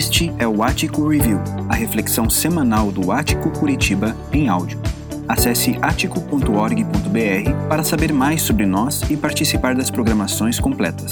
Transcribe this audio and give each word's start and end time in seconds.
Este 0.00 0.32
é 0.38 0.48
o 0.48 0.62
Ático 0.62 1.06
Review, 1.06 1.38
a 1.68 1.74
reflexão 1.74 2.30
semanal 2.30 2.90
do 2.90 3.12
Ático 3.12 3.50
Curitiba 3.50 4.16
em 4.32 4.48
áudio. 4.48 4.80
Acesse 5.28 5.76
atico.org.br 5.82 7.68
para 7.68 7.84
saber 7.84 8.10
mais 8.10 8.40
sobre 8.40 8.64
nós 8.64 9.02
e 9.10 9.16
participar 9.18 9.74
das 9.74 9.90
programações 9.90 10.58
completas. 10.58 11.10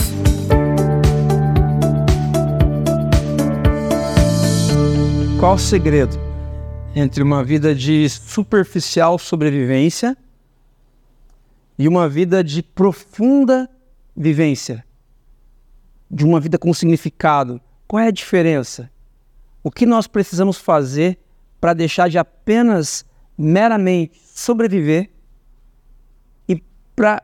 Qual 5.38 5.56
o 5.56 5.58
segredo 5.58 6.18
entre 6.96 7.22
uma 7.22 7.44
vida 7.44 7.74
de 7.74 8.08
superficial 8.08 9.18
sobrevivência 9.18 10.16
e 11.78 11.86
uma 11.86 12.08
vida 12.08 12.42
de 12.42 12.62
profunda 12.62 13.68
vivência? 14.16 14.82
De 16.10 16.24
uma 16.24 16.40
vida 16.40 16.56
com 16.56 16.72
significado? 16.72 17.60
Qual 17.88 18.02
é 18.02 18.08
a 18.08 18.12
diferença? 18.12 18.90
O 19.62 19.70
que 19.70 19.86
nós 19.86 20.06
precisamos 20.06 20.58
fazer 20.58 21.18
para 21.58 21.72
deixar 21.72 22.08
de 22.10 22.18
apenas 22.18 23.04
meramente 23.36 24.20
sobreviver 24.34 25.10
e 26.46 26.62
para 26.94 27.22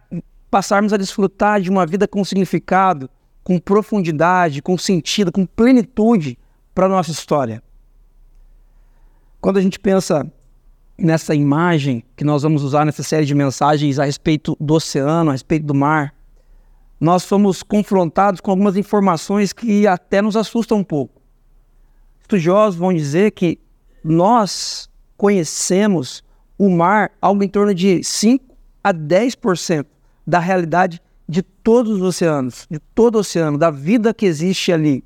passarmos 0.51 0.95
a 0.95 0.97
desfrutar 0.97 1.61
de 1.61 1.69
uma 1.69 1.85
vida 1.85 2.09
com 2.09 2.25
significado, 2.25 3.11
com 3.43 3.59
profundidade, 3.59 4.63
com 4.63 4.79
sentido, 4.79 5.31
com 5.31 5.45
plenitude 5.45 6.39
para 6.75 6.87
a 6.87 6.89
nossa 6.89 7.11
história. 7.11 7.63
Quando 9.41 9.59
a 9.59 9.63
gente 9.63 9.79
pensa 9.79 10.27
nessa 10.97 11.35
imagem 11.35 12.03
que 12.17 12.25
nós 12.25 12.43
vamos 12.43 12.63
usar 12.63 12.87
nessa 12.87 13.03
série 13.03 13.27
de 13.27 13.35
mensagens 13.35 13.99
a 13.99 14.05
respeito 14.05 14.57
do 14.59 14.75
oceano, 14.75 15.29
a 15.29 15.33
respeito 15.33 15.67
do 15.67 15.75
mar, 15.75 16.14
nós 17.01 17.25
fomos 17.25 17.63
confrontados 17.63 18.41
com 18.41 18.51
algumas 18.51 18.77
informações 18.77 19.53
que 19.53 19.87
até 19.87 20.23
nos 20.23 20.37
assustam 20.37 20.79
um 20.79 20.85
pouco. 20.85 21.21
Estudiosos 22.21 22.79
vão 22.79 22.93
dizer 22.93 23.33
que 23.33 23.59
nós 24.03 24.89
conhecemos 25.17 26.23
o 26.59 26.71
mar 26.71 27.11
algo 27.21 27.43
em 27.43 27.49
torno 27.49 27.75
de 27.75 28.03
5 28.03 28.57
a 28.83 28.93
10% 28.93 29.87
da 30.27 30.39
realidade 30.39 31.01
de 31.29 31.43
todos 31.43 31.97
os 31.97 32.03
oceanos, 32.03 32.67
de 32.71 32.79
todo 32.79 33.17
o 33.17 33.19
oceano, 33.19 33.59
da 33.59 33.71
vida 33.71 34.13
que 34.13 34.27
existe 34.27 34.73
ali, 34.73 35.05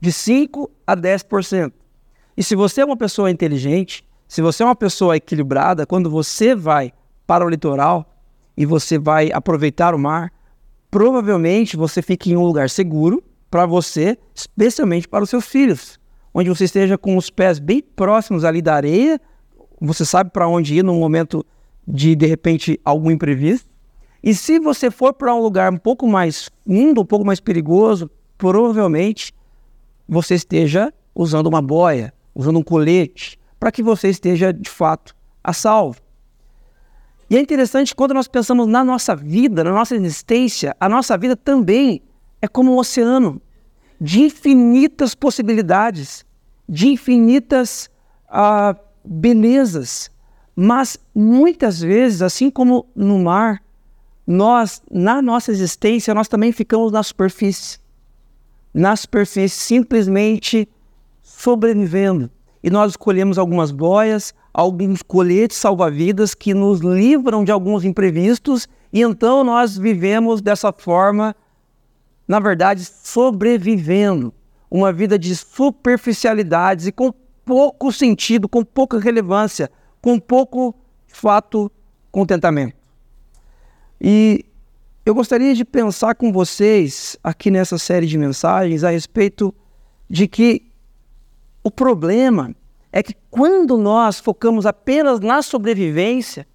de 0.00 0.12
5 0.12 0.70
a 0.86 0.96
10%. 0.96 1.72
E 2.36 2.42
se 2.42 2.54
você 2.54 2.80
é 2.80 2.84
uma 2.84 2.96
pessoa 2.96 3.30
inteligente, 3.30 4.04
se 4.26 4.42
você 4.42 4.62
é 4.62 4.66
uma 4.66 4.76
pessoa 4.76 5.16
equilibrada, 5.16 5.86
quando 5.86 6.08
você 6.08 6.54
vai 6.54 6.92
para 7.26 7.44
o 7.44 7.48
litoral 7.48 8.14
e 8.56 8.64
você 8.64 8.98
vai 8.98 9.30
aproveitar 9.32 9.94
o 9.94 9.98
mar, 9.98 10.32
provavelmente 10.90 11.76
você 11.76 12.02
fique 12.02 12.32
em 12.32 12.36
um 12.36 12.44
lugar 12.44 12.68
seguro 12.68 13.22
para 13.50 13.66
você, 13.66 14.18
especialmente 14.34 15.08
para 15.08 15.24
os 15.24 15.30
seus 15.30 15.46
filhos, 15.46 15.98
onde 16.32 16.48
você 16.48 16.64
esteja 16.64 16.98
com 16.98 17.16
os 17.16 17.30
pés 17.30 17.58
bem 17.58 17.82
próximos 17.82 18.44
ali 18.44 18.60
da 18.62 18.74
areia, 18.74 19.20
você 19.80 20.04
sabe 20.04 20.30
para 20.30 20.48
onde 20.48 20.74
ir 20.76 20.84
no 20.84 20.94
momento 20.94 21.44
de 21.86 22.14
de 22.14 22.26
repente 22.26 22.80
algum 22.84 23.10
imprevisto. 23.10 23.68
E 24.22 24.34
se 24.34 24.58
você 24.58 24.90
for 24.90 25.14
para 25.14 25.34
um 25.34 25.40
lugar 25.40 25.72
um 25.72 25.78
pouco 25.78 26.06
mais 26.06 26.50
fundo, 26.66 27.00
um 27.00 27.06
pouco 27.06 27.24
mais 27.24 27.40
perigoso, 27.40 28.10
provavelmente 28.36 29.32
você 30.06 30.34
esteja 30.34 30.92
usando 31.14 31.46
uma 31.46 31.62
boia, 31.62 32.12
usando 32.34 32.58
um 32.58 32.62
colete, 32.62 33.38
para 33.58 33.72
que 33.72 33.82
você 33.82 34.08
esteja 34.08 34.52
de 34.52 34.68
fato 34.68 35.14
a 35.42 35.52
salvo. 35.52 36.00
E 37.30 37.36
é 37.36 37.40
interessante 37.40 37.94
quando 37.94 38.12
nós 38.12 38.26
pensamos 38.26 38.66
na 38.66 38.82
nossa 38.82 39.14
vida, 39.14 39.62
na 39.62 39.70
nossa 39.70 39.94
existência, 39.94 40.76
a 40.80 40.88
nossa 40.88 41.16
vida 41.16 41.36
também 41.36 42.02
é 42.42 42.48
como 42.48 42.72
um 42.72 42.76
oceano 42.76 43.40
de 44.00 44.22
infinitas 44.22 45.14
possibilidades, 45.14 46.26
de 46.68 46.88
infinitas 46.88 47.88
uh, 48.26 48.76
belezas. 49.04 50.10
Mas 50.56 50.98
muitas 51.14 51.80
vezes, 51.80 52.20
assim 52.20 52.50
como 52.50 52.86
no 52.96 53.20
mar, 53.20 53.62
nós, 54.26 54.82
na 54.90 55.22
nossa 55.22 55.52
existência, 55.52 56.12
nós 56.12 56.26
também 56.26 56.50
ficamos 56.50 56.90
na 56.90 57.02
superfície. 57.02 57.78
Na 58.74 58.96
superfície, 58.96 59.56
simplesmente 59.56 60.68
sobrevivendo. 61.22 62.28
E 62.62 62.70
nós 62.70 62.92
escolhemos 62.92 63.38
algumas 63.38 63.70
boias, 63.70 64.34
alguns 64.52 65.02
coletes 65.02 65.56
salva-vidas 65.56 66.34
que 66.34 66.52
nos 66.52 66.80
livram 66.80 67.44
de 67.44 67.50
alguns 67.50 67.84
imprevistos 67.84 68.68
e 68.92 69.00
então 69.02 69.44
nós 69.44 69.78
vivemos 69.78 70.40
dessa 70.40 70.72
forma, 70.72 71.34
na 72.26 72.40
verdade, 72.40 72.84
sobrevivendo 72.84 74.34
uma 74.70 74.92
vida 74.92 75.18
de 75.18 75.34
superficialidades 75.34 76.86
e 76.86 76.92
com 76.92 77.12
pouco 77.44 77.92
sentido, 77.92 78.48
com 78.48 78.64
pouca 78.64 78.98
relevância, 78.98 79.70
com 80.00 80.18
pouco 80.18 80.74
fato 81.06 81.70
contentamento. 82.10 82.76
E 84.00 84.44
eu 85.04 85.14
gostaria 85.14 85.54
de 85.54 85.64
pensar 85.64 86.14
com 86.14 86.32
vocês 86.32 87.16
aqui 87.22 87.50
nessa 87.50 87.78
série 87.78 88.06
de 88.06 88.18
mensagens 88.18 88.84
a 88.84 88.90
respeito 88.90 89.54
de 90.08 90.26
que 90.26 90.69
o 91.62 91.70
problema 91.70 92.54
é 92.92 93.02
que 93.02 93.14
quando 93.30 93.76
nós 93.76 94.18
focamos 94.18 94.66
apenas 94.66 95.20
na 95.20 95.42
sobrevivência, 95.42 96.46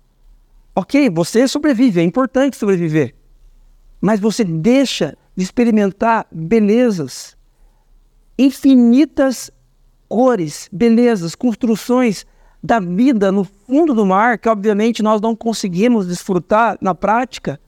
ok, 0.75 1.09
você 1.09 1.47
sobrevive, 1.47 2.01
é 2.01 2.03
importante 2.03 2.57
sobreviver, 2.57 3.15
mas 4.01 4.19
você 4.19 4.43
deixa 4.43 5.17
de 5.35 5.43
experimentar 5.43 6.27
belezas, 6.31 7.37
infinitas 8.37 9.51
cores, 10.09 10.69
belezas, 10.71 11.35
construções 11.35 12.25
da 12.61 12.79
vida 12.79 13.31
no 13.31 13.43
fundo 13.43 13.93
do 13.93 14.05
mar, 14.05 14.37
que 14.37 14.49
obviamente 14.49 15.03
nós 15.03 15.21
não 15.21 15.35
conseguimos 15.35 16.07
desfrutar 16.07 16.77
na 16.81 16.95
prática, 16.95 17.59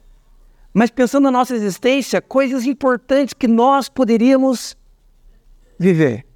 mas 0.74 0.90
pensando 0.90 1.26
na 1.26 1.32
nossa 1.32 1.56
existência, 1.56 2.22
coisas 2.22 2.66
importantes 2.66 3.34
que 3.34 3.48
nós 3.48 3.90
poderíamos 3.90 4.76
viver 5.80 6.27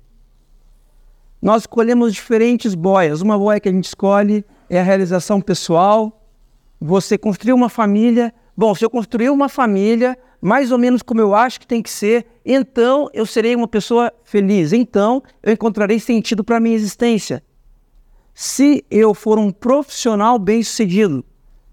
nós 1.42 1.64
escolhemos 1.64 2.14
diferentes 2.14 2.76
boias. 2.76 3.22
Uma 3.22 3.38
boia 3.38 3.60
que 3.60 3.68
a 3.68 3.72
gente 3.72 3.86
escolhe 3.86 4.46
é 4.70 4.80
a 4.80 4.84
realização 4.84 5.42
pessoal. 5.42 6.22
Você 6.80 7.18
construiu 7.18 7.56
uma 7.56 7.70
família. 7.70 8.34
Bom, 8.56 8.76
se 8.76 8.86
eu 8.86 8.90
construir 8.90 9.30
uma 9.32 9.50
família, 9.50 10.16
mais 10.40 10.72
ou 10.72 10.78
menos 10.78 11.02
como 11.02 11.20
eu 11.20 11.34
acho 11.34 11.60
que 11.60 11.66
tem 11.66 11.82
que 11.82 11.90
ser, 11.90 12.28
então 12.46 13.10
eu 13.14 13.26
serei 13.26 13.56
uma 13.56 13.68
pessoa 13.68 14.14
feliz. 14.24 14.72
Então 14.72 15.24
eu 15.42 15.52
encontrarei 15.54 16.00
sentido 16.00 16.44
para 16.44 16.58
a 16.58 16.60
minha 16.60 16.76
existência. 16.76 17.44
Se 18.34 18.86
eu 18.92 19.14
for 19.14 19.40
um 19.40 19.52
profissional 19.52 20.38
bem-sucedido, 20.38 21.26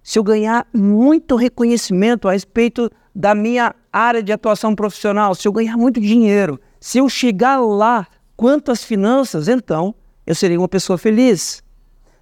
se 0.02 0.18
eu 0.18 0.22
ganhar 0.22 0.66
muito 0.74 1.36
reconhecimento 1.36 2.26
a 2.26 2.32
respeito 2.32 2.90
da 3.14 3.34
minha 3.34 3.74
área 3.92 4.22
de 4.22 4.32
atuação 4.32 4.74
profissional, 4.74 5.34
se 5.34 5.46
eu 5.46 5.52
ganhar 5.52 5.76
muito 5.76 6.00
dinheiro, 6.00 6.58
se 6.80 6.98
eu 6.98 7.08
chegar 7.08 7.58
lá 7.60 8.06
Quanto 8.38 8.70
às 8.70 8.84
finanças, 8.84 9.48
então, 9.48 9.92
eu 10.24 10.32
serei 10.32 10.56
uma 10.56 10.68
pessoa 10.68 10.96
feliz. 10.96 11.60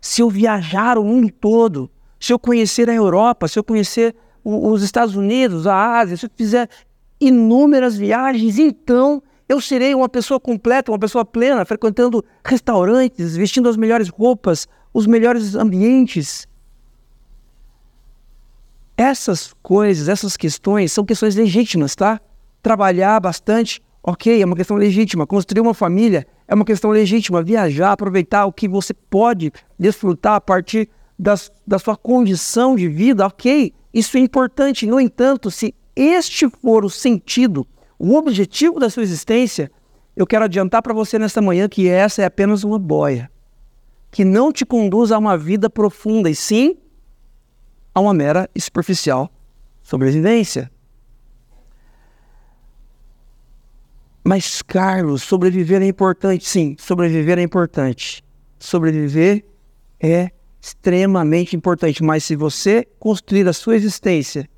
Se 0.00 0.22
eu 0.22 0.31
viajar 0.31 0.97
o 0.97 1.04
mundo 1.04 1.31
todo, 1.31 1.91
se 2.19 2.32
eu 2.32 2.38
conhecer 2.38 2.88
a 2.88 2.94
Europa, 2.94 3.47
se 3.47 3.59
eu 3.59 3.62
conhecer 3.62 4.16
os 4.43 4.82
Estados 4.82 5.15
Unidos, 5.15 5.66
a 5.66 5.99
Ásia, 5.99 6.16
se 6.16 6.25
eu 6.25 6.31
fizer 6.34 6.71
inúmeras 7.21 7.99
viagens, 7.99 8.59
então 8.59 9.22
eu 9.47 9.60
serei 9.60 9.94
uma 9.94 10.09
pessoa 10.09 10.41
completa, 10.41 10.91
uma 10.91 10.99
pessoa 10.99 11.22
plena, 11.22 11.66
frequentando 11.66 12.25
restaurantes, 12.43 13.37
vestindo 13.37 13.69
as 13.69 13.77
melhores 13.77 14.09
roupas, 14.09 14.66
os 14.94 15.06
melhores 15.06 15.54
ambientes. 15.54 16.48
Essas 18.97 19.53
coisas, 19.62 20.09
essas 20.09 20.34
questões 20.34 20.93
são 20.93 21.04
questões 21.04 21.37
legítimas, 21.37 21.94
tá? 21.94 22.19
Trabalhar 22.62 23.21
bastante, 23.21 23.83
Ok, 24.09 24.41
é 24.41 24.44
uma 24.44 24.55
questão 24.55 24.77
legítima. 24.77 25.27
Construir 25.27 25.61
uma 25.61 25.75
família 25.75 26.25
é 26.47 26.54
uma 26.54 26.65
questão 26.65 26.92
legítima. 26.92 27.42
Viajar, 27.42 27.91
aproveitar 27.91 28.47
o 28.47 28.53
que 28.53 28.69
você 28.69 28.95
pode 28.95 29.53
desfrutar 29.77 30.36
a 30.36 30.41
partir 30.41 30.89
das, 31.19 31.51
da 31.66 31.77
sua 31.77 31.97
condição 31.97 32.77
de 32.77 32.86
vida, 32.86 33.27
ok, 33.27 33.75
isso 33.92 34.16
é 34.16 34.21
importante. 34.21 34.86
No 34.86 35.01
entanto, 35.01 35.51
se 35.51 35.75
este 35.97 36.48
for 36.48 36.84
o 36.84 36.91
sentido, 36.91 37.66
o 37.98 38.15
objetivo 38.15 38.78
da 38.78 38.89
sua 38.89 39.03
existência, 39.03 39.72
eu 40.15 40.25
quero 40.25 40.45
adiantar 40.45 40.83
para 40.83 40.95
você 40.95 41.19
nesta 41.19 41.42
manhã 41.42 41.69
que 41.69 41.89
essa 41.89 42.22
é 42.22 42.27
apenas 42.27 42.63
uma 42.63 42.78
boia, 42.78 43.28
que 44.13 44.25
não 44.25 44.53
te 44.53 44.65
conduz 44.65 45.10
a 45.10 45.19
uma 45.19 45.36
vida 45.36 45.69
profunda, 45.69 46.30
e 46.30 46.34
sim 46.34 46.77
a 47.92 48.01
uma 48.01 48.15
mera 48.15 48.48
e 48.54 48.60
superficial 48.60 49.33
sobrevivência. 49.83 50.71
Mas, 54.27 54.61
Carlos, 54.61 55.23
sobreviver 55.23 55.81
é 55.81 55.87
importante. 55.87 56.49
Sim, 56.49 56.75
sobreviver 56.81 57.39
é 57.39 57.43
importante. 57.43 58.25
Sobreviver 58.59 59.45
é 60.01 60.33
extremamente 60.61 61.55
importante. 61.55 62.03
Mas 62.03 62.25
se 62.25 62.34
você 62.34 62.84
construir 62.99 63.47
a 63.47 63.53
sua 63.53 63.77
existência 63.77 64.51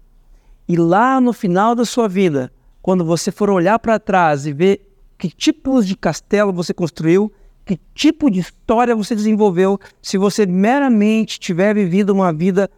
e 0.67 0.75
lá 0.75 1.21
no 1.21 1.35
final 1.35 1.75
da 1.75 1.85
sua 1.85 2.09
vida, 2.09 2.51
quando 2.81 3.05
você 3.05 3.31
for 3.31 3.51
olhar 3.51 3.79
para 3.79 3.99
trás 3.99 4.47
e 4.47 4.55
ver 4.55 4.91
que 5.19 5.29
tipos 5.29 5.87
de 5.87 5.95
castelo 5.95 6.51
você 6.51 6.73
construiu, 6.73 7.31
que 7.67 7.79
tipo 7.95 8.31
de 8.31 8.41
história 8.41 8.97
você 8.97 9.15
desenvolveu, 9.15 9.79
se 10.01 10.17
você 10.17 10.47
meramente 10.47 11.39
tiver 11.39 11.75
vivido 11.75 12.09
uma 12.09 12.33
vida 12.33 12.71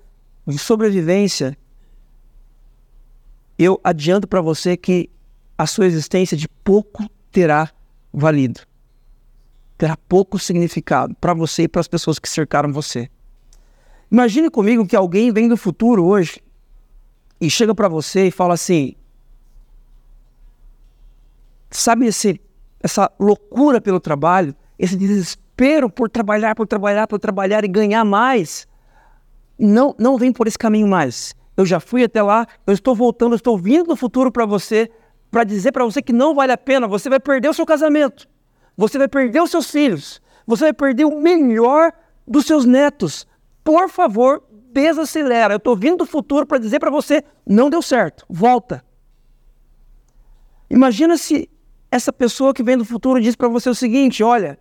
de 0.45 0.59
sobrevivência, 0.59 1.57
eu 3.57 3.81
adianto 3.85 4.27
para 4.27 4.41
você 4.41 4.77
que 4.77 5.09
a 5.61 5.67
sua 5.67 5.85
existência 5.85 6.39
de 6.39 6.49
pouco 6.49 7.05
terá 7.31 7.71
valido. 8.11 8.61
Terá 9.77 9.95
pouco 9.95 10.39
significado 10.39 11.15
para 11.21 11.35
você 11.35 11.65
e 11.65 11.69
para 11.69 11.81
as 11.81 11.87
pessoas 11.87 12.19
que 12.19 12.31
cercaram 12.31 12.73
você. 12.73 13.11
Imagine 14.11 14.49
comigo 14.49 14.87
que 14.87 14.97
alguém 14.97 15.31
vem 15.31 15.51
do 15.51 15.59
futuro 15.59 16.07
hoje 16.07 16.41
e 17.39 17.51
chega 17.51 17.75
para 17.75 17.89
você 17.89 18.29
e 18.29 18.31
fala 18.31 18.55
assim: 18.55 18.95
sabe 21.71 22.06
esse, 22.06 22.41
essa 22.83 23.13
loucura 23.21 23.83
pelo 23.83 24.01
trabalho, 24.01 24.55
esse 24.79 24.97
desespero 24.97 25.91
por 25.91 26.09
trabalhar, 26.09 26.55
por 26.55 26.67
trabalhar, 26.67 27.06
por 27.06 27.19
trabalhar 27.19 27.67
e 27.67 27.69
ganhar 27.69 28.03
mais? 28.03 28.67
Não, 29.59 29.95
não 29.99 30.17
vem 30.17 30.33
por 30.33 30.47
esse 30.47 30.59
caminho 30.59 30.89
mais 30.89 31.35
eu 31.61 31.67
já 31.67 31.79
fui 31.79 32.03
até 32.03 32.23
lá, 32.23 32.47
eu 32.67 32.73
estou 32.73 32.95
voltando, 32.95 33.33
eu 33.33 33.37
estou 33.37 33.59
vindo 33.59 33.89
no 33.89 33.97
futuro 33.97 34.33
para 34.33 34.47
você, 34.47 34.91
para 35.31 35.44
dizer 35.44 35.73
para 35.73 35.85
você 35.85 36.03
que 36.03 36.12
não 36.12 36.35
vale 36.35 36.53
a 36.53 36.59
pena, 36.59 36.88
você 36.88 37.09
vai 37.09 37.21
perder 37.21 37.49
o 37.49 37.55
seu 37.55 37.65
casamento, 37.65 38.29
você 38.77 38.99
vai 38.99 39.09
perder 39.09 39.41
os 39.41 39.50
seus 39.50 39.71
filhos, 39.71 40.21
você 40.47 40.65
vai 40.65 40.73
perder 40.73 41.05
o 41.05 41.21
melhor 41.21 41.93
dos 42.27 42.47
seus 42.47 42.65
netos. 42.65 43.27
Por 43.62 43.88
favor, 43.88 44.43
desacelera. 44.73 45.55
Eu 45.55 45.59
estou 45.59 45.77
vindo 45.77 45.99
do 45.99 46.06
futuro 46.06 46.47
para 46.47 46.59
dizer 46.59 46.81
para 46.81 46.91
você, 46.91 47.23
não 47.47 47.71
deu 47.71 47.82
certo, 47.82 48.25
volta. 48.29 48.85
Imagina 50.69 51.17
se 51.17 51.49
essa 51.91 52.12
pessoa 52.12 52.55
que 52.55 52.62
vem 52.62 52.77
do 52.77 52.85
futuro 52.85 53.21
diz 53.21 53.35
para 53.35 53.49
você 53.49 53.69
o 53.69 53.75
seguinte: 53.75 54.23
olha, 54.23 54.59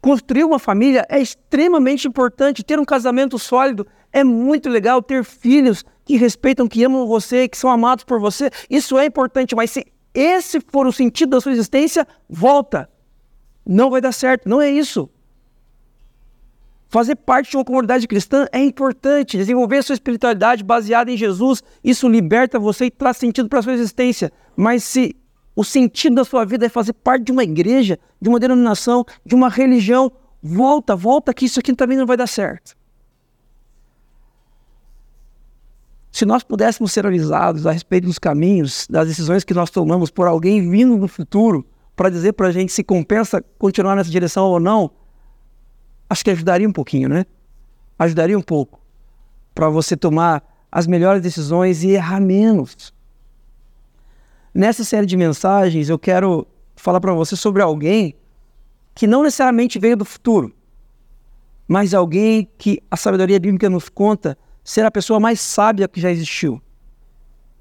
construir 0.00 0.44
uma 0.44 0.58
família 0.58 1.06
é 1.08 1.18
extremamente 1.18 2.06
importante, 2.06 2.62
ter 2.62 2.78
um 2.78 2.84
casamento 2.84 3.38
sólido 3.38 3.86
é 4.12 4.22
muito 4.24 4.68
legal, 4.68 5.02
ter 5.02 5.24
filhos 5.24 5.84
que 6.04 6.16
respeitam, 6.16 6.66
que 6.66 6.82
amam 6.84 7.06
você, 7.06 7.48
que 7.48 7.56
são 7.56 7.70
amados 7.70 8.04
por 8.04 8.18
você, 8.18 8.50
isso 8.70 8.98
é 8.98 9.04
importante, 9.04 9.54
mas 9.54 9.70
se 9.70 9.86
esse 10.20 10.60
for 10.60 10.86
o 10.86 10.92
sentido 10.92 11.30
da 11.30 11.40
sua 11.40 11.52
existência, 11.52 12.06
volta. 12.28 12.90
Não 13.64 13.90
vai 13.90 14.00
dar 14.00 14.12
certo, 14.12 14.48
não 14.48 14.60
é 14.60 14.70
isso. 14.70 15.08
Fazer 16.88 17.16
parte 17.16 17.50
de 17.50 17.56
uma 17.56 17.64
comunidade 17.64 18.08
cristã 18.08 18.46
é 18.50 18.58
importante. 18.58 19.36
Desenvolver 19.36 19.82
sua 19.82 19.92
espiritualidade 19.92 20.64
baseada 20.64 21.12
em 21.12 21.16
Jesus, 21.16 21.62
isso 21.84 22.08
liberta 22.08 22.58
você 22.58 22.86
e 22.86 22.90
traz 22.90 23.18
sentido 23.18 23.48
para 23.48 23.58
a 23.58 23.62
sua 23.62 23.74
existência. 23.74 24.32
Mas 24.56 24.84
se 24.84 25.14
o 25.54 25.62
sentido 25.62 26.16
da 26.16 26.24
sua 26.24 26.46
vida 26.46 26.64
é 26.64 26.68
fazer 26.68 26.94
parte 26.94 27.24
de 27.24 27.32
uma 27.32 27.44
igreja, 27.44 27.98
de 28.20 28.28
uma 28.28 28.40
denominação, 28.40 29.04
de 29.24 29.34
uma 29.34 29.50
religião, 29.50 30.10
volta, 30.42 30.96
volta 30.96 31.34
que 31.34 31.44
isso 31.44 31.60
aqui 31.60 31.74
também 31.74 31.98
não 31.98 32.06
vai 32.06 32.16
dar 32.16 32.26
certo. 32.26 32.77
Se 36.10 36.24
nós 36.24 36.42
pudéssemos 36.42 36.92
ser 36.92 37.06
avisados 37.06 37.66
a 37.66 37.72
respeito 37.72 38.06
dos 38.06 38.18
caminhos, 38.18 38.86
das 38.88 39.08
decisões 39.08 39.44
que 39.44 39.54
nós 39.54 39.70
tomamos 39.70 40.10
por 40.10 40.26
alguém 40.26 40.68
vindo 40.70 40.96
no 40.96 41.08
futuro 41.08 41.66
para 41.94 42.10
dizer 42.10 42.32
para 42.32 42.48
a 42.48 42.52
gente 42.52 42.72
se 42.72 42.82
compensa 42.82 43.42
continuar 43.58 43.96
nessa 43.96 44.10
direção 44.10 44.44
ou 44.46 44.60
não, 44.60 44.90
acho 46.08 46.24
que 46.24 46.30
ajudaria 46.30 46.68
um 46.68 46.72
pouquinho, 46.72 47.08
né? 47.08 47.26
Ajudaria 47.98 48.38
um 48.38 48.42
pouco 48.42 48.80
para 49.54 49.68
você 49.68 49.96
tomar 49.96 50.42
as 50.70 50.86
melhores 50.86 51.22
decisões 51.22 51.82
e 51.82 51.90
errar 51.90 52.20
menos. 52.20 52.94
Nessa 54.54 54.84
série 54.84 55.06
de 55.06 55.16
mensagens, 55.16 55.88
eu 55.88 55.98
quero 55.98 56.46
falar 56.76 57.00
para 57.00 57.12
você 57.12 57.36
sobre 57.36 57.62
alguém 57.62 58.14
que 58.94 59.06
não 59.06 59.22
necessariamente 59.22 59.78
veio 59.78 59.96
do 59.96 60.04
futuro, 60.04 60.54
mas 61.66 61.92
alguém 61.92 62.48
que 62.56 62.82
a 62.90 62.96
sabedoria 62.96 63.38
bíblica 63.38 63.68
nos 63.68 63.88
conta 63.88 64.38
ser 64.68 64.84
a 64.84 64.90
pessoa 64.90 65.18
mais 65.18 65.40
sábia 65.40 65.88
que 65.88 65.98
já 65.98 66.10
existiu, 66.10 66.60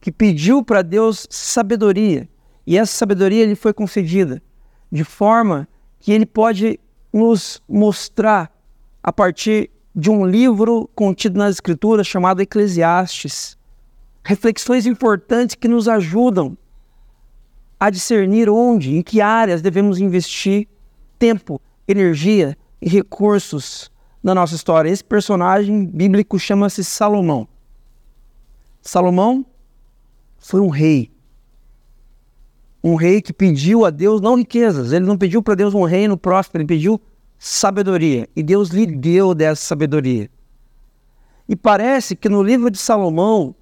que 0.01 0.11
pediu 0.11 0.61
para 0.61 0.81
Deus 0.81 1.25
sabedoria, 1.29 2.27
e 2.65 2.77
essa 2.77 2.91
sabedoria 2.91 3.45
lhe 3.45 3.55
foi 3.55 3.73
concedida, 3.73 4.43
de 4.91 5.05
forma 5.05 5.69
que 6.01 6.11
ele 6.11 6.25
pode 6.25 6.77
nos 7.13 7.63
mostrar 7.65 8.53
a 9.01 9.13
partir 9.13 9.69
de 9.95 10.09
um 10.09 10.25
livro 10.25 10.89
contido 10.93 11.37
nas 11.37 11.55
Escrituras 11.55 12.05
chamado 12.05 12.41
Eclesiastes, 12.41 13.57
reflexões 14.21 14.85
importantes 14.85 15.55
que 15.55 15.69
nos 15.69 15.87
ajudam 15.87 16.57
a 17.79 17.89
discernir 17.89 18.49
onde, 18.49 18.97
em 18.97 19.01
que 19.01 19.21
áreas 19.21 19.61
devemos 19.61 19.97
investir 19.97 20.67
tempo, 21.17 21.61
energia 21.87 22.57
e 22.81 22.89
recursos 22.89 23.89
na 24.27 24.35
nossa 24.35 24.55
história. 24.55 24.89
Esse 24.89 25.03
personagem 25.03 25.85
bíblico 25.85 26.37
chama-se 26.37 26.83
Salomão. 26.83 27.47
Salomão 28.81 29.45
foi 30.37 30.59
um 30.59 30.67
rei. 30.67 31.09
Um 32.83 32.95
rei 32.95 33.21
que 33.21 33.31
pediu 33.31 33.85
a 33.85 33.89
Deus 33.89 34.19
não 34.21 34.35
riquezas, 34.35 34.91
ele 34.91 35.05
não 35.05 35.17
pediu 35.17 35.41
para 35.41 35.55
Deus 35.55 35.73
um 35.73 35.83
reino 35.83 36.17
próspero, 36.17 36.61
ele 36.61 36.67
pediu 36.67 37.01
sabedoria. 37.39 38.27
E 38.35 38.43
Deus 38.43 38.69
lhe 38.69 38.85
deu 38.85 39.33
dessa 39.33 39.61
sabedoria. 39.61 40.29
E 41.47 41.55
parece 41.55 42.13
que 42.15 42.27
no 42.27 42.43
livro 42.43 42.69
de 42.69 42.77
Salomão, 42.77 43.55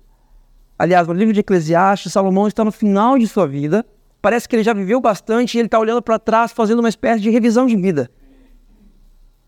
aliás, 0.78 1.08
no 1.08 1.14
livro 1.14 1.34
de 1.34 1.42
Eclesiastes, 1.42 2.12
Salomão 2.12 2.48
está 2.48 2.66
no 2.66 2.72
final 2.72 3.20
de 3.20 3.28
sua 3.28 3.48
vida. 3.48 3.86
Parece 4.20 4.50
que 4.50 4.56
ele 4.56 4.64
já 4.64 4.74
viveu 4.74 5.00
bastante 5.00 5.56
e 5.56 5.60
ele 5.60 5.68
está 5.68 5.78
olhando 5.78 6.02
para 6.02 6.18
trás, 6.18 6.52
fazendo 6.52 6.80
uma 6.80 6.90
espécie 6.90 7.22
de 7.22 7.30
revisão 7.30 7.68
de 7.68 7.76
vida 7.76 8.10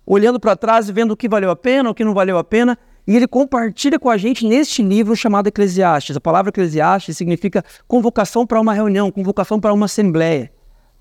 olhando 0.07 0.39
para 0.39 0.56
trás 0.56 0.88
e 0.88 0.94
vendo 0.94 1.12
o 1.12 1.18
que 1.18 1.27
valeu 1.27 1.51
a 1.51 1.56
pena, 1.56 1.89
o 1.89 1.94
que 1.94 2.06
não 2.06 2.13
valeu 2.13 2.38
a 2.38 2.44
pena, 2.44 2.80
e 3.06 3.15
ele 3.15 3.27
compartilha 3.27 4.00
com 4.00 4.09
a 4.09 4.15
gente 4.15 4.48
neste 4.48 4.81
livro 4.81 5.15
chamado 5.18 5.48
Eclesiastes. 5.48 6.15
A 6.15 6.21
palavra 6.21 6.50
Eclesiastes 6.50 7.18
significa 7.18 7.63
convocação 7.88 8.48
para 8.48 8.59
uma 8.59 8.74
reunião, 8.74 9.12
convocação 9.12 9.59
para 9.59 9.74
uma 9.74 9.86
assembleia. 9.86 10.51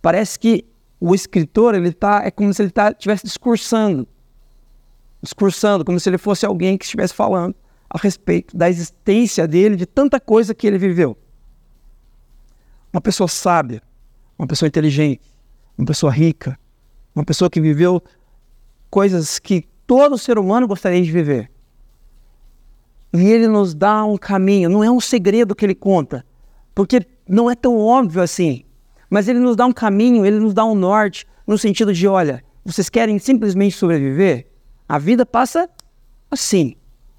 Parece 0.02 0.36
que 0.36 0.64
o 1.00 1.14
escritor 1.14 1.76
ele 1.76 1.92
tá, 1.92 2.22
é 2.24 2.30
como 2.32 2.52
se 2.52 2.62
ele 2.62 2.70
tá, 2.70 2.90
estivesse 2.90 3.24
discursando, 3.24 4.08
discursando, 5.22 5.84
como 5.84 6.00
se 6.00 6.08
ele 6.08 6.18
fosse 6.18 6.44
alguém 6.44 6.76
que 6.76 6.84
estivesse 6.84 7.14
falando 7.14 7.54
a 7.88 7.98
respeito 7.98 8.56
da 8.56 8.68
existência 8.68 9.46
dele, 9.46 9.76
de 9.76 9.86
tanta 9.86 10.18
coisa 10.18 10.52
que 10.52 10.66
ele 10.66 10.78
viveu. 10.78 11.16
Uma 12.92 13.00
pessoa 13.00 13.28
sábia, 13.28 13.80
uma 14.36 14.48
pessoa 14.48 14.66
inteligente, 14.66 15.20
uma 15.78 15.86
pessoa 15.86 16.10
rica, 16.10 16.58
uma 17.14 17.24
pessoa 17.24 17.48
que 17.48 17.60
viveu 17.60 18.02
coisas 18.90 19.38
que 19.38 19.64
todo 19.86 20.18
ser 20.18 20.38
humano 20.38 20.66
gostaria 20.66 21.02
de 21.02 21.10
viver. 21.10 21.50
E 23.12 23.24
ele 23.30 23.46
nos 23.48 23.74
dá 23.74 24.04
um 24.04 24.16
caminho, 24.16 24.68
não 24.68 24.84
é 24.84 24.90
um 24.90 25.00
segredo 25.00 25.54
que 25.54 25.64
ele 25.64 25.74
conta, 25.74 26.24
porque 26.74 27.06
não 27.28 27.50
é 27.50 27.54
tão 27.54 27.78
óbvio 27.78 28.22
assim. 28.22 28.64
Mas 29.08 29.28
ele 29.28 29.38
nos 29.38 29.56
dá 29.56 29.64
um 29.64 29.72
caminho, 29.72 30.26
ele 30.26 30.38
nos 30.38 30.52
dá 30.52 30.64
um 30.64 30.74
norte, 30.74 31.26
no 31.46 31.56
sentido 31.56 31.92
de: 31.92 32.06
olha, 32.06 32.44
vocês 32.64 32.88
querem 32.88 33.18
simplesmente 33.18 33.76
sobreviver? 33.76 34.46
A 34.88 34.98
vida 34.98 35.24
passa 35.24 35.68
assim. 36.30 36.74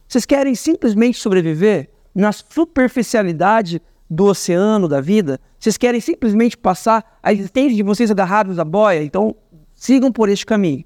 Vocês 0.08 0.26
querem 0.26 0.56
simplesmente 0.56 1.18
sobreviver 1.18 1.90
na 2.14 2.32
superficialidade 2.32 3.82
do 4.10 4.26
oceano 4.26 4.88
da 4.88 5.02
vida? 5.02 5.40
Vocês 5.60 5.78
querem 5.78 6.00
simplesmente 6.00 6.58
passar 6.58 7.18
a 7.22 7.34
existência 7.34 7.76
de 7.76 7.84
vocês 7.84 8.12
agarrados 8.12 8.60
à 8.60 8.64
boia? 8.64 9.04
Então 9.04 9.36
sigam 9.74 10.12
por 10.12 10.30
este 10.30 10.46
caminho. 10.46 10.86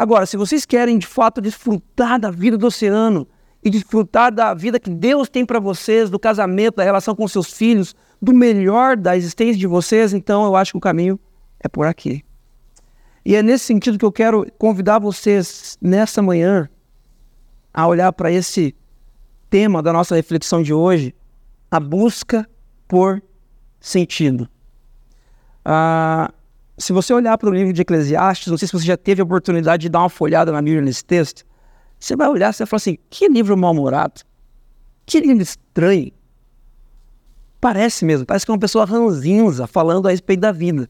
Agora, 0.00 0.24
se 0.24 0.34
vocês 0.38 0.64
querem 0.64 0.96
de 0.96 1.06
fato 1.06 1.42
desfrutar 1.42 2.18
da 2.18 2.30
vida 2.30 2.56
do 2.56 2.68
oceano 2.68 3.28
e 3.62 3.68
desfrutar 3.68 4.32
da 4.32 4.54
vida 4.54 4.80
que 4.80 4.88
Deus 4.88 5.28
tem 5.28 5.44
para 5.44 5.60
vocês, 5.60 6.08
do 6.08 6.18
casamento, 6.18 6.76
da 6.76 6.82
relação 6.82 7.14
com 7.14 7.28
seus 7.28 7.52
filhos, 7.52 7.94
do 8.18 8.32
melhor 8.32 8.96
da 8.96 9.14
existência 9.14 9.58
de 9.58 9.66
vocês, 9.66 10.14
então 10.14 10.42
eu 10.46 10.56
acho 10.56 10.72
que 10.72 10.78
o 10.78 10.80
caminho 10.80 11.20
é 11.62 11.68
por 11.68 11.86
aqui. 11.86 12.24
E 13.22 13.36
é 13.36 13.42
nesse 13.42 13.66
sentido 13.66 13.98
que 13.98 14.04
eu 14.06 14.10
quero 14.10 14.50
convidar 14.56 14.98
vocês 14.98 15.76
nessa 15.82 16.22
manhã 16.22 16.66
a 17.70 17.86
olhar 17.86 18.10
para 18.10 18.32
esse 18.32 18.74
tema 19.50 19.82
da 19.82 19.92
nossa 19.92 20.16
reflexão 20.16 20.62
de 20.62 20.72
hoje, 20.72 21.14
a 21.70 21.78
busca 21.78 22.48
por 22.88 23.22
sentido. 23.78 24.48
Ah, 25.62 26.32
se 26.80 26.92
você 26.94 27.12
olhar 27.12 27.36
para 27.36 27.48
o 27.48 27.52
livro 27.52 27.72
de 27.72 27.82
Eclesiastes, 27.82 28.48
não 28.48 28.56
sei 28.56 28.66
se 28.66 28.72
você 28.72 28.86
já 28.86 28.96
teve 28.96 29.20
a 29.20 29.24
oportunidade 29.24 29.82
de 29.82 29.88
dar 29.90 30.00
uma 30.00 30.08
folhada 30.08 30.50
na 30.50 30.62
Bíblia 30.62 30.80
nesse 30.80 31.04
texto, 31.04 31.44
você 31.98 32.16
vai 32.16 32.26
olhar 32.26 32.54
e 32.54 32.56
vai 32.56 32.66
falar 32.66 32.78
assim: 32.78 32.96
que 33.10 33.28
livro 33.28 33.56
mal-humorado, 33.56 34.22
que 35.04 35.20
livro 35.20 35.42
estranho. 35.42 36.10
Parece 37.60 38.06
mesmo, 38.06 38.24
parece 38.24 38.46
que 38.46 38.50
é 38.50 38.54
uma 38.54 38.60
pessoa 38.60 38.86
ranzinza 38.86 39.66
falando 39.66 40.08
a 40.08 40.10
respeito 40.10 40.40
da 40.40 40.50
vida. 40.50 40.88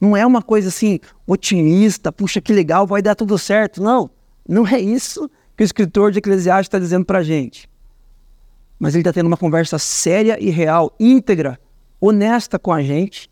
Não 0.00 0.16
é 0.16 0.24
uma 0.24 0.40
coisa 0.40 0.68
assim 0.68 1.00
otimista, 1.26 2.12
puxa 2.12 2.40
que 2.40 2.52
legal, 2.52 2.86
vai 2.86 3.02
dar 3.02 3.16
tudo 3.16 3.36
certo. 3.36 3.82
Não, 3.82 4.08
não 4.48 4.64
é 4.64 4.78
isso 4.78 5.28
que 5.56 5.64
o 5.64 5.66
escritor 5.66 6.12
de 6.12 6.18
Eclesiastes 6.18 6.68
está 6.68 6.78
dizendo 6.78 7.04
para 7.04 7.24
gente. 7.24 7.68
Mas 8.78 8.94
ele 8.94 9.00
está 9.00 9.12
tendo 9.12 9.26
uma 9.26 9.36
conversa 9.36 9.78
séria 9.78 10.38
e 10.40 10.50
real, 10.50 10.94
íntegra, 11.00 11.58
honesta 12.00 12.58
com 12.58 12.72
a 12.72 12.82
gente 12.82 13.28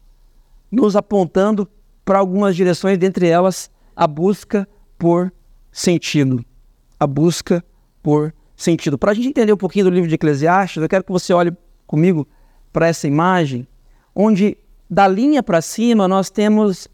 nos 0.73 0.97
apontando 0.97 1.69
para 2.04 2.18
algumas 2.18 2.54
direções, 2.54 2.99
dentre 2.99 3.28
elas 3.28 3.70
a 3.96 4.06
busca 4.06 4.68
por 4.99 5.32
sentido. 5.73 6.44
A 6.99 7.06
busca 7.06 7.64
por 8.02 8.34
sentido. 8.56 8.99
Para 8.99 9.12
a 9.12 9.14
gente 9.14 9.28
entender 9.28 9.52
um 9.52 9.56
pouquinho 9.56 9.87
do 9.87 9.90
livro 9.90 10.08
de 10.08 10.14
Eclesiastes, 10.14 10.82
eu 10.82 10.88
quero 10.88 11.04
que 11.04 11.12
você 11.12 11.32
olhe 11.32 11.56
comigo 11.87 12.26
para 12.73 12.87
essa 12.88 13.06
imagem, 13.06 13.66
onde 14.14 14.56
da 14.88 15.08
linha 15.08 15.42
para 15.42 15.61
cima 15.61 16.06
nós 16.06 16.30
temos 16.30 16.88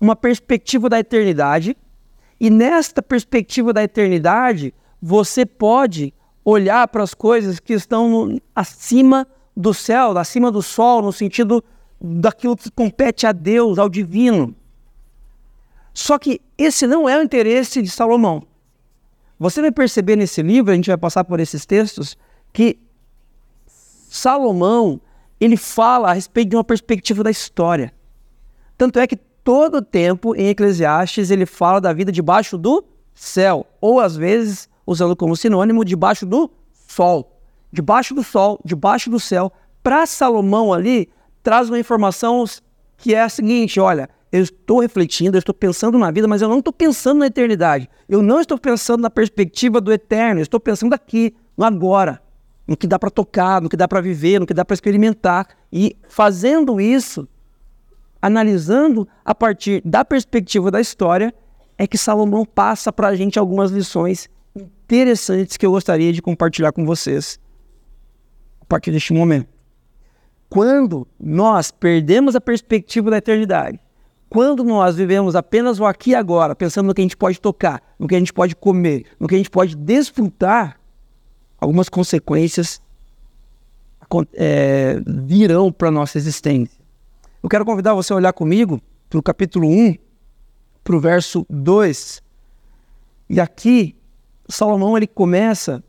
uma 0.00 0.14
perspectiva 0.14 0.88
da 0.88 0.98
eternidade, 0.98 1.76
e 2.38 2.50
nesta 2.50 3.02
perspectiva 3.02 3.72
da 3.72 3.82
eternidade, 3.82 4.74
você 5.00 5.46
pode 5.46 6.12
olhar 6.44 6.86
para 6.88 7.02
as 7.02 7.14
coisas 7.14 7.58
que 7.58 7.72
estão 7.72 8.08
no, 8.08 8.40
acima 8.54 9.26
do 9.56 9.72
céu, 9.72 10.16
acima 10.18 10.50
do 10.50 10.60
sol, 10.60 11.00
no 11.00 11.12
sentido 11.12 11.64
daquilo 12.00 12.56
que 12.56 12.70
compete 12.70 13.26
a 13.26 13.32
Deus, 13.32 13.78
ao 13.78 13.88
divino. 13.88 14.54
Só 15.92 16.18
que 16.18 16.40
esse 16.58 16.86
não 16.86 17.08
é 17.08 17.18
o 17.18 17.22
interesse 17.22 17.80
de 17.80 17.88
Salomão. 17.88 18.42
Você 19.38 19.60
vai 19.60 19.70
perceber 19.70 20.16
nesse 20.16 20.42
livro, 20.42 20.72
a 20.72 20.74
gente 20.74 20.88
vai 20.88 20.96
passar 20.96 21.24
por 21.24 21.40
esses 21.40 21.64
textos, 21.64 22.16
que 22.52 22.78
Salomão, 23.66 25.00
ele 25.40 25.56
fala 25.56 26.10
a 26.10 26.12
respeito 26.12 26.50
de 26.50 26.56
uma 26.56 26.64
perspectiva 26.64 27.22
da 27.22 27.30
história. 27.30 27.92
Tanto 28.78 28.98
é 28.98 29.06
que 29.06 29.16
todo 29.16 29.78
o 29.78 29.82
tempo 29.82 30.34
em 30.34 30.48
Eclesiastes 30.48 31.30
ele 31.30 31.46
fala 31.46 31.80
da 31.80 31.92
vida 31.92 32.10
debaixo 32.10 32.56
do 32.56 32.84
céu, 33.12 33.66
ou 33.80 34.00
às 34.00 34.16
vezes 34.16 34.68
usando 34.86 35.16
como 35.16 35.36
sinônimo 35.36 35.84
debaixo 35.84 36.26
do 36.26 36.50
sol. 36.88 37.40
Debaixo 37.72 38.14
do 38.14 38.22
sol, 38.22 38.60
debaixo 38.64 39.10
do 39.10 39.18
céu. 39.18 39.52
Para 39.82 40.06
Salomão 40.06 40.72
ali, 40.72 41.10
traz 41.44 41.68
uma 41.68 41.78
informação 41.78 42.44
que 42.96 43.14
é 43.14 43.20
a 43.22 43.28
seguinte: 43.28 43.78
olha, 43.78 44.08
eu 44.32 44.42
estou 44.42 44.80
refletindo, 44.80 45.36
eu 45.36 45.38
estou 45.38 45.54
pensando 45.54 45.96
na 45.96 46.10
vida, 46.10 46.26
mas 46.26 46.42
eu 46.42 46.48
não 46.48 46.58
estou 46.58 46.72
pensando 46.72 47.20
na 47.20 47.26
eternidade. 47.26 47.88
Eu 48.08 48.20
não 48.20 48.40
estou 48.40 48.58
pensando 48.58 49.02
na 49.02 49.10
perspectiva 49.10 49.80
do 49.80 49.92
eterno, 49.92 50.40
eu 50.40 50.42
estou 50.42 50.58
pensando 50.58 50.92
aqui, 50.92 51.36
no 51.56 51.64
agora, 51.64 52.20
no 52.66 52.76
que 52.76 52.86
dá 52.86 52.98
para 52.98 53.10
tocar, 53.10 53.60
no 53.60 53.68
que 53.68 53.76
dá 53.76 53.86
para 53.86 54.00
viver, 54.00 54.40
no 54.40 54.46
que 54.46 54.54
dá 54.54 54.64
para 54.64 54.74
experimentar. 54.74 55.46
E 55.72 55.96
fazendo 56.08 56.80
isso, 56.80 57.28
analisando 58.20 59.06
a 59.24 59.34
partir 59.34 59.80
da 59.84 60.04
perspectiva 60.04 60.70
da 60.70 60.80
história, 60.80 61.32
é 61.76 61.86
que 61.86 61.98
Salomão 61.98 62.44
passa 62.44 62.92
para 62.92 63.08
a 63.08 63.14
gente 63.14 63.38
algumas 63.38 63.70
lições 63.70 64.28
interessantes 64.56 65.56
que 65.56 65.66
eu 65.66 65.72
gostaria 65.72 66.12
de 66.12 66.22
compartilhar 66.22 66.72
com 66.72 66.84
vocês 66.86 67.38
a 68.60 68.64
partir 68.64 68.90
deste 68.90 69.12
momento. 69.12 69.53
Quando 70.48 71.06
nós 71.18 71.70
perdemos 71.70 72.36
a 72.36 72.40
perspectiva 72.40 73.10
da 73.10 73.18
eternidade, 73.18 73.80
quando 74.28 74.64
nós 74.64 74.96
vivemos 74.96 75.36
apenas 75.36 75.78
o 75.78 75.84
aqui 75.84 76.10
e 76.10 76.14
agora, 76.14 76.54
pensando 76.54 76.86
no 76.86 76.94
que 76.94 77.00
a 77.00 77.04
gente 77.04 77.16
pode 77.16 77.40
tocar, 77.40 77.82
no 77.98 78.08
que 78.08 78.14
a 78.14 78.18
gente 78.18 78.32
pode 78.32 78.56
comer, 78.56 79.06
no 79.18 79.28
que 79.28 79.34
a 79.34 79.38
gente 79.38 79.50
pode 79.50 79.76
desfrutar, 79.76 80.80
algumas 81.58 81.88
consequências 81.88 82.80
é, 84.34 85.00
virão 85.06 85.72
para 85.72 85.88
a 85.88 85.90
nossa 85.90 86.18
existência. 86.18 86.80
Eu 87.42 87.48
quero 87.48 87.64
convidar 87.64 87.94
você 87.94 88.12
a 88.12 88.16
olhar 88.16 88.32
comigo 88.32 88.80
para 89.08 89.18
o 89.18 89.22
capítulo 89.22 89.68
1, 89.68 89.96
para 90.82 90.96
o 90.96 91.00
verso 91.00 91.46
2. 91.48 92.22
E 93.30 93.40
aqui, 93.40 93.96
Salomão 94.48 94.96
ele 94.96 95.06
começa 95.06 95.82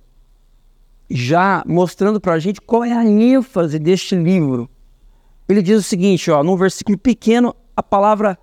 já 1.10 1.64
mostrando 1.66 2.20
para 2.20 2.34
a 2.34 2.40
gente 2.40 2.62
qual 2.62 2.84
é 2.84 2.92
a 2.92 3.06
ênfase 3.06 3.80
deste 3.80 4.16
livro. 4.16 4.70
Ele 5.48 5.62
diz 5.62 5.80
o 5.80 5.84
seguinte, 5.84 6.32
ó, 6.32 6.44
num 6.44 6.58
versículo 6.58 6.98
pequeno, 6.98 7.56
a 7.76 7.84
palavra 7.84 8.38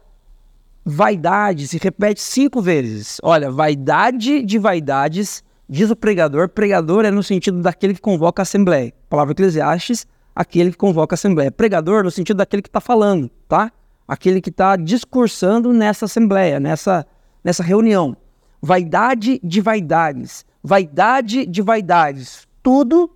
vaidade 0.85 1.67
se 1.67 1.79
repete 1.79 2.21
cinco 2.21 2.61
vezes. 2.61 3.19
Olha, 3.23 3.51
vaidade 3.51 4.43
de 4.43 4.59
vaidades, 4.59 5.43
diz 5.69 5.91
o 5.91 5.97
pregador. 5.97 6.49
Pregador 6.49 7.05
é 7.05 7.11
no 7.11 7.23
sentido 7.23 7.61
daquele 7.61 7.95
que 7.95 8.01
convoca 8.01 8.43
a 8.43 8.45
assembleia. 8.45 8.93
Palavra 9.09 9.33
Eclesiastes, 9.33 10.07
aquele 10.35 10.71
que 10.71 10.77
convoca 10.77 11.15
a 11.15 11.17
assembleia. 11.17 11.51
Pregador 11.51 12.05
no 12.05 12.11
sentido 12.11 12.37
daquele 12.37 12.63
que 12.63 12.69
está 12.69 12.81
falando, 12.81 13.29
tá? 13.49 13.73
Aquele 14.07 14.41
que 14.41 14.51
está 14.51 14.77
discursando 14.77 15.73
nessa 15.73 16.05
assembleia, 16.05 16.61
nessa, 16.61 17.07
nessa 17.43 17.63
reunião. 17.63 18.17
Vaidade 18.61 19.41
de 19.43 19.61
vaidades. 19.61 20.45
Vaidade 20.63 21.47
de 21.47 21.63
vaidades. 21.63 22.47
Tudo 22.63 23.15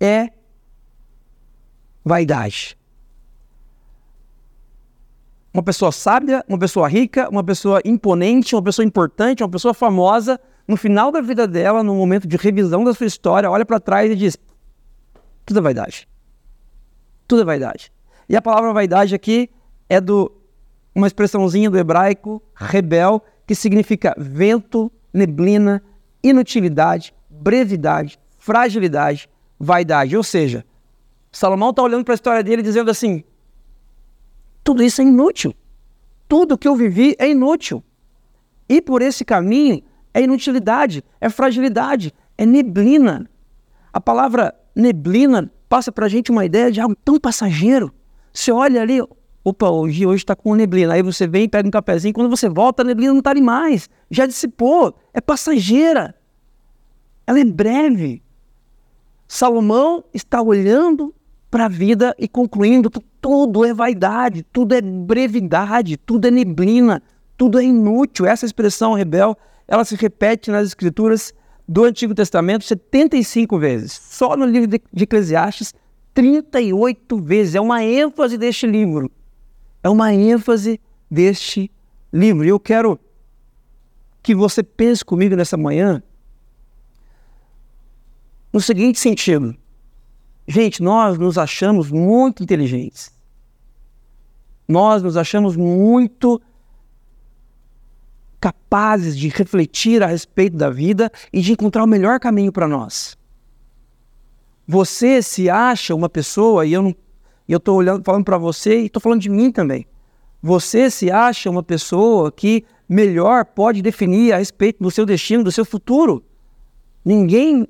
é 0.00 0.30
vaidade 2.04 2.76
uma 5.54 5.62
pessoa 5.62 5.92
sábia, 5.92 6.44
uma 6.48 6.58
pessoa 6.58 6.88
rica, 6.88 7.28
uma 7.30 7.44
pessoa 7.44 7.80
imponente, 7.84 8.56
uma 8.56 8.62
pessoa 8.62 8.84
importante, 8.84 9.44
uma 9.44 9.48
pessoa 9.48 9.72
famosa, 9.72 10.40
no 10.66 10.76
final 10.76 11.12
da 11.12 11.20
vida 11.20 11.46
dela, 11.46 11.80
no 11.80 11.94
momento 11.94 12.26
de 12.26 12.36
revisão 12.36 12.82
da 12.82 12.92
sua 12.92 13.06
história, 13.06 13.48
olha 13.48 13.64
para 13.64 13.78
trás 13.78 14.10
e 14.10 14.16
diz: 14.16 14.36
tudo 15.46 15.60
é 15.60 15.62
vaidade. 15.62 16.08
Tudo 17.28 17.42
é 17.42 17.44
vaidade. 17.44 17.92
E 18.28 18.36
a 18.36 18.42
palavra 18.42 18.72
vaidade 18.72 19.14
aqui 19.14 19.48
é 19.88 20.00
do 20.00 20.32
uma 20.92 21.06
expressãozinha 21.06 21.70
do 21.70 21.78
hebraico 21.78 22.42
rebel, 22.54 23.22
que 23.46 23.54
significa 23.54 24.12
vento, 24.18 24.90
neblina, 25.12 25.82
inutilidade, 26.22 27.14
brevidade, 27.30 28.18
fragilidade, 28.44 29.26
vaidade. 29.58 30.14
Ou 30.14 30.22
seja, 30.22 30.66
Salomão 31.32 31.70
está 31.70 31.82
olhando 31.82 32.04
para 32.04 32.12
a 32.12 32.20
história 32.20 32.42
dele 32.42 32.62
dizendo 32.62 32.90
assim: 32.90 33.24
tudo 34.62 34.82
isso 34.82 35.00
é 35.00 35.04
inútil. 35.04 35.54
Tudo 36.28 36.58
que 36.58 36.68
eu 36.68 36.76
vivi 36.76 37.16
é 37.18 37.30
inútil. 37.30 37.82
E 38.68 38.82
por 38.82 39.00
esse 39.00 39.24
caminho 39.24 39.82
é 40.12 40.22
inutilidade, 40.22 41.02
é 41.20 41.30
fragilidade, 41.30 42.12
é 42.36 42.44
neblina. 42.44 43.28
A 43.92 44.00
palavra 44.00 44.54
neblina 44.74 45.50
passa 45.68 45.90
para 45.90 46.06
a 46.06 46.08
gente 46.08 46.30
uma 46.30 46.44
ideia 46.44 46.70
de 46.70 46.80
algo 46.80 46.96
tão 47.02 47.18
passageiro. 47.18 47.94
Você 48.32 48.50
olha 48.52 48.82
ali, 48.82 49.00
opa, 49.42 49.70
hoje 49.70 50.04
está 50.14 50.36
com 50.36 50.54
neblina. 50.54 50.94
Aí 50.94 51.02
você 51.02 51.26
vem, 51.26 51.48
pega 51.48 51.68
um 51.68 51.70
cafezinho, 51.70 52.12
quando 52.12 52.30
você 52.30 52.48
volta, 52.48 52.82
a 52.82 52.84
neblina 52.84 53.12
não 53.12 53.20
está 53.20 53.30
ali 53.30 53.42
mais. 53.42 53.88
Já 54.10 54.26
dissipou, 54.26 54.94
é 55.12 55.20
passageira. 55.20 56.14
Ela 57.26 57.40
é 57.40 57.44
breve. 57.44 58.23
Salomão 59.26 60.04
está 60.12 60.40
olhando 60.40 61.14
para 61.50 61.66
a 61.66 61.68
vida 61.68 62.14
e 62.18 62.26
concluindo 62.26 62.90
que 62.90 63.00
tudo 63.20 63.64
é 63.64 63.72
vaidade, 63.72 64.44
tudo 64.52 64.74
é 64.74 64.82
brevidade, 64.82 65.96
tudo 65.96 66.26
é 66.26 66.30
neblina, 66.30 67.02
tudo 67.36 67.58
é 67.58 67.64
inútil. 67.64 68.26
Essa 68.26 68.44
expressão 68.44 68.94
rebel, 68.94 69.36
ela 69.66 69.84
se 69.84 69.94
repete 69.96 70.50
nas 70.50 70.66
escrituras 70.66 71.32
do 71.66 71.84
Antigo 71.84 72.14
Testamento 72.14 72.64
75 72.64 73.58
vezes. 73.58 73.92
Só 73.92 74.36
no 74.36 74.44
livro 74.44 74.68
de 74.68 75.02
Eclesiastes, 75.02 75.72
38 76.12 77.18
vezes. 77.18 77.54
É 77.54 77.60
uma 77.60 77.82
ênfase 77.82 78.38
deste 78.38 78.66
livro. 78.66 79.10
É 79.82 79.88
uma 79.88 80.14
ênfase 80.14 80.80
deste 81.10 81.70
livro. 82.12 82.44
E 82.44 82.48
eu 82.48 82.60
quero 82.60 82.98
que 84.22 84.34
você 84.34 84.62
pense 84.62 85.04
comigo 85.04 85.36
nessa 85.36 85.56
manhã 85.56 86.02
no 88.54 88.60
seguinte 88.60 89.00
sentido. 89.00 89.52
Gente, 90.46 90.80
nós 90.80 91.18
nos 91.18 91.36
achamos 91.36 91.90
muito 91.90 92.40
inteligentes. 92.40 93.12
Nós 94.68 95.02
nos 95.02 95.16
achamos 95.16 95.56
muito 95.56 96.40
capazes 98.40 99.18
de 99.18 99.28
refletir 99.28 100.04
a 100.04 100.06
respeito 100.06 100.56
da 100.56 100.70
vida 100.70 101.10
e 101.32 101.40
de 101.40 101.50
encontrar 101.50 101.82
o 101.82 101.86
melhor 101.88 102.20
caminho 102.20 102.52
para 102.52 102.68
nós. 102.68 103.18
Você 104.68 105.20
se 105.20 105.50
acha 105.50 105.92
uma 105.92 106.08
pessoa, 106.08 106.64
e 106.64 106.74
eu 106.74 106.82
não, 106.82 106.94
eu 107.48 107.56
estou 107.56 107.76
olhando, 107.76 108.04
falando 108.04 108.24
para 108.24 108.38
você 108.38 108.82
e 108.82 108.86
estou 108.86 109.02
falando 109.02 109.20
de 109.20 109.30
mim 109.30 109.50
também. 109.50 109.84
Você 110.40 110.90
se 110.90 111.10
acha 111.10 111.50
uma 111.50 111.62
pessoa 111.62 112.30
que 112.30 112.64
melhor 112.88 113.46
pode 113.46 113.82
definir 113.82 114.32
a 114.32 114.36
respeito 114.36 114.80
do 114.80 114.92
seu 114.92 115.04
destino, 115.04 115.42
do 115.42 115.50
seu 115.50 115.64
futuro. 115.64 116.22
Ninguém 117.04 117.66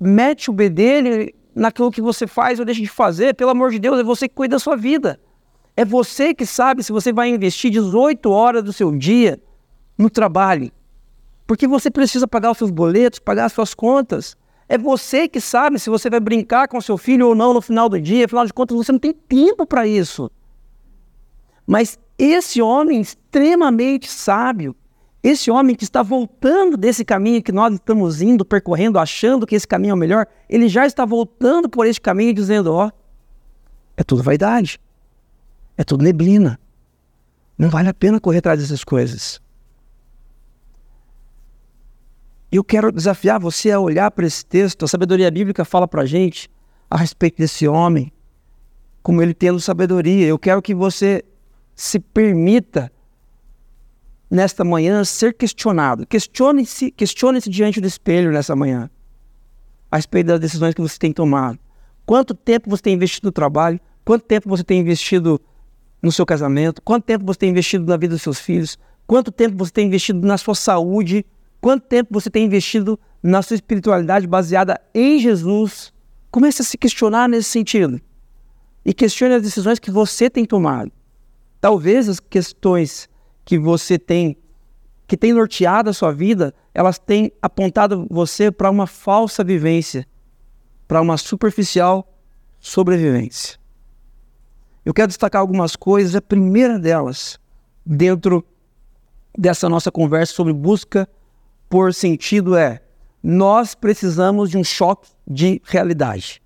mete 0.00 0.48
o 0.50 0.52
bedelho 0.52 1.30
naquilo 1.54 1.90
que 1.90 2.00
você 2.00 2.26
faz 2.26 2.58
ou 2.58 2.64
deixa 2.64 2.80
de 2.80 2.88
fazer, 2.88 3.34
pelo 3.34 3.50
amor 3.50 3.70
de 3.70 3.78
Deus, 3.78 3.98
é 3.98 4.02
você 4.02 4.28
que 4.28 4.34
cuida 4.34 4.56
da 4.56 4.58
sua 4.58 4.76
vida. 4.76 5.20
É 5.76 5.84
você 5.84 6.34
que 6.34 6.46
sabe 6.46 6.82
se 6.82 6.92
você 6.92 7.12
vai 7.12 7.28
investir 7.28 7.70
18 7.70 8.30
horas 8.30 8.62
do 8.64 8.72
seu 8.72 8.96
dia 8.96 9.40
no 9.96 10.08
trabalho. 10.08 10.70
Porque 11.46 11.66
você 11.66 11.90
precisa 11.90 12.26
pagar 12.26 12.52
os 12.52 12.58
seus 12.58 12.70
boletos, 12.70 13.18
pagar 13.18 13.46
as 13.46 13.52
suas 13.52 13.74
contas. 13.74 14.36
É 14.68 14.78
você 14.78 15.28
que 15.28 15.40
sabe 15.40 15.78
se 15.78 15.90
você 15.90 16.08
vai 16.08 16.20
brincar 16.20 16.68
com 16.68 16.80
seu 16.80 16.96
filho 16.96 17.28
ou 17.28 17.34
não 17.34 17.52
no 17.52 17.60
final 17.60 17.88
do 17.88 18.00
dia. 18.00 18.24
Afinal 18.24 18.46
de 18.46 18.52
contas, 18.52 18.76
você 18.76 18.92
não 18.92 18.98
tem 18.98 19.12
tempo 19.12 19.66
para 19.66 19.86
isso. 19.86 20.30
Mas 21.66 21.98
esse 22.18 22.60
homem 22.62 23.00
extremamente 23.00 24.08
sábio, 24.08 24.76
esse 25.22 25.50
homem 25.50 25.76
que 25.76 25.84
está 25.84 26.02
voltando 26.02 26.76
desse 26.76 27.04
caminho 27.04 27.42
que 27.42 27.52
nós 27.52 27.74
estamos 27.74 28.22
indo, 28.22 28.44
percorrendo, 28.44 28.98
achando 28.98 29.46
que 29.46 29.54
esse 29.54 29.68
caminho 29.68 29.92
é 29.92 29.94
o 29.94 29.98
melhor, 29.98 30.26
ele 30.48 30.68
já 30.68 30.86
está 30.86 31.04
voltando 31.04 31.68
por 31.68 31.86
esse 31.86 32.00
caminho 32.00 32.32
dizendo: 32.32 32.72
ó, 32.72 32.90
é 33.96 34.02
tudo 34.02 34.22
vaidade. 34.22 34.80
É 35.76 35.84
tudo 35.84 36.04
neblina. 36.04 36.58
Não 37.56 37.68
vale 37.68 37.88
a 37.88 37.94
pena 37.94 38.20
correr 38.20 38.38
atrás 38.38 38.60
dessas 38.60 38.82
coisas. 38.82 39.40
Eu 42.50 42.64
quero 42.64 42.90
desafiar 42.90 43.38
você 43.38 43.70
a 43.70 43.78
olhar 43.78 44.10
para 44.10 44.26
esse 44.26 44.44
texto. 44.44 44.84
A 44.84 44.88
sabedoria 44.88 45.30
bíblica 45.30 45.64
fala 45.64 45.86
para 45.86 46.02
a 46.02 46.06
gente 46.06 46.50
a 46.90 46.96
respeito 46.96 47.36
desse 47.36 47.68
homem, 47.68 48.12
como 49.02 49.22
ele 49.22 49.34
tendo 49.34 49.60
sabedoria. 49.60 50.26
Eu 50.26 50.38
quero 50.38 50.60
que 50.60 50.74
você 50.74 51.24
se 51.76 52.00
permita, 52.00 52.90
nesta 54.30 54.64
manhã, 54.64 55.02
ser 55.04 55.34
questionado. 55.34 56.06
Questione-se 56.06 56.90
questione 56.92 57.40
diante 57.40 57.80
do 57.80 57.86
espelho 57.86 58.30
nessa 58.30 58.54
manhã, 58.54 58.88
a 59.90 59.96
respeito 59.96 60.28
das 60.28 60.40
decisões 60.40 60.74
que 60.74 60.80
você 60.80 60.98
tem 60.98 61.12
tomado. 61.12 61.58
Quanto 62.06 62.34
tempo 62.34 62.70
você 62.70 62.82
tem 62.82 62.94
investido 62.94 63.26
no 63.26 63.32
trabalho? 63.32 63.80
Quanto 64.04 64.24
tempo 64.24 64.48
você 64.48 64.64
tem 64.64 64.80
investido 64.80 65.40
no 66.00 66.12
seu 66.12 66.24
casamento? 66.24 66.80
Quanto 66.82 67.04
tempo 67.04 67.24
você 67.26 67.38
tem 67.38 67.50
investido 67.50 67.84
na 67.84 67.96
vida 67.96 68.14
dos 68.14 68.22
seus 68.22 68.38
filhos? 68.38 68.78
Quanto 69.06 69.32
tempo 69.32 69.56
você 69.58 69.72
tem 69.72 69.86
investido 69.86 70.26
na 70.26 70.38
sua 70.38 70.54
saúde? 70.54 71.26
Quanto 71.60 71.86
tempo 71.86 72.08
você 72.12 72.30
tem 72.30 72.44
investido 72.44 72.98
na 73.22 73.42
sua 73.42 73.56
espiritualidade 73.56 74.26
baseada 74.26 74.80
em 74.94 75.18
Jesus? 75.18 75.92
Comece 76.30 76.62
a 76.62 76.64
se 76.64 76.78
questionar 76.78 77.28
nesse 77.28 77.50
sentido. 77.50 78.00
E 78.84 78.94
questione 78.94 79.34
as 79.34 79.42
decisões 79.42 79.78
que 79.78 79.90
você 79.90 80.30
tem 80.30 80.44
tomado. 80.44 80.90
Talvez 81.60 82.08
as 82.08 82.18
questões 82.18 83.09
que 83.50 83.58
você 83.58 83.98
tem, 83.98 84.36
que 85.08 85.16
tem 85.16 85.32
norteado 85.32 85.90
a 85.90 85.92
sua 85.92 86.12
vida, 86.12 86.54
elas 86.72 87.00
têm 87.00 87.32
apontado 87.42 88.06
você 88.08 88.48
para 88.48 88.70
uma 88.70 88.86
falsa 88.86 89.42
vivência, 89.42 90.06
para 90.86 91.00
uma 91.00 91.16
superficial 91.16 92.16
sobrevivência. 92.60 93.58
Eu 94.84 94.94
quero 94.94 95.08
destacar 95.08 95.40
algumas 95.40 95.74
coisas. 95.74 96.14
A 96.14 96.22
primeira 96.22 96.78
delas, 96.78 97.40
dentro 97.84 98.46
dessa 99.36 99.68
nossa 99.68 99.90
conversa 99.90 100.32
sobre 100.32 100.52
busca 100.52 101.08
por 101.68 101.92
sentido 101.92 102.56
é: 102.56 102.80
nós 103.20 103.74
precisamos 103.74 104.48
de 104.48 104.58
um 104.58 104.62
choque 104.62 105.08
de 105.26 105.60
realidade. 105.64 106.40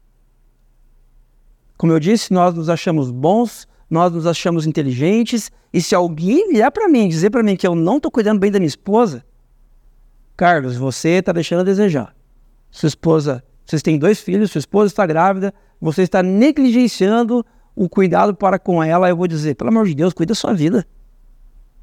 Como 1.76 1.92
eu 1.92 2.00
disse, 2.00 2.32
nós 2.32 2.54
nos 2.54 2.70
achamos 2.70 3.11
bons, 3.11 3.68
nós 3.88 4.12
nos 4.12 4.26
achamos 4.26 4.66
inteligentes, 4.66 5.50
e 5.72 5.80
se 5.80 5.94
alguém 5.94 6.52
vier 6.52 6.70
para 6.70 6.88
mim 6.88 7.08
dizer 7.08 7.30
para 7.30 7.42
mim 7.42 7.56
que 7.56 7.66
eu 7.66 7.74
não 7.74 7.96
estou 7.96 8.10
cuidando 8.10 8.38
bem 8.38 8.50
da 8.50 8.58
minha 8.58 8.68
esposa, 8.68 9.24
Carlos, 10.36 10.76
você 10.76 11.10
está 11.10 11.32
deixando 11.32 11.60
a 11.60 11.64
desejar. 11.64 12.14
Sua 12.70 12.88
esposa, 12.88 13.44
vocês 13.64 13.82
têm 13.82 13.98
dois 13.98 14.20
filhos, 14.20 14.50
sua 14.50 14.58
esposa 14.58 14.86
está 14.86 15.06
grávida, 15.06 15.54
você 15.80 16.02
está 16.02 16.22
negligenciando 16.22 17.44
o 17.74 17.88
cuidado 17.88 18.34
para 18.34 18.58
com 18.58 18.82
ela. 18.82 19.08
Eu 19.08 19.16
vou 19.16 19.28
dizer, 19.28 19.54
pelo 19.54 19.70
amor 19.70 19.86
de 19.86 19.94
Deus, 19.94 20.12
cuida 20.12 20.32
da 20.32 20.34
sua 20.34 20.52
vida. 20.52 20.84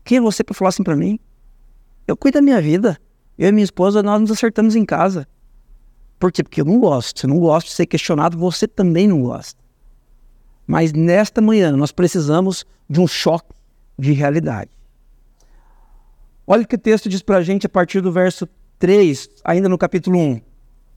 Quem 0.04 0.18
é 0.18 0.22
você 0.22 0.44
para 0.44 0.56
falar 0.56 0.70
assim 0.70 0.84
para 0.84 0.96
mim? 0.96 1.20
Eu 2.08 2.18
cuido 2.18 2.40
da 2.40 2.42
minha 2.42 2.62
vida. 2.62 2.98
Eu 3.38 3.50
e 3.50 3.52
minha 3.52 3.64
esposa, 3.64 4.04
nós 4.04 4.20
nos 4.20 4.32
acertamos 4.32 4.76
em 4.76 4.84
casa. 4.84 5.28
Por 6.20 6.32
quê? 6.32 6.44
Porque 6.44 6.62
eu 6.62 6.66
não 6.66 6.80
gosto. 6.80 7.20
Se 7.20 7.26
eu 7.26 7.30
não 7.30 7.40
gosto 7.40 7.68
de 7.68 7.74
ser 7.74 7.86
questionado, 7.86 8.38
você 8.38 8.68
também 8.68 9.08
não 9.08 9.22
gosta. 9.22 9.61
Mas 10.66 10.94
nesta 10.94 11.42
manhã, 11.42 11.72
nós 11.72 11.92
precisamos 11.92 12.66
de 12.90 13.00
um 13.00 13.08
choque 13.08 13.54
de 13.98 14.12
realidade. 14.12 14.70
Olha 16.46 16.64
o 16.64 16.68
que 16.68 16.76
o 16.76 16.80
texto 16.80 17.08
diz 17.08 17.22
para 17.22 17.38
a 17.38 17.42
gente 17.42 17.66
a 17.66 17.70
partir 17.70 18.02
do 18.02 18.12
verso 18.12 18.48
3, 18.80 19.30
ainda 19.44 19.70
no 19.70 19.78
capítulo 19.78 20.18
1. 20.18 20.42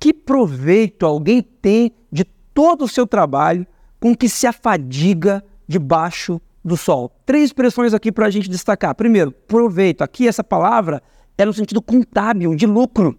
Que 0.00 0.12
proveito 0.12 1.06
alguém 1.06 1.42
tem 1.42 1.92
de 2.10 2.24
todo 2.52 2.84
o 2.84 2.88
seu 2.88 3.06
trabalho 3.06 3.66
com 4.00 4.16
que 4.16 4.28
se 4.28 4.46
afadiga 4.46 5.44
debaixo 5.68 6.40
do 6.64 6.76
sol? 6.76 7.14
Três 7.24 7.44
expressões 7.44 7.94
aqui 7.94 8.10
para 8.10 8.26
a 8.26 8.30
gente 8.30 8.48
destacar. 8.48 8.94
Primeiro, 8.94 9.30
proveito. 9.30 10.02
Aqui 10.02 10.26
essa 10.26 10.42
palavra 10.42 11.02
é 11.36 11.44
no 11.44 11.52
sentido 11.52 11.82
contábil, 11.82 12.54
de 12.54 12.66
lucro. 12.66 13.18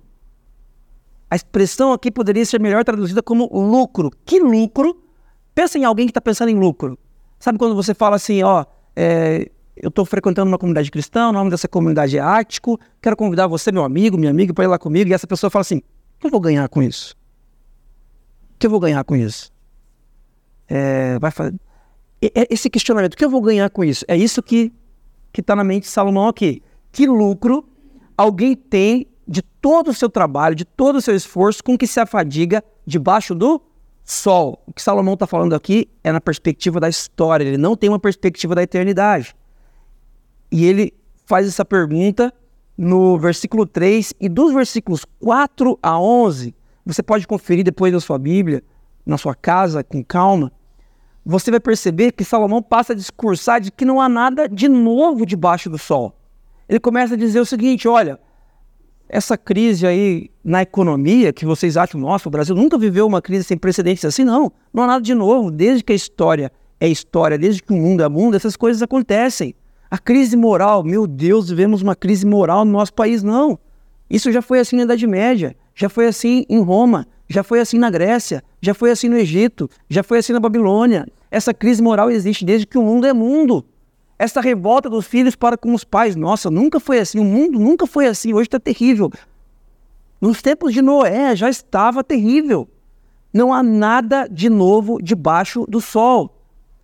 A 1.29 1.35
expressão 1.35 1.91
aqui 1.93 2.11
poderia 2.11 2.45
ser 2.45 2.59
melhor 2.59 2.83
traduzida 2.83 3.21
como 3.21 3.49
lucro. 3.51 4.11
Que 4.25 4.39
lucro? 4.39 5.04
Pensa 5.55 5.79
em 5.79 5.85
alguém 5.85 6.05
que 6.05 6.11
está 6.11 6.21
pensando 6.21 6.49
em 6.49 6.59
lucro. 6.59 6.99
Sabe 7.39 7.57
quando 7.57 7.73
você 7.73 7.93
fala 7.93 8.17
assim, 8.17 8.43
ó, 8.43 8.65
é, 8.95 9.49
eu 9.75 9.87
estou 9.87 10.05
frequentando 10.05 10.49
uma 10.49 10.57
comunidade 10.57 10.91
cristã, 10.91 11.29
o 11.29 11.31
nome 11.31 11.49
dessa 11.49 11.67
comunidade 11.67 12.17
é 12.17 12.21
Ático, 12.21 12.77
quero 13.01 13.15
convidar 13.15 13.47
você, 13.47 13.71
meu 13.71 13.83
amigo, 13.83 14.17
minha 14.17 14.31
amiga, 14.31 14.53
para 14.53 14.65
ir 14.65 14.67
lá 14.67 14.77
comigo, 14.77 15.09
e 15.09 15.13
essa 15.13 15.25
pessoa 15.25 15.49
fala 15.49 15.61
assim, 15.61 15.77
o 15.77 16.19
que 16.19 16.27
eu 16.27 16.31
vou 16.31 16.41
ganhar 16.41 16.67
com 16.67 16.83
isso? 16.83 17.15
O 18.53 18.59
que 18.59 18.67
eu 18.67 18.69
vou 18.69 18.79
ganhar 18.79 19.03
com 19.03 19.15
isso? 19.15 19.51
É, 20.67 21.17
vai 21.19 21.31
fazer... 21.31 21.55
Esse 22.21 22.69
questionamento, 22.69 23.13
o 23.13 23.17
que 23.17 23.23
eu 23.23 23.29
vou 23.29 23.41
ganhar 23.41 23.69
com 23.69 23.83
isso? 23.83 24.03
É 24.07 24.17
isso 24.17 24.41
que 24.41 24.73
está 25.37 25.55
na 25.55 25.63
mente 25.63 25.83
de 25.83 25.89
Salomão 25.89 26.27
aqui. 26.27 26.61
Que 26.91 27.05
lucro 27.05 27.67
alguém 28.17 28.55
tem 28.55 29.07
de 29.27 29.41
todo 29.41 29.89
o 29.89 29.93
seu 29.93 30.09
trabalho, 30.09 30.55
de 30.55 30.65
todo 30.65 30.95
o 30.95 31.01
seu 31.01 31.15
esforço, 31.15 31.63
com 31.63 31.77
que 31.77 31.85
se 31.85 31.99
afadiga 31.99 32.63
debaixo 32.85 33.35
do 33.35 33.61
sol. 34.05 34.63
O 34.65 34.71
que 34.71 34.81
Salomão 34.81 35.15
está 35.15 35.27
falando 35.27 35.53
aqui 35.53 35.89
é 36.03 36.11
na 36.11 36.21
perspectiva 36.21 36.79
da 36.79 36.87
história, 36.87 37.43
ele 37.43 37.57
não 37.57 37.75
tem 37.75 37.89
uma 37.89 37.99
perspectiva 37.99 38.55
da 38.55 38.63
eternidade. 38.63 39.35
E 40.51 40.65
ele 40.65 40.93
faz 41.25 41.47
essa 41.47 41.65
pergunta 41.65 42.33
no 42.77 43.17
versículo 43.17 43.65
3 43.65 44.13
e 44.19 44.29
dos 44.29 44.53
versículos 44.53 45.05
4 45.19 45.77
a 45.81 45.99
11, 45.99 46.55
você 46.85 47.01
pode 47.01 47.25
conferir 47.25 47.65
depois 47.65 47.91
na 47.91 47.99
sua 47.99 48.19
Bíblia, 48.19 48.63
na 49.05 49.17
sua 49.17 49.33
casa, 49.33 49.83
com 49.83 50.03
calma. 50.03 50.51
Você 51.25 51.49
vai 51.49 51.59
perceber 51.59 52.11
que 52.11 52.23
Salomão 52.23 52.61
passa 52.61 52.93
a 52.93 52.95
discursar 52.95 53.59
de 53.59 53.71
que 53.71 53.83
não 53.83 53.99
há 53.99 54.07
nada 54.07 54.47
de 54.47 54.69
novo 54.69 55.25
debaixo 55.25 55.69
do 55.69 55.77
sol 55.77 56.15
ele 56.67 56.79
começa 56.79 57.13
a 57.13 57.17
dizer 57.17 57.39
o 57.39 57.45
seguinte: 57.45 57.87
olha, 57.87 58.19
essa 59.07 59.37
crise 59.37 59.85
aí 59.85 60.29
na 60.43 60.61
economia, 60.61 61.31
que 61.31 61.45
vocês 61.45 61.77
acham, 61.77 61.99
nossa, 61.99 62.27
o 62.27 62.31
Brasil 62.31 62.55
nunca 62.55 62.77
viveu 62.77 63.05
uma 63.05 63.21
crise 63.21 63.43
sem 63.43 63.57
precedentes 63.57 64.03
assim, 64.05 64.23
não. 64.23 64.51
Não 64.73 64.83
há 64.83 64.87
nada 64.87 65.01
de 65.01 65.13
novo. 65.13 65.51
Desde 65.51 65.83
que 65.83 65.93
a 65.93 65.95
história 65.95 66.51
é 66.79 66.87
história, 66.87 67.37
desde 67.37 67.61
que 67.61 67.71
o 67.73 67.75
mundo 67.75 68.03
é 68.03 68.09
mundo, 68.09 68.35
essas 68.35 68.55
coisas 68.55 68.81
acontecem. 68.81 69.55
A 69.89 69.97
crise 69.97 70.35
moral, 70.35 70.83
meu 70.83 71.07
Deus, 71.07 71.49
vivemos 71.49 71.81
uma 71.81 71.95
crise 71.95 72.25
moral 72.25 72.65
no 72.65 72.71
nosso 72.71 72.93
país, 72.93 73.23
não. 73.23 73.57
Isso 74.09 74.31
já 74.31 74.41
foi 74.41 74.59
assim 74.59 74.75
na 74.75 74.83
Idade 74.83 75.07
Média, 75.07 75.55
já 75.73 75.89
foi 75.89 76.07
assim 76.07 76.45
em 76.49 76.61
Roma, 76.61 77.07
já 77.27 77.43
foi 77.43 77.59
assim 77.59 77.77
na 77.77 77.89
Grécia, 77.89 78.43
já 78.61 78.73
foi 78.73 78.91
assim 78.91 79.09
no 79.09 79.17
Egito, 79.17 79.69
já 79.89 80.03
foi 80.03 80.19
assim 80.19 80.33
na 80.33 80.39
Babilônia. 80.39 81.07
Essa 81.31 81.53
crise 81.53 81.81
moral 81.81 82.09
existe 82.11 82.45
desde 82.45 82.67
que 82.67 82.77
o 82.77 82.83
mundo 82.83 83.07
é 83.07 83.13
mundo. 83.13 83.65
Essa 84.17 84.39
revolta 84.39 84.89
dos 84.89 85.05
filhos 85.05 85.35
para 85.35 85.57
com 85.57 85.73
os 85.73 85.83
pais. 85.83 86.15
Nossa, 86.15 86.49
nunca 86.49 86.79
foi 86.79 86.99
assim. 86.99 87.19
O 87.19 87.23
mundo 87.23 87.59
nunca 87.59 87.85
foi 87.85 88.07
assim. 88.07 88.33
Hoje 88.33 88.47
está 88.47 88.59
terrível. 88.59 89.11
Nos 90.21 90.41
tempos 90.41 90.73
de 90.73 90.81
Noé 90.81 91.35
já 91.35 91.49
estava 91.49 92.03
terrível. 92.03 92.67
Não 93.33 93.53
há 93.53 93.61
nada 93.61 94.27
de 94.31 94.49
novo 94.49 95.01
debaixo 95.01 95.65
do 95.67 95.81
sol. 95.81 96.31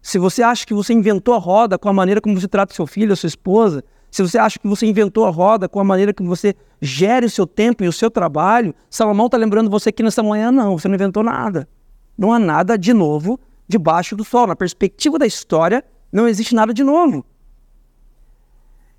Se 0.01 0.17
você 0.17 0.43
acha 0.43 0.65
que 0.65 0.73
você 0.73 0.93
inventou 0.93 1.33
a 1.33 1.37
roda 1.37 1.77
com 1.77 1.87
a 1.87 1.93
maneira 1.93 2.19
como 2.19 2.37
você 2.39 2.47
trata 2.47 2.73
seu 2.73 2.85
filho, 2.85 3.13
a 3.13 3.15
sua 3.15 3.27
esposa, 3.27 3.83
se 4.09 4.21
você 4.21 4.37
acha 4.37 4.59
que 4.59 4.67
você 4.67 4.85
inventou 4.85 5.25
a 5.25 5.29
roda 5.29 5.69
com 5.69 5.79
a 5.79 5.83
maneira 5.83 6.13
que 6.13 6.23
você 6.23 6.53
gere 6.81 7.25
o 7.25 7.29
seu 7.29 7.47
tempo 7.47 7.83
e 7.83 7.87
o 7.87 7.93
seu 7.93 8.11
trabalho, 8.11 8.75
Salomão 8.89 9.27
está 9.27 9.37
lembrando 9.37 9.69
você 9.69 9.89
aqui 9.89 10.03
nessa 10.03 10.21
manhã, 10.21 10.51
não, 10.51 10.77
você 10.77 10.89
não 10.89 10.95
inventou 10.95 11.23
nada. 11.23 11.69
Não 12.17 12.33
há 12.33 12.39
nada 12.39 12.77
de 12.77 12.93
novo 12.93 13.39
debaixo 13.67 14.15
do 14.15 14.25
sol. 14.25 14.45
Na 14.45 14.55
perspectiva 14.55 15.17
da 15.17 15.25
história, 15.25 15.85
não 16.11 16.27
existe 16.27 16.53
nada 16.53 16.73
de 16.73 16.83
novo. 16.83 17.25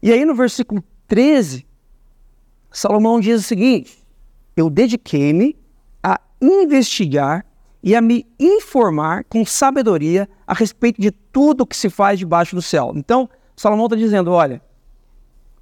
E 0.02 0.12
aí 0.12 0.24
no 0.24 0.34
versículo 0.34 0.82
13, 1.06 1.66
Salomão 2.70 3.20
diz 3.20 3.40
o 3.40 3.44
seguinte: 3.44 4.02
Eu 4.56 4.70
dediquei-me 4.70 5.56
a 6.02 6.20
investigar 6.40 7.44
e 7.82 7.94
a 7.94 8.00
me 8.00 8.26
informar 8.38 9.24
com 9.24 9.44
sabedoria 9.44 10.28
a 10.46 10.54
respeito 10.54 11.00
de 11.00 11.10
tudo 11.10 11.66
que 11.66 11.76
se 11.76 11.90
faz 11.90 12.18
debaixo 12.18 12.54
do 12.54 12.62
céu. 12.62 12.92
Então, 12.94 13.28
Salomão 13.56 13.86
está 13.86 13.96
dizendo: 13.96 14.30
olha, 14.30 14.62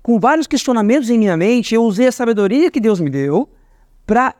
com 0.03 0.19
vários 0.19 0.47
questionamentos 0.47 1.11
em 1.11 1.19
minha 1.19 1.37
mente, 1.37 1.75
eu 1.75 1.83
usei 1.83 2.07
a 2.07 2.13
sabedoria 2.13 2.71
que 2.71 2.81
Deus 2.81 3.01
me 3.01 3.11
deu 3.11 3.49
para 4.07 4.35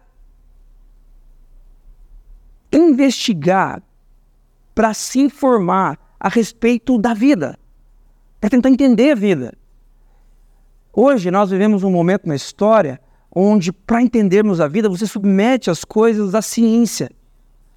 investigar, 2.73 3.83
para 4.75 4.95
se 4.95 5.21
informar 5.21 5.99
a 6.21 6.29
respeito 6.29 6.99
da 6.99 7.15
vida, 7.15 7.59
para 8.39 8.51
tentar 8.51 8.69
entender 8.69 9.13
a 9.13 9.15
vida. 9.15 9.55
Hoje 10.93 11.31
nós 11.31 11.51
vivemos 11.51 11.83
um 11.83 11.91
momento 11.91 12.29
na 12.29 12.37
história 12.37 13.01
onde, 13.35 13.73
para 13.73 14.03
entendermos 14.03 14.61
a 14.61 14.69
vida, 14.69 14.89
você 14.89 15.07
submete 15.07 15.71
as 15.71 15.85
coisas 15.85 16.35
à 16.35 16.43
ciência, 16.43 17.11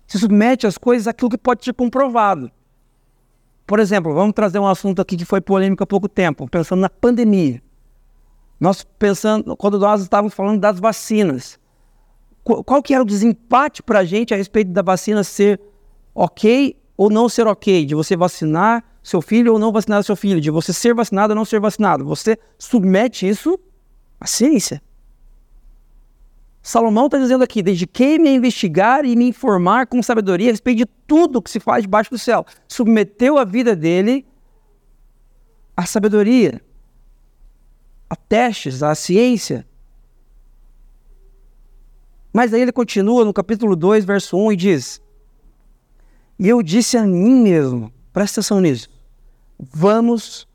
você 0.06 0.18
submete 0.18 0.68
as 0.68 0.78
coisas 0.78 1.08
àquilo 1.08 1.30
que 1.30 1.38
pode 1.38 1.64
ser 1.64 1.74
comprovado. 1.74 2.52
Por 3.66 3.80
exemplo, 3.80 4.14
vamos 4.14 4.34
trazer 4.34 4.60
um 4.60 4.68
assunto 4.68 5.02
aqui 5.02 5.16
que 5.16 5.26
foi 5.26 5.40
polêmico 5.40 5.84
há 5.84 5.88
pouco 5.88 6.10
tempo, 6.10 6.50
pensando 6.50 6.82
na 6.82 6.90
pandemia. 6.90 7.62
Nós 8.60 8.84
pensando, 8.84 9.56
quando 9.56 9.80
nós 9.80 10.02
estávamos 10.02 10.34
falando 10.34 10.60
das 10.60 10.80
vacinas, 10.80 11.60
qual 12.44 12.84
que 12.84 12.94
era 12.94 13.02
o 13.02 13.06
desempate 13.06 13.82
para 13.82 14.00
a 14.00 14.06
gente 14.06 14.34
a 14.34 14.38
respeito 14.38 14.72
da 14.72 14.82
vacina 14.82 15.24
ser 15.24 15.62
ok 16.14 16.76
ou 16.96 17.10
não 17.10 17.28
ser 17.28 17.48
ok, 17.48 17.86
de 17.86 17.96
você 17.96 18.16
vacinar 18.16 18.84
seu 19.02 19.22
filho 19.22 19.54
ou 19.54 19.60
não 19.60 19.72
vacinar 19.72 20.04
seu 20.04 20.16
filho, 20.16 20.40
de 20.40 20.50
você 20.50 20.72
ser 20.72 20.94
vacinado 20.94 21.32
ou 21.32 21.36
não 21.36 21.46
ser 21.46 21.60
vacinado. 21.60 22.06
Você 22.06 22.38
submete 22.58 23.28
isso 23.28 23.60
à 24.20 24.26
ciência. 24.26 24.82
Salomão 26.62 27.08
está 27.08 27.18
dizendo 27.18 27.44
aqui: 27.44 27.62
dediquei-me 27.62 28.30
a 28.30 28.32
investigar 28.32 29.04
e 29.04 29.16
me 29.16 29.28
informar 29.28 29.86
com 29.86 30.02
sabedoria 30.02 30.50
a 30.50 30.54
respeito 30.54 30.78
de 30.78 30.86
tudo 31.06 31.42
que 31.42 31.52
se 31.52 31.60
faz 31.60 31.84
debaixo 31.84 32.10
do 32.10 32.18
céu. 32.18 32.46
Submeteu 32.70 33.38
a 33.38 33.44
vida 33.44 33.76
dele 33.76 34.26
à 35.76 35.86
sabedoria, 35.86 36.62
a 38.10 38.16
testes, 38.16 38.82
à 38.82 38.96
ciência. 38.96 39.68
Mas 42.32 42.54
aí 42.54 42.62
ele 42.62 42.72
continua 42.72 43.26
no 43.26 43.34
capítulo 43.34 43.76
2, 43.76 44.06
verso 44.06 44.38
1 44.38 44.54
e 44.54 44.56
diz: 44.56 45.03
E 46.40 46.50
eu 46.50 46.62
disse 46.64 46.98
a 46.98 47.04
mim 47.04 47.42
mesmo, 47.42 47.92
presta 48.12 48.40
atenção 48.40 48.60
nisso, 48.60 48.90
vamos, 49.60 50.48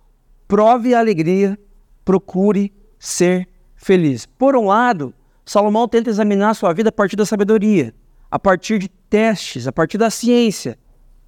prove 0.46 0.94
a 0.94 0.98
alegria, 0.98 1.58
procure 2.04 2.72
ser 2.98 3.48
feliz. 3.76 4.26
Por 4.26 4.56
um 4.56 4.66
lado, 4.66 5.14
Salomão 5.44 5.88
tenta 5.88 6.10
examinar 6.10 6.50
a 6.50 6.54
sua 6.54 6.72
vida 6.72 6.88
a 6.88 6.92
partir 6.92 7.16
da 7.16 7.24
sabedoria, 7.24 7.94
a 8.30 8.38
partir 8.38 8.78
de 8.78 8.88
testes, 8.88 9.66
a 9.66 9.72
partir 9.72 9.96
da 9.96 10.10
ciência, 10.10 10.78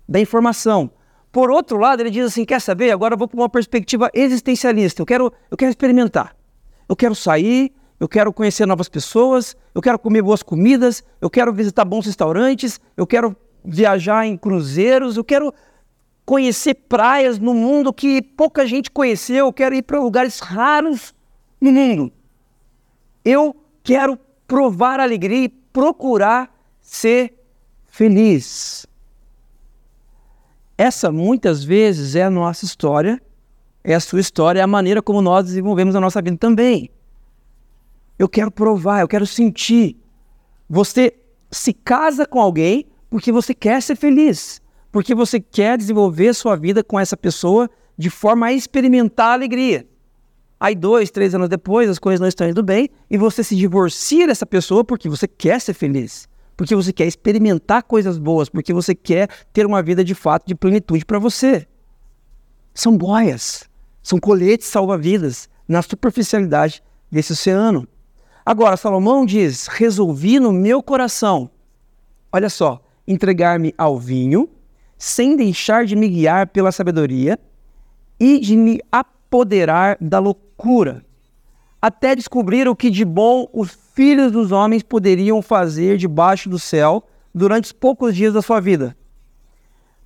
da 0.09 0.21
informação. 0.21 0.91
Por 1.33 1.51
outro 1.51 1.79
lado, 1.79 2.01
ele 2.01 2.11
diz 2.11 2.27
assim: 2.27 2.45
quer 2.45 2.61
saber? 2.61 2.91
Agora 2.91 3.15
eu 3.15 3.19
vou 3.19 3.29
para 3.29 3.39
uma 3.41 3.49
perspectiva 3.49 4.11
existencialista. 4.13 5.01
Eu 5.01 5.07
quero, 5.07 5.33
eu 5.51 5.57
quero 5.57 5.71
experimentar. 5.71 6.37
Eu 6.89 6.97
quero 6.97 7.15
sair, 7.15 7.73
eu 8.01 8.09
quero 8.09 8.33
conhecer 8.33 8.67
novas 8.67 8.89
pessoas, 8.89 9.57
eu 9.75 9.81
quero 9.81 9.99
comer 9.99 10.23
boas 10.23 10.43
comidas, 10.43 11.05
eu 11.21 11.31
quero 11.31 11.53
visitar 11.53 11.85
bons 11.85 12.07
restaurantes, 12.07 12.81
eu 12.97 13.07
quero 13.07 13.37
viajar 13.65 14.27
em 14.27 14.37
cruzeiros, 14.37 15.17
eu 15.17 15.25
quero 15.25 15.53
conhecer 16.25 16.75
praias 16.75 17.39
no 17.39 17.53
mundo 17.53 17.93
que 17.93 18.23
pouca 18.23 18.67
gente 18.67 18.91
conheceu, 18.91 19.47
eu 19.47 19.53
quero 19.53 19.75
ir 19.75 19.83
para 19.83 19.99
lugares 19.99 20.39
raros 20.41 21.15
no 21.61 21.73
mundo. 21.73 22.13
Eu 23.25 23.55
quero 23.83 24.19
provar 24.47 25.01
alegria 25.01 25.45
e 25.45 25.49
procurar 25.49 26.55
ser 26.81 27.35
feliz. 27.87 28.87
Essa 30.77 31.13
muitas 31.13 31.63
vezes 31.63 32.15
é 32.15 32.23
a 32.23 32.31
nossa 32.31 32.65
história, 32.65 33.21
é 33.85 33.95
a 33.95 34.01
sua 34.01 34.21
história, 34.21 34.61
é 34.61 34.63
a 34.63 34.67
maneira 34.67 35.03
como 35.03 35.21
nós 35.21 35.45
desenvolvemos 35.47 35.95
a 35.95 36.01
nossa 36.01 36.23
vida 36.23 36.37
também. 36.37 36.91
Eu 38.19 38.29
quero 38.29 38.51
provar, 38.51 39.01
eu 39.01 39.09
quero 39.09 39.27
sentir. 39.27 39.97
Você 40.69 41.15
se 41.51 41.73
casa 41.73 42.25
com 42.25 42.41
alguém 42.41 42.90
porque 43.11 43.33
você 43.33 43.53
quer 43.53 43.83
ser 43.83 43.97
feliz, 43.97 44.63
porque 44.93 45.15
você 45.15 45.41
quer 45.41 45.77
desenvolver 45.77 46.33
sua 46.33 46.57
vida 46.57 46.83
com 46.85 46.99
essa 46.99 47.17
pessoa 47.17 47.69
de 47.99 48.09
forma 48.09 48.47
a 48.47 48.53
experimentar 48.53 49.31
a 49.31 49.33
alegria. 49.33 49.87
Aí, 50.59 50.75
dois, 50.75 51.11
três 51.11 51.35
anos 51.35 51.49
depois, 51.49 51.89
as 51.89 51.99
coisas 51.99 52.21
não 52.21 52.29
estão 52.29 52.49
indo 52.49 52.63
bem 52.63 52.89
e 53.11 53.19
você 53.19 53.43
se 53.43 53.57
divorcia 53.57 54.27
dessa 54.27 54.47
pessoa 54.47 54.85
porque 54.85 55.09
você 55.09 55.27
quer 55.27 55.61
ser 55.61 55.75
feliz, 55.75 56.29
porque 56.57 56.75
você 56.75 56.93
quer 56.93 57.07
experimentar 57.07 57.83
coisas 57.83 58.19
boas, 58.19 58.49
porque 58.49 58.73
você 58.73 58.95
quer 58.95 59.29
ter 59.53 59.67
uma 59.67 59.83
vida 59.83 60.05
de 60.05 60.15
fato 60.15 60.47
de 60.47 60.55
plenitude 60.55 61.05
para 61.05 61.19
você. 61.19 61.67
São 62.75 62.97
boias, 62.97 63.69
são 64.03 64.19
coletes 64.21 64.69
salva-vidas 64.69 65.49
na 65.67 65.83
superficialidade 65.83 66.83
desse 67.11 67.33
oceano. 67.33 67.89
Agora, 68.45 68.77
Salomão 68.77 69.25
diz: 69.27 69.67
resolvi 69.67 70.39
no 70.39 70.53
meu 70.53 70.83
coração, 70.83 71.51
olha 72.33 72.51
só, 72.51 72.83
entregar-me 73.07 73.75
ao 73.77 73.99
vinho, 73.99 74.49
sem 74.97 75.37
deixar 75.37 75.85
de 75.85 75.97
me 75.97 76.09
guiar 76.09 76.49
pela 76.49 76.73
sabedoria 76.73 77.39
e 78.19 78.39
de 78.39 78.57
me 78.57 78.81
apoderar 78.93 79.97
da 80.01 80.19
loucura 80.19 80.51
cura, 80.61 81.03
até 81.81 82.15
descobrir 82.15 82.69
o 82.69 82.77
que 82.77 82.91
de 82.91 83.03
bom 83.03 83.49
os 83.51 83.71
filhos 83.95 84.31
dos 84.31 84.53
homens 84.53 84.83
poderiam 84.83 85.41
fazer 85.41 85.97
debaixo 85.97 86.51
do 86.51 86.59
céu 86.59 87.03
durante 87.35 87.65
os 87.65 87.73
poucos 87.73 88.15
dias 88.15 88.35
da 88.35 88.43
sua 88.43 88.61
vida. 88.61 88.95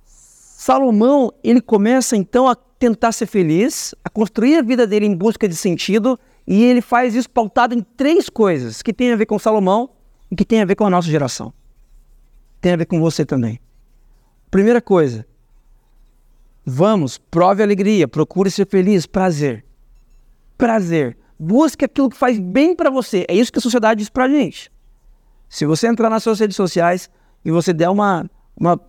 Salomão, 0.05 1.33
ele 1.43 1.59
começa 1.59 2.15
então 2.15 2.47
a 2.47 2.55
tentar 2.55 3.11
ser 3.11 3.25
feliz, 3.25 3.93
a 4.01 4.09
construir 4.09 4.55
a 4.55 4.61
vida 4.61 4.87
dele 4.87 5.05
em 5.05 5.15
busca 5.15 5.47
de 5.47 5.55
sentido, 5.55 6.17
e 6.47 6.63
ele 6.63 6.81
faz 6.81 7.13
isso 7.13 7.29
pautado 7.29 7.75
em 7.75 7.81
três 7.81 8.29
coisas 8.29 8.81
que 8.81 8.93
tem 8.93 9.11
a 9.11 9.15
ver 9.17 9.25
com 9.25 9.37
Salomão 9.37 9.89
e 10.31 10.35
que 10.37 10.45
tem 10.45 10.61
a 10.61 10.65
ver 10.65 10.75
com 10.75 10.85
a 10.85 10.89
nossa 10.89 11.09
geração. 11.09 11.53
Tem 12.65 12.73
a 12.73 12.77
ver 12.77 12.87
com 12.87 12.99
você 12.99 13.23
também. 13.23 13.59
Primeira 14.49 14.81
coisa, 14.81 15.23
vamos, 16.65 17.19
prove 17.19 17.61
alegria, 17.61 18.07
procure 18.07 18.49
ser 18.49 18.67
feliz, 18.67 19.05
prazer 19.05 19.63
prazer. 20.57 21.15
Busque 21.37 21.85
aquilo 21.85 22.09
que 22.09 22.17
faz 22.17 22.39
bem 22.39 22.75
para 22.75 22.89
você. 22.89 23.23
É 23.27 23.35
isso 23.35 23.51
que 23.51 23.59
a 23.59 23.61
sociedade 23.61 23.99
diz 23.99 24.09
pra 24.09 24.27
gente. 24.27 24.71
Se 25.47 25.63
você 25.63 25.85
entrar 25.87 26.09
nas 26.09 26.23
suas 26.23 26.39
redes 26.39 26.55
sociais 26.55 27.07
e 27.43 27.51
você 27.51 27.71
der 27.71 27.87
uma, 27.87 28.27
uma 28.59 28.81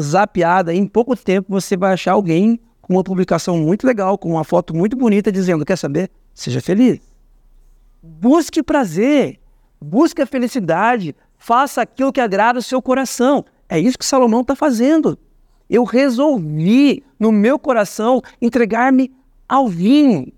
zapeada, 0.00 0.72
em 0.72 0.86
pouco 0.86 1.14
tempo 1.14 1.48
você 1.50 1.76
vai 1.76 1.92
achar 1.92 2.12
alguém 2.12 2.58
com 2.80 2.94
uma 2.94 3.04
publicação 3.04 3.58
muito 3.58 3.86
legal, 3.86 4.16
com 4.16 4.30
uma 4.30 4.44
foto 4.44 4.74
muito 4.74 4.96
bonita, 4.96 5.30
dizendo: 5.30 5.66
Quer 5.66 5.76
saber? 5.76 6.10
Seja 6.32 6.62
feliz. 6.62 6.98
Busque 8.02 8.62
prazer. 8.62 9.38
Busque 9.78 10.22
a 10.22 10.26
felicidade. 10.26 11.14
Faça 11.38 11.82
aquilo 11.82 12.12
que 12.12 12.20
agrada 12.20 12.58
o 12.58 12.62
seu 12.62 12.82
coração. 12.82 13.44
É 13.68 13.78
isso 13.78 13.98
que 13.98 14.04
Salomão 14.04 14.42
está 14.42 14.54
fazendo. 14.54 15.18
Eu 15.70 15.84
resolvi, 15.84 17.02
no 17.18 17.30
meu 17.30 17.58
coração, 17.58 18.20
entregar-me 18.40 19.12
ao 19.48 19.68
vinho 19.68 20.32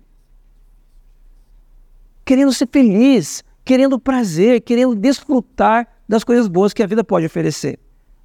querendo 2.25 2.53
ser 2.53 2.67
feliz, 2.71 3.43
querendo 3.65 3.99
prazer, 3.99 4.61
querendo 4.61 4.95
desfrutar 4.95 5.87
das 6.07 6.23
coisas 6.23 6.47
boas 6.47 6.73
que 6.73 6.83
a 6.83 6.87
vida 6.87 7.03
pode 7.03 7.25
oferecer. 7.25 7.79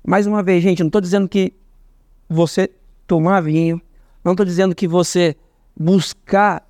Mais 0.07 0.27
uma 0.27 0.43
vez, 0.43 0.63
gente, 0.63 0.81
não 0.81 0.89
estou 0.89 1.01
dizendo 1.01 1.29
que 1.29 1.53
você 2.29 2.71
tomar 3.07 3.41
vinho, 3.41 3.81
não 4.25 4.33
estou 4.33 4.47
dizendo 4.47 4.75
que 4.75 4.87
você 4.87 5.37
buscar 5.79 6.66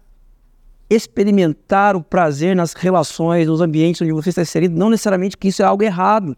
experimentar 0.88 1.96
o 1.96 2.02
prazer 2.02 2.54
nas 2.54 2.72
relações, 2.72 3.48
nos 3.48 3.60
ambientes 3.60 4.00
onde 4.00 4.12
você 4.12 4.30
está 4.30 4.42
inserido, 4.42 4.78
não 4.78 4.90
necessariamente 4.90 5.36
que 5.36 5.48
isso 5.48 5.62
é 5.62 5.64
algo 5.64 5.82
errado. 5.82 6.36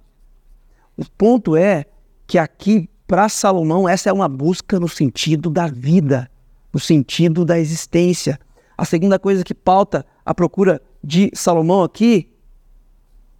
O 0.96 1.04
ponto 1.16 1.56
é 1.56 1.84
que 2.26 2.38
aqui, 2.38 2.88
para 3.06 3.28
Salomão, 3.28 3.88
essa 3.88 4.10
é 4.10 4.12
uma 4.12 4.28
busca 4.28 4.80
no 4.80 4.88
sentido 4.88 5.50
da 5.50 5.66
vida, 5.66 6.30
no 6.72 6.80
sentido 6.80 7.44
da 7.44 7.58
existência. 7.58 8.38
A 8.76 8.84
segunda 8.84 9.18
coisa 9.18 9.44
que 9.44 9.54
pauta 9.54 10.04
a 10.24 10.34
procura 10.34 10.80
de 11.02 11.30
Salomão 11.34 11.82
aqui 11.82 12.32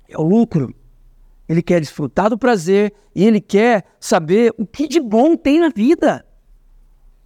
é 0.09 0.17
o 0.19 0.23
lucro. 0.23 0.75
Ele 1.49 1.63
quer 1.63 1.81
desfrutar 1.81 2.29
do 2.29 2.39
prazer 2.39 2.93
e 3.15 3.25
ele 3.25 3.41
quer 3.41 3.85
saber 3.99 4.55
o 4.59 4.67
que 4.67 4.87
de 4.87 5.01
bom 5.01 5.37
tem 5.37 5.61
na 5.61 5.71
vida. 5.71 6.25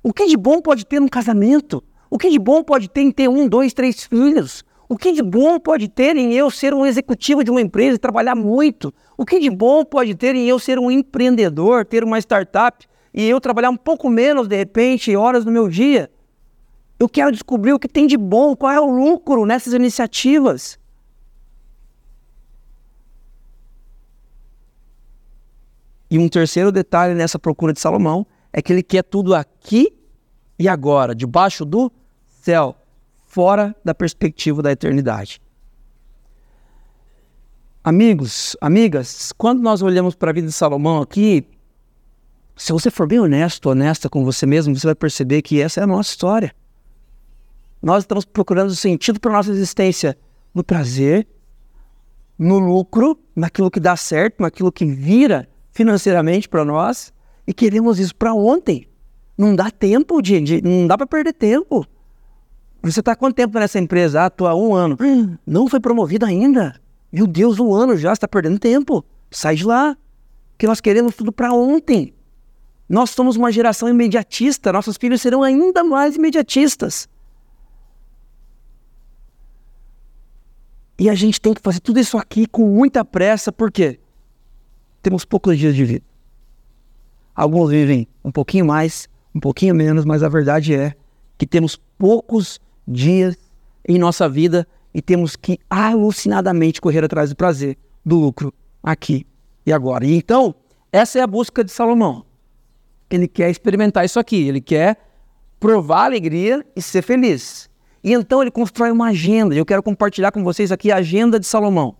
O 0.03 0.13
que 0.13 0.27
de 0.27 0.37
bom 0.37 0.61
pode 0.61 0.87
ter 0.87 1.01
num 1.01 1.09
casamento? 1.09 1.83
O 2.13 2.19
que 2.19 2.29
de 2.29 2.39
bom 2.39 2.63
pode 2.63 2.91
ter 2.91 3.01
em 3.01 3.11
ter 3.11 3.27
um, 3.27 3.49
dois, 3.49 3.73
três 3.73 4.05
filhos? 4.05 4.63
O 4.87 4.99
que 4.99 5.13
de 5.13 5.23
bom 5.23 5.59
pode 5.59 5.89
ter 5.89 6.15
em 6.15 6.35
eu 6.35 6.51
ser 6.51 6.75
um 6.75 6.85
executivo 6.85 7.43
de 7.43 7.51
uma 7.51 7.63
empresa 7.63 7.97
e 7.97 7.99
trabalhar 7.99 8.35
muito? 8.35 8.93
O 9.17 9.25
que 9.25 9.41
de 9.41 9.49
bom 9.49 9.83
pode 9.83 10.15
ter 10.15 10.35
em 10.35 10.47
eu 10.47 10.59
ser 10.59 10.79
um 10.79 10.91
empreendedor, 10.91 11.87
ter 11.87 12.05
uma 12.05 12.19
startup 12.19 12.87
e 13.15 13.27
eu 13.27 13.41
trabalhar 13.41 13.71
um 13.71 13.79
pouco 13.79 14.11
menos, 14.11 14.47
de 14.47 14.55
repente, 14.55 15.17
horas 15.17 15.47
no 15.47 15.51
meu 15.51 15.71
dia? 15.71 16.11
Eu 17.01 17.09
quero 17.09 17.33
descobrir 17.33 17.73
o 17.73 17.79
que 17.79 17.89
tem 17.89 18.07
de 18.07 18.19
bom, 18.19 18.55
qual 18.55 18.71
é 18.71 18.79
o 18.79 18.91
lucro 18.91 19.47
nessas 19.47 19.73
iniciativas. 19.73 20.79
E 26.11 26.19
um 26.19 26.29
terceiro 26.29 26.71
detalhe 26.71 27.15
nessa 27.15 27.39
procura 27.39 27.73
de 27.73 27.81
Salomão 27.81 28.27
é 28.53 28.61
que 28.61 28.71
ele 28.71 28.83
quer 28.83 29.03
tudo 29.03 29.35
aqui 29.35 29.97
e 30.59 30.69
agora, 30.69 31.15
debaixo 31.15 31.65
do 31.65 31.91
céu, 32.43 32.77
fora 33.25 33.75
da 33.85 33.95
perspectiva 33.95 34.61
da 34.61 34.73
eternidade. 34.73 35.41
Amigos, 37.85 38.57
amigas, 38.61 39.33
quando 39.33 39.63
nós 39.63 39.81
olhamos 39.81 40.17
para 40.17 40.31
a 40.31 40.35
vida 40.35 40.49
de 40.49 40.53
Salomão 40.53 41.01
aqui, 41.01 41.47
se 42.57 42.73
você 42.73 42.91
for 42.91 43.07
bem 43.07 43.21
honesto, 43.21 43.71
honesta 43.71 44.09
com 44.09 44.25
você 44.25 44.45
mesmo, 44.45 44.77
você 44.77 44.89
vai 44.89 44.95
perceber 44.95 45.43
que 45.43 45.61
essa 45.61 45.81
é 45.81 45.85
a 45.85 45.87
nossa 45.87 46.11
história. 46.11 46.55
Nós 47.81 48.03
estamos 48.03 48.25
procurando 48.25 48.75
sentido 48.75 49.21
para 49.21 49.31
a 49.31 49.35
nossa 49.35 49.51
existência 49.51 50.19
no 50.53 50.65
prazer, 50.65 51.27
no 52.39 52.59
lucro, 52.59 53.19
naquilo 53.35 53.71
que 53.71 53.81
dá 53.81 53.97
certo, 53.97 54.43
naquilo 54.43 54.73
que 54.73 54.85
vira 54.85 55.49
financeiramente 55.71 56.49
para 56.49 56.65
nós 56.65 57.13
e 57.47 57.55
queremos 57.55 57.99
isso 58.01 58.15
para 58.15 58.35
ontem. 58.35 58.87
Não 59.39 59.55
dá 59.55 59.71
tempo, 59.71 60.19
não 60.63 60.87
dá 60.87 60.99
para 60.99 61.07
perder 61.07 61.33
tempo. 61.33 61.87
Você 62.83 63.01
está 63.01 63.15
quanto 63.15 63.37
tempo 63.37 63.59
nessa 63.59 63.79
empresa? 63.79 64.25
Ah, 64.25 64.27
estou 64.27 64.47
há 64.47 64.55
um 64.55 64.75
ano. 64.75 64.97
Hum, 65.01 65.37
não 65.47 65.69
foi 65.69 65.79
promovido 65.79 66.27
ainda. 66.27 66.81
Meu 67.13 67.27
Deus, 67.27 67.61
um 67.61 67.73
ano 67.73 67.97
já, 67.97 68.13
está 68.13 68.27
perdendo 68.27 68.59
tempo. 68.59 69.05
Sai 69.31 69.55
de 69.55 69.65
lá. 69.65 69.97
Que 70.59 70.67
nós 70.67 70.81
queremos 70.81 71.15
tudo 71.15 71.31
para 71.31 71.53
ontem. 71.53 72.13
Nós 72.89 73.11
somos 73.11 73.37
uma 73.37 73.51
geração 73.51 73.89
imediatista, 73.89 74.73
nossos 74.73 74.97
filhos 74.97 75.23
serão 75.23 75.43
ainda 75.43 75.83
mais 75.83 76.17
imediatistas. 76.17 77.09
E 80.99 81.09
a 81.09 81.15
gente 81.15 81.41
tem 81.41 81.55
que 81.55 81.63
fazer 81.63 81.81
tudo 81.81 81.99
isso 81.99 82.19
aqui 82.19 82.47
com 82.47 82.67
muita 82.67 83.05
pressa, 83.05 83.51
porque 83.51 83.99
temos 85.03 85.25
poucos 85.25 85.57
dias 85.57 85.75
de 85.75 85.85
vida. 85.85 86.05
Alguns 87.35 87.71
vivem 87.71 88.07
um 88.23 88.31
pouquinho 88.31 88.67
mais, 88.67 89.09
um 89.35 89.41
pouquinho 89.41 89.75
menos, 89.75 90.05
mas 90.05 90.23
a 90.23 90.29
verdade 90.29 90.75
é 90.75 90.95
que 91.39 91.47
temos 91.47 91.81
poucos 91.97 92.61
dias 92.93 93.37
em 93.89 93.99
nossa 93.99 94.29
vida 94.29 94.67
e 94.95 95.01
temos 95.01 95.37
que 95.37 95.59
alucinadamente 95.69 96.81
correr 96.81 97.05
atrás 97.05 97.31
do 97.31 97.37
prazer, 97.37 97.77
do 98.05 98.17
lucro, 98.17 98.53
aqui 98.83 99.27
e 99.65 99.73
agora. 99.73 100.05
E 100.05 100.15
então, 100.15 100.55
essa 100.93 101.19
é 101.19 101.23
a 101.23 101.27
busca 101.27 101.65
de 101.65 101.73
Salomão. 101.73 102.25
Ele 103.11 103.27
quer 103.27 103.51
experimentar 103.51 104.05
isso 104.05 104.19
aqui, 104.19 104.47
ele 104.49 104.61
quer 104.61 104.99
provar 105.59 106.07
alegria 106.07 106.65
e 106.75 106.83
ser 106.83 107.03
feliz. 107.03 107.71
E 108.03 108.13
então 108.13 108.43
ele 108.43 108.51
constrói 108.51 108.91
uma 108.91 109.09
agenda. 109.09 109.55
Eu 109.55 109.65
quero 109.65 109.83
compartilhar 109.83 110.33
com 110.33 110.43
vocês 110.43 110.73
aqui 110.73 110.91
a 110.91 110.97
agenda 110.97 111.39
de 111.39 111.47
Salomão. 111.47 111.97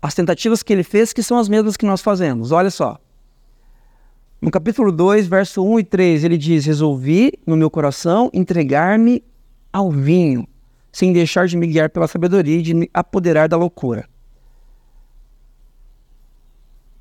As 0.00 0.14
tentativas 0.14 0.62
que 0.62 0.72
ele 0.72 0.82
fez, 0.82 1.12
que 1.12 1.22
são 1.22 1.38
as 1.38 1.48
mesmas 1.48 1.76
que 1.76 1.84
nós 1.84 2.00
fazemos. 2.00 2.52
Olha 2.52 2.70
só. 2.70 2.98
No 4.40 4.52
capítulo 4.52 4.92
2, 4.92 5.26
verso 5.26 5.64
1 5.64 5.80
e 5.80 5.84
3, 5.84 6.24
ele 6.24 6.38
diz: 6.38 6.64
Resolvi 6.64 7.32
no 7.44 7.56
meu 7.56 7.68
coração 7.68 8.30
entregar-me 8.32 9.24
ao 9.72 9.90
vinho, 9.90 10.46
sem 10.92 11.12
deixar 11.12 11.48
de 11.48 11.56
me 11.56 11.66
guiar 11.66 11.90
pela 11.90 12.06
sabedoria 12.06 12.58
e 12.58 12.62
de 12.62 12.72
me 12.72 12.88
apoderar 12.94 13.48
da 13.48 13.56
loucura. 13.56 14.08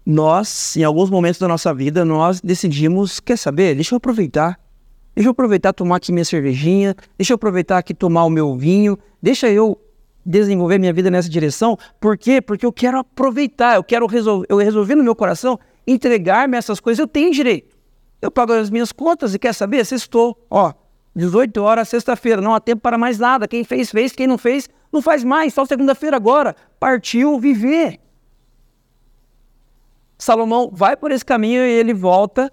Nós, 0.03 0.75
em 0.75 0.83
alguns 0.83 1.11
momentos 1.11 1.39
da 1.39 1.47
nossa 1.47 1.71
vida, 1.75 2.03
nós 2.03 2.41
decidimos, 2.41 3.19
quer 3.19 3.37
saber, 3.37 3.75
deixa 3.75 3.93
eu 3.93 3.97
aproveitar. 3.97 4.59
Deixa 5.13 5.27
eu 5.27 5.31
aproveitar 5.31 5.73
tomar 5.73 5.97
aqui 5.97 6.11
minha 6.11 6.25
cervejinha, 6.25 6.95
deixa 7.17 7.33
eu 7.33 7.35
aproveitar 7.35 7.77
aqui 7.77 7.93
tomar 7.93 8.23
o 8.23 8.29
meu 8.29 8.55
vinho, 8.55 8.97
deixa 9.21 9.49
eu 9.49 9.79
desenvolver 10.25 10.79
minha 10.79 10.93
vida 10.93 11.11
nessa 11.11 11.29
direção. 11.29 11.77
Por 11.99 12.17
quê? 12.17 12.41
Porque 12.41 12.65
eu 12.65 12.71
quero 12.71 12.99
aproveitar, 12.99 13.75
eu 13.75 13.83
quero 13.83 14.07
resolver, 14.07 14.47
eu 14.49 14.57
resolvi 14.57 14.95
no 14.95 15.03
meu 15.03 15.15
coração 15.15 15.59
entregar-me 15.87 16.57
essas 16.57 16.79
coisas, 16.79 16.99
eu 16.99 17.07
tenho 17.07 17.31
direito. 17.31 17.77
Eu 18.21 18.29
pago 18.29 18.51
as 18.53 18.69
minhas 18.69 18.91
contas 18.91 19.33
e 19.33 19.39
quer 19.39 19.53
saber? 19.53 19.85
Sextou. 19.85 20.37
Ó, 20.49 20.73
18 21.15 21.61
horas, 21.63 21.87
sexta-feira, 21.87 22.41
não 22.41 22.53
há 22.53 22.59
tempo 22.59 22.81
para 22.81 22.97
mais 22.97 23.17
nada. 23.17 23.47
Quem 23.47 23.63
fez, 23.63 23.89
fez. 23.89 24.11
Quem 24.11 24.27
não 24.27 24.37
fez, 24.37 24.69
não 24.91 25.01
faz 25.01 25.23
mais. 25.23 25.53
Só 25.53 25.65
segunda-feira 25.65 26.17
agora. 26.17 26.55
Partiu 26.79 27.39
viver. 27.39 27.99
Salomão 30.17 30.69
vai 30.73 30.97
por 30.97 31.11
esse 31.11 31.23
caminho 31.23 31.61
e 31.61 31.71
ele 31.71 31.93
volta 31.93 32.51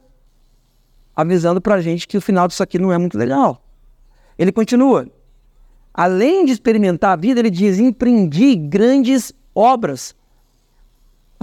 avisando 1.17 1.61
para 1.61 1.77
a 1.77 1.81
gente 1.81 2.07
que 2.07 2.17
o 2.17 2.21
final 2.21 2.47
disso 2.47 2.63
aqui 2.63 2.79
não 2.79 2.93
é 2.93 2.99
muito 2.99 3.17
legal. 3.17 3.63
Ele 4.39 4.53
continua. 4.53 5.09
Além 5.93 6.45
de 6.45 6.53
experimentar 6.53 7.13
a 7.13 7.17
vida, 7.17 7.41
ele 7.41 7.51
diz: 7.51 7.79
empreendi 7.79 8.57
grandes 8.57 9.33
obras 9.55 10.15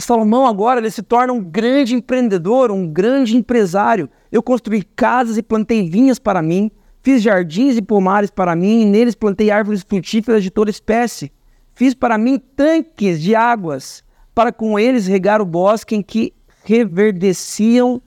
Salomão 0.01 0.45
agora 0.45 0.79
ele 0.79 0.91
se 0.91 1.01
torna 1.01 1.31
um 1.31 1.43
grande 1.43 1.95
empreendedor, 1.95 2.71
um 2.71 2.87
grande 2.87 3.37
empresário. 3.37 4.09
Eu 4.31 4.43
construí 4.43 4.83
casas 4.83 5.37
e 5.37 5.43
plantei 5.43 5.87
vinhas 5.89 6.19
para 6.19 6.41
mim, 6.41 6.71
fiz 7.01 7.21
jardins 7.21 7.77
e 7.77 7.81
pomares 7.81 8.29
para 8.29 8.55
mim, 8.55 8.81
e 8.81 8.85
neles 8.85 9.15
plantei 9.15 9.51
árvores 9.51 9.83
frutíferas 9.83 10.43
de 10.43 10.49
toda 10.49 10.69
espécie. 10.69 11.31
Fiz 11.73 11.93
para 11.93 12.17
mim 12.17 12.37
tanques 12.55 13.21
de 13.21 13.35
águas, 13.35 14.03
para 14.33 14.51
com 14.51 14.77
eles 14.77 15.07
regar 15.07 15.41
o 15.41 15.45
bosque 15.45 15.95
em 15.95 16.01
que 16.01 16.33
reverdeciam 16.63 18.01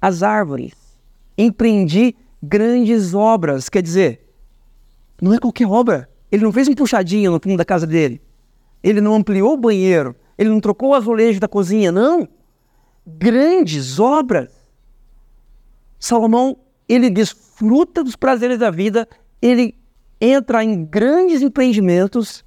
as 0.00 0.22
árvores. 0.22 0.72
Empreendi 1.36 2.16
grandes 2.42 3.14
obras, 3.14 3.68
quer 3.68 3.82
dizer, 3.82 4.26
não 5.20 5.34
é 5.34 5.38
qualquer 5.38 5.66
obra. 5.66 6.08
Ele 6.32 6.44
não 6.44 6.52
fez 6.52 6.68
um 6.68 6.74
puxadinho 6.74 7.32
no 7.32 7.40
fundo 7.40 7.56
da 7.56 7.64
casa 7.64 7.86
dele. 7.86 8.20
Ele 8.82 9.00
não 9.00 9.14
ampliou 9.14 9.52
o 9.52 9.56
banheiro. 9.56 10.14
Ele 10.40 10.48
não 10.48 10.58
trocou 10.58 10.88
o 10.88 10.94
azulejo 10.94 11.38
da 11.38 11.46
cozinha, 11.46 11.92
não. 11.92 12.26
Grandes 13.06 14.00
obras. 14.00 14.48
Salomão, 15.98 16.56
ele 16.88 17.10
desfruta 17.10 18.02
dos 18.02 18.16
prazeres 18.16 18.58
da 18.58 18.70
vida, 18.70 19.06
ele 19.42 19.74
entra 20.18 20.64
em 20.64 20.82
grandes 20.82 21.42
empreendimentos. 21.42 22.42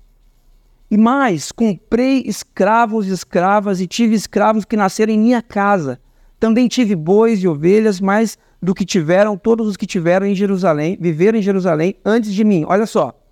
E 0.89 0.97
mais, 0.97 1.51
comprei 1.51 2.23
escravos 2.25 3.07
e 3.07 3.11
escravas 3.11 3.79
e 3.79 3.85
tive 3.85 4.15
escravos 4.15 4.65
que 4.65 4.75
nasceram 4.75 5.13
em 5.13 5.19
minha 5.19 5.43
casa. 5.43 6.01
Também 6.39 6.67
tive 6.67 6.95
bois 6.95 7.43
e 7.43 7.47
ovelhas, 7.47 8.01
mais 8.01 8.39
do 8.59 8.73
que 8.73 8.85
tiveram 8.85 9.37
todos 9.37 9.67
os 9.67 9.77
que 9.77 9.85
tiveram 9.85 10.25
em 10.25 10.33
Jerusalém, 10.33 10.97
viveram 10.99 11.37
em 11.37 11.43
Jerusalém 11.43 11.95
antes 12.03 12.33
de 12.33 12.43
mim. 12.43 12.65
Olha 12.67 12.87
só, 12.87 13.22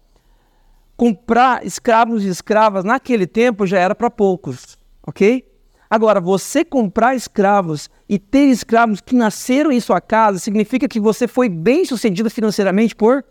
comprar 1.01 1.65
escravos 1.65 2.23
e 2.23 2.27
escravas 2.27 2.83
naquele 2.83 3.25
tempo 3.25 3.65
já 3.65 3.79
era 3.79 3.95
para 3.95 4.07
poucos, 4.07 4.77
ok? 5.01 5.43
Agora, 5.89 6.21
você 6.21 6.63
comprar 6.63 7.15
escravos 7.15 7.89
e 8.07 8.19
ter 8.19 8.45
escravos 8.49 9.01
que 9.01 9.15
nasceram 9.15 9.71
em 9.71 9.79
sua 9.79 9.99
casa 9.99 10.37
significa 10.37 10.87
que 10.87 10.99
você 10.99 11.27
foi 11.27 11.49
bem 11.49 11.85
sucedido 11.85 12.29
financeiramente 12.29 12.95
por 12.95 13.25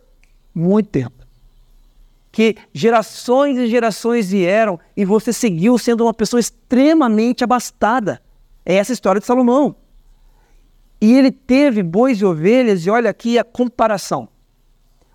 muito 0.52 0.88
tempo. 0.88 1.24
Que 2.32 2.56
gerações 2.74 3.56
e 3.56 3.68
gerações 3.68 4.32
vieram 4.32 4.76
e 4.96 5.04
você 5.04 5.32
seguiu 5.32 5.78
sendo 5.78 6.02
uma 6.02 6.12
pessoa 6.12 6.40
extremamente 6.40 7.44
abastada. 7.44 8.20
É 8.66 8.74
essa 8.74 8.90
a 8.90 8.94
história 8.94 9.20
de 9.20 9.26
Salomão. 9.28 9.76
E 11.00 11.14
ele 11.16 11.30
teve 11.30 11.84
bois 11.84 12.20
e 12.20 12.24
ovelhas, 12.24 12.84
e 12.84 12.90
olha 12.90 13.10
aqui 13.10 13.38
a 13.38 13.44
comparação 13.44 14.28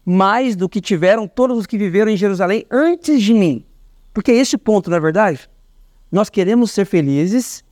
mais 0.05 0.55
do 0.55 0.69
que 0.69 0.79
tiveram 0.79 1.27
todos 1.27 1.57
os 1.57 1.65
que 1.65 1.77
viveram 1.77 2.11
em 2.11 2.17
Jerusalém 2.17 2.65
antes 2.69 3.21
de 3.21 3.33
mim. 3.33 3.65
Porque 4.13 4.31
é 4.31 4.35
esse 4.35 4.57
ponto, 4.57 4.89
na 4.89 4.97
é 4.97 4.99
verdade. 4.99 5.49
Nós 6.11 6.29
queremos 6.29 6.71
ser 6.71 6.85
felizes. 6.85 7.63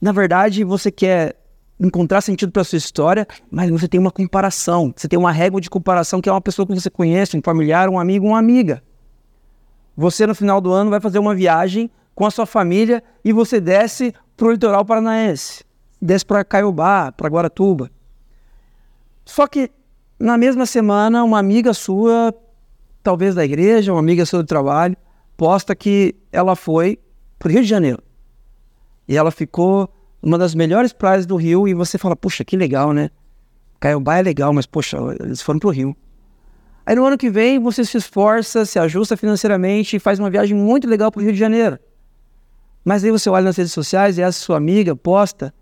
Na 0.00 0.12
verdade, 0.12 0.62
você 0.62 0.90
quer 0.90 1.36
encontrar 1.78 2.20
sentido 2.20 2.52
para 2.52 2.62
sua 2.62 2.78
história, 2.78 3.26
mas 3.50 3.68
você 3.70 3.88
tem 3.88 3.98
uma 3.98 4.10
comparação. 4.10 4.92
Você 4.94 5.08
tem 5.08 5.18
uma 5.18 5.32
régua 5.32 5.60
de 5.60 5.68
comparação 5.68 6.20
que 6.20 6.28
é 6.28 6.32
uma 6.32 6.40
pessoa 6.40 6.66
que 6.66 6.74
você 6.74 6.88
conhece, 6.88 7.36
um 7.36 7.42
familiar, 7.42 7.88
um 7.88 7.98
amigo, 7.98 8.26
uma 8.26 8.38
amiga. 8.38 8.82
Você 9.96 10.26
no 10.26 10.34
final 10.34 10.60
do 10.60 10.70
ano 10.72 10.90
vai 10.90 11.00
fazer 11.00 11.18
uma 11.18 11.34
viagem 11.34 11.90
com 12.14 12.24
a 12.24 12.30
sua 12.30 12.46
família 12.46 13.02
e 13.24 13.32
você 13.32 13.60
desce 13.60 14.14
para 14.36 14.46
o 14.46 14.52
litoral 14.52 14.84
paranaense, 14.84 15.64
desce 16.00 16.24
para 16.24 16.44
Caiobá, 16.44 17.12
para 17.12 17.28
Guaratuba. 17.28 17.90
Só 19.24 19.46
que 19.46 19.70
na 20.20 20.36
mesma 20.36 20.66
semana, 20.66 21.24
uma 21.24 21.38
amiga 21.38 21.72
sua, 21.72 22.34
talvez 23.02 23.34
da 23.34 23.42
igreja, 23.42 23.90
uma 23.90 24.00
amiga 24.00 24.26
sua 24.26 24.42
do 24.42 24.46
trabalho, 24.46 24.94
posta 25.34 25.74
que 25.74 26.14
ela 26.30 26.54
foi 26.54 26.98
para 27.38 27.48
o 27.48 27.52
Rio 27.52 27.62
de 27.62 27.66
Janeiro. 27.66 28.02
E 29.08 29.16
ela 29.16 29.30
ficou 29.30 29.88
numa 30.22 30.36
das 30.36 30.54
melhores 30.54 30.92
praias 30.92 31.24
do 31.24 31.36
Rio 31.36 31.66
e 31.66 31.72
você 31.72 31.96
fala, 31.96 32.14
puxa, 32.14 32.44
que 32.44 32.54
legal, 32.54 32.92
né? 32.92 33.10
Caiobá 33.80 34.18
é 34.18 34.22
legal, 34.22 34.52
mas 34.52 34.66
poxa, 34.66 34.98
eles 35.20 35.40
foram 35.40 35.58
para 35.58 35.68
o 35.68 35.72
Rio. 35.72 35.96
Aí 36.84 36.94
no 36.94 37.04
ano 37.06 37.16
que 37.16 37.30
vem 37.30 37.58
você 37.58 37.82
se 37.82 37.96
esforça, 37.96 38.66
se 38.66 38.78
ajusta 38.78 39.16
financeiramente 39.16 39.96
e 39.96 39.98
faz 39.98 40.18
uma 40.18 40.28
viagem 40.28 40.54
muito 40.54 40.86
legal 40.86 41.10
para 41.10 41.20
o 41.20 41.22
Rio 41.22 41.32
de 41.32 41.38
Janeiro. 41.38 41.78
Mas 42.84 43.02
aí 43.02 43.10
você 43.10 43.30
olha 43.30 43.44
nas 43.44 43.56
redes 43.56 43.72
sociais 43.72 44.18
e 44.18 44.22
essa 44.22 44.38
sua 44.38 44.58
amiga 44.58 44.94
posta 44.94 45.54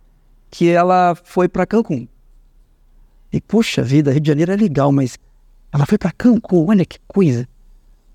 que 0.51 0.69
ela 0.69 1.17
foi 1.23 1.49
para 1.49 1.65
Cancún. 1.65 2.09
E 3.33 3.41
puxa 3.41 3.83
vida, 3.83 4.11
Rio 4.11 4.21
de 4.21 4.29
Janeiro 4.29 4.53
é 4.53 4.57
legal, 4.57 4.91
mas 4.91 5.19
ela 5.73 5.85
foi 5.85 5.99
para 5.99 6.13
Cancún, 6.13 6.67
olha 6.69 6.85
que 6.85 6.99
coisa. 7.07 7.47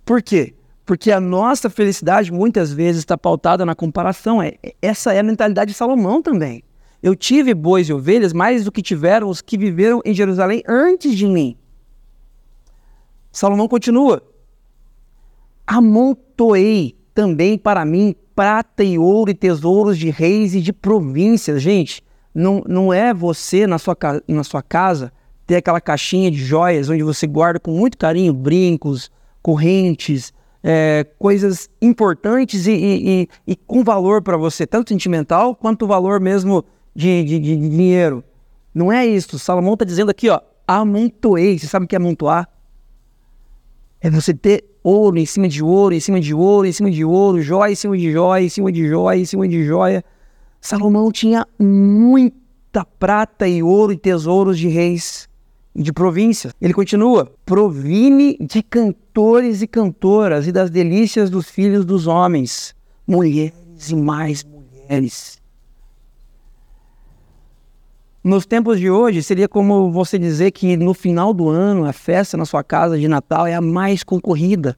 Por 0.05 0.21
quê? 0.21 0.53
Porque 0.85 1.11
a 1.11 1.19
nossa 1.19 1.69
felicidade 1.69 2.31
muitas 2.31 2.73
vezes 2.73 2.99
está 2.99 3.17
pautada 3.17 3.65
na 3.65 3.75
comparação. 3.75 4.41
É, 4.41 4.55
essa 4.81 5.13
é 5.13 5.19
a 5.19 5.23
mentalidade 5.23 5.71
de 5.71 5.77
Salomão 5.77 6.21
também. 6.21 6.63
Eu 7.01 7.15
tive 7.15 7.53
bois 7.53 7.87
e 7.87 7.93
ovelhas 7.93 8.33
mais 8.33 8.63
do 8.63 8.71
que 8.71 8.81
tiveram 8.81 9.29
os 9.29 9.41
que 9.41 9.57
viveram 9.57 10.01
em 10.05 10.13
Jerusalém 10.13 10.63
antes 10.67 11.15
de 11.15 11.27
mim. 11.27 11.55
Salomão 13.31 13.67
continua: 13.67 14.23
Amontoei 15.65 16.95
também 17.13 17.57
para 17.57 17.85
mim 17.85 18.15
prata 18.35 18.83
e 18.83 18.97
ouro 18.97 19.31
e 19.31 19.33
tesouros 19.33 19.97
de 19.97 20.09
reis 20.09 20.55
e 20.55 20.61
de 20.61 20.73
províncias. 20.73 21.61
Gente, 21.61 22.03
não, 22.33 22.63
não 22.67 22.91
é 22.91 23.13
você 23.13 23.67
na 23.67 23.77
sua, 23.77 23.95
na 24.27 24.43
sua 24.43 24.61
casa 24.61 25.11
ter 25.45 25.57
aquela 25.57 25.79
caixinha 25.79 26.31
de 26.31 26.37
joias 26.37 26.89
onde 26.89 27.03
você 27.03 27.27
guarda 27.27 27.59
com 27.59 27.71
muito 27.71 27.97
carinho 27.97 28.33
brincos, 28.33 29.11
correntes, 29.41 30.33
é, 30.63 31.05
coisas 31.19 31.69
importantes 31.81 32.65
e, 32.65 32.71
e, 32.71 33.21
e, 33.21 33.29
e 33.47 33.55
com 33.55 33.83
valor 33.83 34.21
para 34.21 34.37
você, 34.37 34.65
tanto 34.65 34.89
sentimental 34.89 35.55
quanto 35.55 35.85
valor 35.85 36.19
mesmo 36.19 36.63
de, 36.95 37.23
de, 37.23 37.39
de 37.39 37.57
dinheiro. 37.57 38.23
Não 38.73 38.91
é 38.91 39.05
isso. 39.05 39.37
Salomão 39.37 39.73
está 39.73 39.85
dizendo 39.85 40.09
aqui, 40.09 40.29
ó, 40.29 40.39
amontoei. 40.67 41.59
Você 41.59 41.67
sabe 41.67 41.85
o 41.85 41.87
que 41.87 41.95
é 41.95 41.97
amontoar? 41.97 42.49
É 44.01 44.09
você 44.09 44.33
ter 44.33 44.63
ouro 44.81 45.17
em 45.17 45.25
cima 45.25 45.47
de 45.47 45.61
ouro, 45.61 45.93
em 45.93 45.99
cima 45.99 46.19
de 46.19 46.33
ouro, 46.33 46.67
em 46.67 46.71
cima 46.71 46.89
de 46.89 47.05
ouro, 47.05 47.41
joia 47.41 47.71
em 47.71 47.75
cima 47.75 47.97
de 47.97 48.11
joia, 48.11 48.43
em 48.43 48.49
cima 48.49 48.71
de 48.71 48.87
joia, 48.87 49.19
em 49.19 49.25
cima 49.25 49.47
de 49.47 49.63
joia 49.63 50.03
Salomão 50.63 51.11
tinha 51.11 51.45
muita 51.59 52.85
prata 52.97 53.45
e 53.45 53.61
ouro 53.61 53.91
e 53.91 53.97
tesouros 53.97 54.57
de 54.57 54.69
reis 54.69 55.27
de 55.75 55.91
províncias. 55.91 56.53
Ele 56.61 56.73
continua: 56.73 57.29
provine 57.45 58.37
de 58.39 58.63
cantores 58.63 59.61
e 59.61 59.67
cantoras 59.67 60.47
e 60.47 60.53
das 60.53 60.69
delícias 60.69 61.29
dos 61.29 61.49
filhos 61.49 61.83
dos 61.83 62.07
homens, 62.07 62.73
mulheres 63.05 63.89
e 63.89 63.95
mais 63.97 64.45
mulheres. 64.45 65.37
Nos 68.23 68.45
tempos 68.45 68.79
de 68.79 68.89
hoje, 68.89 69.21
seria 69.21 69.49
como 69.49 69.91
você 69.91 70.17
dizer 70.17 70.51
que 70.51 70.77
no 70.77 70.93
final 70.93 71.33
do 71.33 71.49
ano, 71.49 71.83
a 71.83 71.91
festa 71.91 72.37
na 72.37 72.45
sua 72.45 72.63
casa 72.63 72.97
de 72.97 73.09
Natal 73.09 73.45
é 73.45 73.53
a 73.53 73.59
mais 73.59 74.01
concorrida. 74.01 74.77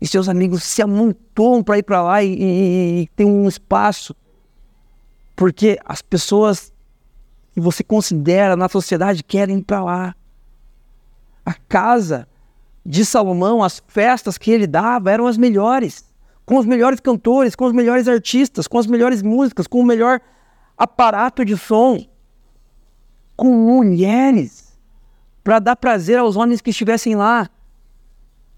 E 0.00 0.06
seus 0.06 0.30
amigos 0.30 0.64
se 0.64 0.80
amontoam 0.80 1.62
para 1.62 1.76
ir 1.76 1.82
para 1.82 2.02
lá 2.02 2.22
e, 2.22 2.32
e, 2.32 3.02
e 3.02 3.08
tem 3.14 3.26
um 3.26 3.46
espaço. 3.46 4.16
Porque 5.38 5.78
as 5.84 6.02
pessoas 6.02 6.72
que 7.52 7.60
você 7.60 7.84
considera 7.84 8.56
na 8.56 8.68
sociedade 8.68 9.22
querem 9.22 9.58
ir 9.58 9.62
para 9.62 9.84
lá. 9.84 10.16
A 11.46 11.54
casa 11.54 12.26
de 12.84 13.04
Salomão, 13.04 13.62
as 13.62 13.80
festas 13.86 14.36
que 14.36 14.50
ele 14.50 14.66
dava 14.66 15.12
eram 15.12 15.28
as 15.28 15.38
melhores, 15.38 16.12
com 16.44 16.58
os 16.58 16.66
melhores 16.66 16.98
cantores, 16.98 17.54
com 17.54 17.66
os 17.66 17.72
melhores 17.72 18.08
artistas, 18.08 18.66
com 18.66 18.78
as 18.78 18.88
melhores 18.88 19.22
músicas, 19.22 19.68
com 19.68 19.78
o 19.78 19.84
melhor 19.84 20.20
aparato 20.76 21.44
de 21.44 21.56
som. 21.56 22.04
Com 23.36 23.46
mulheres. 23.46 24.76
Para 25.44 25.60
dar 25.60 25.76
prazer 25.76 26.18
aos 26.18 26.34
homens 26.34 26.60
que 26.60 26.70
estivessem 26.70 27.14
lá, 27.14 27.48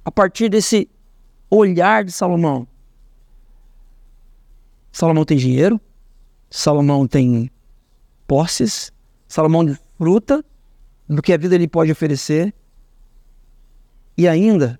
a 0.02 0.10
partir 0.10 0.48
desse 0.48 0.88
olhar 1.50 2.04
de 2.04 2.12
Salomão. 2.12 2.66
Salomão 4.90 5.26
tem 5.26 5.36
dinheiro, 5.36 5.78
Salomão 6.50 7.06
tem 7.06 7.48
posses, 8.26 8.92
Salomão 9.28 9.64
desfruta 9.64 10.44
do 11.08 11.22
que 11.22 11.32
a 11.32 11.36
vida 11.36 11.56
lhe 11.56 11.68
pode 11.68 11.92
oferecer, 11.92 12.52
e 14.16 14.26
ainda, 14.26 14.78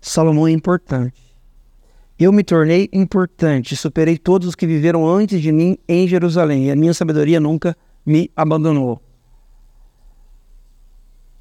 Salomão 0.00 0.46
é 0.46 0.52
importante. 0.52 1.36
Eu 2.16 2.32
me 2.32 2.44
tornei 2.44 2.88
importante, 2.92 3.76
superei 3.76 4.16
todos 4.16 4.48
os 4.48 4.54
que 4.54 4.66
viveram 4.66 5.06
antes 5.06 5.42
de 5.42 5.50
mim 5.50 5.76
em 5.88 6.06
Jerusalém, 6.06 6.66
e 6.66 6.70
a 6.70 6.76
minha 6.76 6.94
sabedoria 6.94 7.40
nunca 7.40 7.76
me 8.06 8.30
abandonou. 8.36 9.02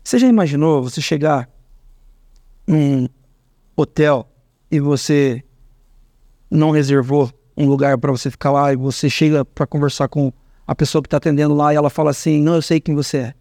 Você 0.04 0.18
já 0.18 0.28
imaginou 0.28 0.84
você 0.84 1.00
chegar 1.00 1.50
num 2.68 3.08
hotel 3.76 4.28
e 4.70 4.80
você 4.80 5.44
não 6.50 6.72
reservou 6.72 7.32
um 7.56 7.68
lugar 7.68 7.98
para 7.98 8.12
você 8.12 8.32
ficar 8.32 8.52
lá 8.52 8.74
e 8.74 8.76
você 8.76 9.10
chega 9.10 9.46
para 9.46 9.68
conversar 9.68 10.08
com 10.08 10.32
a 10.66 10.76
pessoa 10.76 11.02
que 11.02 11.08
está 11.08 11.18
atendendo 11.18 11.54
lá 11.54 11.74
e 11.74 11.78
ela 11.78 11.90
fala 11.90 12.12
assim: 12.12 12.42
Não, 12.42 12.56
eu 12.56 12.62
sei 12.62 12.80
quem 12.80 12.96
você 12.96 13.18
é. 13.18 13.34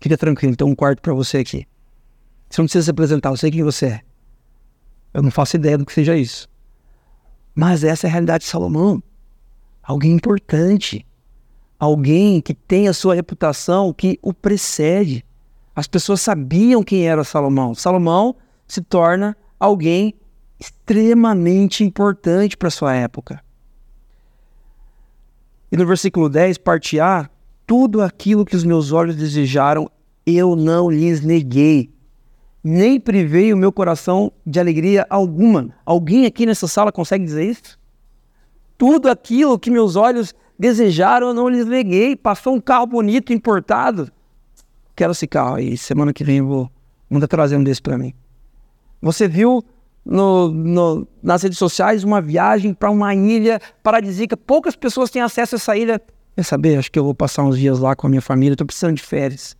Fica 0.00 0.16
tranquilo, 0.16 0.56
tem 0.56 0.66
um 0.66 0.74
quarto 0.74 1.02
para 1.02 1.12
você 1.12 1.38
aqui. 1.38 1.66
Você 2.48 2.60
não 2.60 2.66
precisa 2.66 2.84
se 2.84 2.90
apresentar, 2.90 3.30
eu 3.30 3.36
sei 3.36 3.50
quem 3.50 3.62
você 3.62 3.86
é. 3.86 4.00
Eu 5.12 5.22
não 5.22 5.30
faço 5.30 5.56
ideia 5.56 5.76
do 5.76 5.84
que 5.84 5.92
seja 5.92 6.16
isso. 6.16 6.48
Mas 7.54 7.84
essa 7.84 8.06
é 8.06 8.08
a 8.08 8.10
realidade 8.10 8.44
de 8.44 8.50
Salomão. 8.50 9.02
Alguém 9.82 10.12
importante 10.12 11.06
alguém 11.80 12.42
que 12.42 12.52
tem 12.52 12.86
a 12.86 12.92
sua 12.92 13.14
reputação 13.14 13.90
que 13.94 14.18
o 14.20 14.34
precede. 14.34 15.24
As 15.74 15.86
pessoas 15.86 16.20
sabiam 16.20 16.84
quem 16.84 17.08
era 17.08 17.24
Salomão. 17.24 17.74
Salomão 17.74 18.36
se 18.68 18.82
torna 18.82 19.34
alguém 19.58 20.14
extremamente 20.58 21.82
importante 21.82 22.54
para 22.54 22.68
sua 22.68 22.94
época. 22.94 23.42
E 25.70 25.76
no 25.76 25.86
versículo 25.86 26.28
10, 26.28 26.58
parte 26.58 26.98
A, 26.98 27.28
tudo 27.66 28.02
aquilo 28.02 28.44
que 28.44 28.56
os 28.56 28.64
meus 28.64 28.90
olhos 28.90 29.14
desejaram, 29.14 29.90
eu 30.26 30.56
não 30.56 30.90
lhes 30.90 31.20
neguei, 31.20 31.90
nem 32.62 33.00
privei 33.00 33.52
o 33.52 33.56
meu 33.56 33.72
coração 33.72 34.32
de 34.44 34.60
alegria 34.60 35.06
alguma. 35.08 35.70
Alguém 35.84 36.26
aqui 36.26 36.44
nessa 36.44 36.68
sala 36.68 36.92
consegue 36.92 37.24
dizer 37.24 37.44
isso? 37.44 37.78
Tudo 38.76 39.08
aquilo 39.08 39.58
que 39.58 39.70
meus 39.70 39.96
olhos 39.96 40.34
desejaram, 40.58 41.28
eu 41.28 41.34
não 41.34 41.48
lhes 41.48 41.66
neguei. 41.66 42.14
Passou 42.14 42.54
um 42.54 42.60
carro 42.60 42.86
bonito, 42.86 43.32
importado. 43.32 44.10
Quero 44.94 45.12
esse 45.12 45.26
carro 45.26 45.56
aí. 45.56 45.76
Semana 45.76 46.12
que 46.12 46.22
vem 46.22 46.38
eu 46.38 46.46
vou 46.46 46.70
mandar 47.08 47.28
trazer 47.28 47.56
um 47.56 47.64
desse 47.64 47.80
para 47.80 47.96
mim. 47.96 48.12
Você 49.00 49.26
viu 49.26 49.64
no, 50.04 50.48
no, 50.48 51.08
nas 51.22 51.42
redes 51.42 51.58
sociais 51.58 52.04
uma 52.04 52.20
viagem 52.20 52.72
para 52.74 52.90
uma 52.90 53.14
ilha 53.14 53.60
paradisíaca. 53.82 54.36
Poucas 54.36 54.74
pessoas 54.74 55.10
têm 55.10 55.22
acesso 55.22 55.54
a 55.54 55.58
essa 55.58 55.76
ilha. 55.76 56.00
Quer 56.34 56.42
saber? 56.42 56.78
Acho 56.78 56.90
que 56.90 56.98
eu 56.98 57.04
vou 57.04 57.14
passar 57.14 57.42
uns 57.42 57.58
dias 57.58 57.78
lá 57.78 57.94
com 57.94 58.06
a 58.06 58.10
minha 58.10 58.22
família. 58.22 58.54
Estou 58.54 58.66
precisando 58.66 58.96
de 58.96 59.02
férias. 59.02 59.56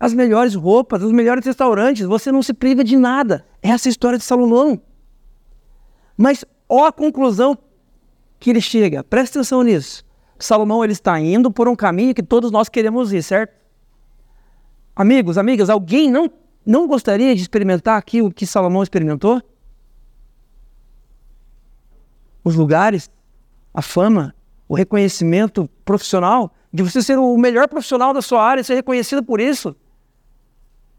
As 0.00 0.14
melhores 0.14 0.54
roupas, 0.54 1.02
os 1.02 1.12
melhores 1.12 1.44
restaurantes. 1.44 2.06
Você 2.06 2.30
não 2.32 2.42
se 2.42 2.54
priva 2.54 2.84
de 2.84 2.96
nada. 2.96 3.44
Essa 3.62 3.88
é 3.88 3.90
a 3.90 3.92
história 3.92 4.18
de 4.18 4.24
Salomão. 4.24 4.80
Mas 6.16 6.44
ó 6.68 6.86
a 6.86 6.92
conclusão 6.92 7.56
que 8.38 8.50
ele 8.50 8.60
chega. 8.60 9.02
Presta 9.02 9.38
atenção 9.38 9.62
nisso. 9.62 10.04
Salomão 10.38 10.84
ele 10.84 10.92
está 10.92 11.18
indo 11.18 11.50
por 11.50 11.68
um 11.68 11.74
caminho 11.74 12.14
que 12.14 12.22
todos 12.22 12.50
nós 12.50 12.68
queremos 12.68 13.12
ir, 13.12 13.22
certo? 13.22 13.52
Amigos, 14.94 15.38
amigas, 15.38 15.68
alguém 15.68 16.10
não, 16.10 16.30
não 16.68 16.86
gostaria 16.86 17.34
de 17.34 17.40
experimentar 17.40 17.96
aqui 17.96 18.20
o 18.20 18.30
que 18.30 18.46
Salomão 18.46 18.82
experimentou? 18.82 19.42
Os 22.44 22.54
lugares, 22.54 23.10
a 23.72 23.80
fama, 23.80 24.34
o 24.68 24.74
reconhecimento 24.74 25.66
profissional, 25.82 26.52
de 26.70 26.82
você 26.82 27.00
ser 27.00 27.18
o 27.18 27.38
melhor 27.38 27.68
profissional 27.68 28.12
da 28.12 28.20
sua 28.20 28.44
área, 28.44 28.62
ser 28.62 28.74
reconhecido 28.74 29.24
por 29.24 29.40
isso. 29.40 29.74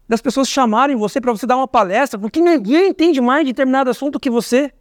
Das 0.08 0.20
pessoas 0.20 0.48
chamarem 0.48 0.96
você 0.96 1.20
para 1.20 1.30
você 1.30 1.46
dar 1.46 1.56
uma 1.56 1.68
palestra, 1.68 2.18
porque 2.18 2.40
ninguém 2.40 2.88
entende 2.88 3.20
mais 3.20 3.46
de 3.46 3.52
determinado 3.52 3.90
assunto 3.90 4.18
que 4.18 4.28
você 4.28 4.72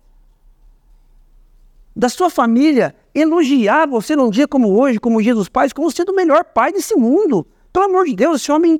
da 1.95 2.09
sua 2.09 2.31
família 2.31 2.95
elogiar 3.13 3.87
você 3.87 4.15
num 4.15 4.31
dia 4.31 4.47
como 4.47 4.75
hoje, 4.75 4.99
como 4.99 5.19
o 5.19 5.21
dia 5.21 5.35
dos 5.35 5.49
pais, 5.49 5.71
como 5.71 5.91
sendo 5.91 6.13
o 6.13 6.15
melhor 6.15 6.43
pai 6.45 6.71
desse 6.71 6.95
mundo. 6.95 7.45
Pelo 7.71 7.85
amor 7.85 8.05
de 8.05 8.15
Deus, 8.15 8.41
esse 8.41 8.51
homem 8.51 8.79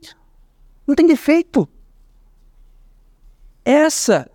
não 0.87 0.95
tem 0.95 1.05
defeito. 1.05 1.69
Essa, 3.69 4.27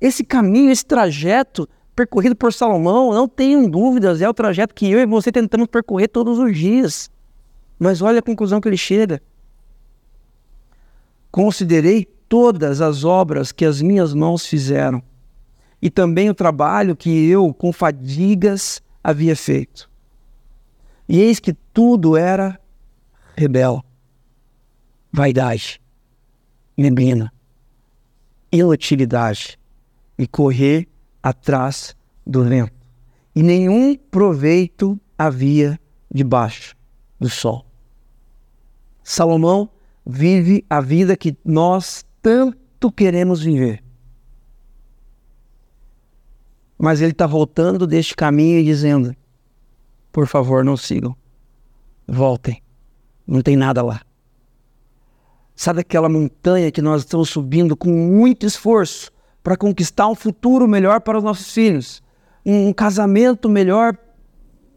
esse 0.00 0.24
caminho, 0.24 0.72
esse 0.72 0.84
trajeto 0.84 1.68
percorrido 1.94 2.34
por 2.34 2.52
Salomão, 2.52 3.12
não 3.12 3.28
tenham 3.28 3.70
dúvidas, 3.70 4.20
é 4.20 4.28
o 4.28 4.34
trajeto 4.34 4.74
que 4.74 4.90
eu 4.90 4.98
e 4.98 5.06
você 5.06 5.30
tentamos 5.30 5.68
percorrer 5.68 6.08
todos 6.08 6.36
os 6.36 6.52
dias. 6.52 7.08
Mas 7.78 8.02
olha 8.02 8.18
a 8.18 8.22
conclusão 8.22 8.60
que 8.60 8.68
ele 8.68 8.76
chega. 8.76 9.22
Considerei 11.30 12.04
todas 12.28 12.80
as 12.80 13.04
obras 13.04 13.52
que 13.52 13.64
as 13.64 13.80
minhas 13.80 14.12
mãos 14.12 14.44
fizeram 14.44 15.00
e 15.80 15.88
também 15.88 16.28
o 16.28 16.34
trabalho 16.34 16.96
que 16.96 17.28
eu, 17.28 17.54
com 17.54 17.72
fadigas, 17.72 18.82
havia 19.04 19.36
feito. 19.36 19.88
E 21.08 21.20
eis 21.20 21.38
que 21.38 21.52
tudo 21.72 22.16
era 22.16 22.58
rebel, 23.36 23.84
vaidade, 25.12 25.80
neblina, 26.76 27.32
inutilidade 28.52 29.58
e 30.18 30.26
correr 30.26 30.86
atrás 31.22 31.96
do 32.26 32.44
vento. 32.44 32.72
E 33.34 33.42
nenhum 33.42 33.96
proveito 33.96 35.00
havia 35.18 35.80
debaixo 36.12 36.76
do 37.18 37.30
sol. 37.30 37.64
Salomão 39.02 39.70
vive 40.06 40.64
a 40.68 40.80
vida 40.80 41.16
que 41.16 41.36
nós 41.44 42.04
tanto 42.20 42.92
queremos 42.92 43.42
viver 43.42 43.82
mas 46.82 47.00
ele 47.00 47.12
está 47.12 47.28
voltando 47.28 47.86
deste 47.86 48.16
caminho 48.16 48.58
e 48.58 48.64
dizendo: 48.64 49.14
por 50.10 50.26
favor, 50.26 50.64
não 50.64 50.76
sigam. 50.76 51.16
Voltem. 52.08 52.60
Não 53.24 53.40
tem 53.40 53.56
nada 53.56 53.84
lá. 53.84 54.02
Sabe 55.62 55.82
aquela 55.82 56.08
montanha 56.08 56.72
que 56.72 56.82
nós 56.82 57.02
estamos 57.02 57.28
subindo 57.28 57.76
com 57.76 57.88
muito 57.88 58.44
esforço 58.44 59.12
para 59.44 59.56
conquistar 59.56 60.08
um 60.08 60.14
futuro 60.16 60.66
melhor 60.66 61.00
para 61.00 61.16
os 61.16 61.22
nossos 61.22 61.54
filhos? 61.54 62.02
Um 62.44 62.72
casamento 62.72 63.48
melhor 63.48 63.96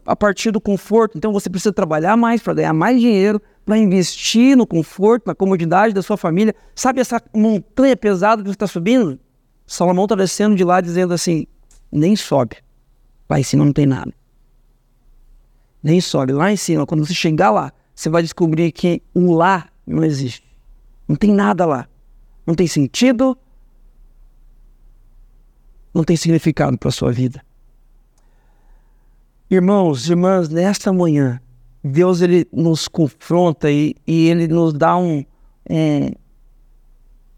a 0.06 0.14
partir 0.14 0.52
do 0.52 0.60
conforto. 0.60 1.18
Então 1.18 1.32
você 1.32 1.50
precisa 1.50 1.72
trabalhar 1.72 2.16
mais 2.16 2.40
para 2.40 2.54
ganhar 2.54 2.72
mais 2.72 3.00
dinheiro, 3.00 3.42
para 3.64 3.76
investir 3.76 4.56
no 4.56 4.64
conforto, 4.64 5.26
na 5.26 5.34
comodidade 5.34 5.92
da 5.92 6.02
sua 6.02 6.16
família. 6.16 6.54
Sabe 6.72 7.00
essa 7.00 7.20
montanha 7.34 7.96
pesada 7.96 8.40
que 8.40 8.48
você 8.48 8.54
está 8.54 8.68
subindo? 8.68 9.18
Salomão 9.66 10.04
está 10.04 10.14
descendo 10.14 10.54
de 10.54 10.62
lá 10.62 10.80
dizendo 10.80 11.12
assim: 11.12 11.48
nem 11.90 12.14
sobe. 12.14 12.58
Lá 13.28 13.40
em 13.40 13.42
cima 13.42 13.64
não 13.64 13.72
tem 13.72 13.86
nada. 13.86 14.14
Nem 15.82 16.00
sobe. 16.00 16.32
Lá 16.32 16.52
em 16.52 16.56
cima, 16.56 16.86
quando 16.86 17.04
você 17.04 17.12
chegar 17.12 17.50
lá, 17.50 17.72
você 17.92 18.08
vai 18.08 18.22
descobrir 18.22 18.70
que 18.70 19.02
o 19.12 19.34
lá 19.34 19.66
não 19.84 20.04
existe. 20.04 20.45
Não 21.06 21.16
tem 21.16 21.32
nada 21.32 21.64
lá. 21.64 21.88
Não 22.46 22.54
tem 22.54 22.66
sentido. 22.66 23.36
Não 25.94 26.04
tem 26.04 26.16
significado 26.16 26.76
para 26.78 26.88
a 26.88 26.92
sua 26.92 27.12
vida. 27.12 27.44
Irmãos, 29.50 30.08
irmãs, 30.08 30.48
nesta 30.48 30.92
manhã, 30.92 31.40
Deus 31.82 32.20
ele 32.20 32.46
nos 32.52 32.88
confronta 32.88 33.70
e, 33.70 33.94
e 34.06 34.28
ele 34.28 34.48
nos 34.48 34.72
dá 34.72 34.96
um, 34.96 35.24
um 35.70 36.10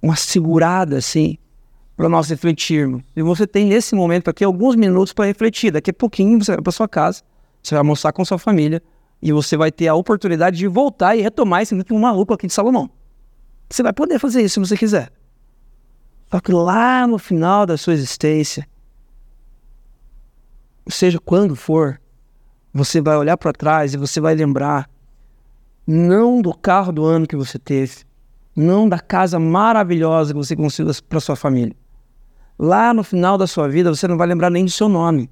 uma 0.00 0.16
segurada 0.16 0.96
assim 0.96 1.36
para 1.96 2.08
nós 2.08 2.30
refletirmos. 2.30 3.02
E 3.14 3.22
você 3.22 3.46
tem 3.46 3.66
nesse 3.66 3.94
momento 3.94 4.30
aqui 4.30 4.44
alguns 4.44 4.76
minutos 4.76 5.12
para 5.12 5.26
refletir. 5.26 5.72
Daqui 5.72 5.90
a 5.90 5.94
pouquinho 5.94 6.42
você 6.42 6.52
vai 6.52 6.62
para 6.62 6.72
sua 6.72 6.88
casa, 6.88 7.22
você 7.62 7.74
vai 7.74 7.80
almoçar 7.80 8.12
com 8.12 8.24
sua 8.24 8.38
família 8.38 8.82
e 9.20 9.32
você 9.32 9.56
vai 9.56 9.72
ter 9.72 9.88
a 9.88 9.94
oportunidade 9.94 10.56
de 10.56 10.68
voltar 10.68 11.16
e 11.16 11.20
retomar 11.20 11.62
esse 11.62 11.74
maluco 11.92 12.32
aqui 12.32 12.46
de 12.46 12.52
Salomão. 12.52 12.88
Você 13.68 13.82
vai 13.82 13.92
poder 13.92 14.18
fazer 14.18 14.42
isso 14.42 14.54
se 14.54 14.68
você 14.68 14.76
quiser. 14.76 15.12
Só 16.30 16.40
que 16.40 16.52
lá 16.52 17.06
no 17.06 17.18
final 17.18 17.66
da 17.66 17.76
sua 17.76 17.94
existência, 17.94 18.66
seja 20.88 21.18
quando 21.18 21.54
for, 21.54 22.00
você 22.72 23.00
vai 23.00 23.16
olhar 23.16 23.36
para 23.36 23.52
trás 23.52 23.94
e 23.94 23.96
você 23.96 24.20
vai 24.20 24.34
lembrar 24.34 24.88
não 25.86 26.40
do 26.40 26.54
carro 26.54 26.92
do 26.92 27.04
ano 27.04 27.26
que 27.26 27.36
você 27.36 27.58
teve, 27.58 28.04
não 28.54 28.88
da 28.88 28.98
casa 28.98 29.38
maravilhosa 29.38 30.32
que 30.32 30.38
você 30.38 30.54
conseguiu 30.54 30.92
para 31.08 31.20
sua 31.20 31.36
família. 31.36 31.74
Lá 32.58 32.92
no 32.92 33.04
final 33.04 33.38
da 33.38 33.46
sua 33.46 33.68
vida, 33.68 33.94
você 33.94 34.08
não 34.08 34.16
vai 34.16 34.26
lembrar 34.26 34.50
nem 34.50 34.64
do 34.64 34.70
seu 34.70 34.88
nome. 34.88 35.30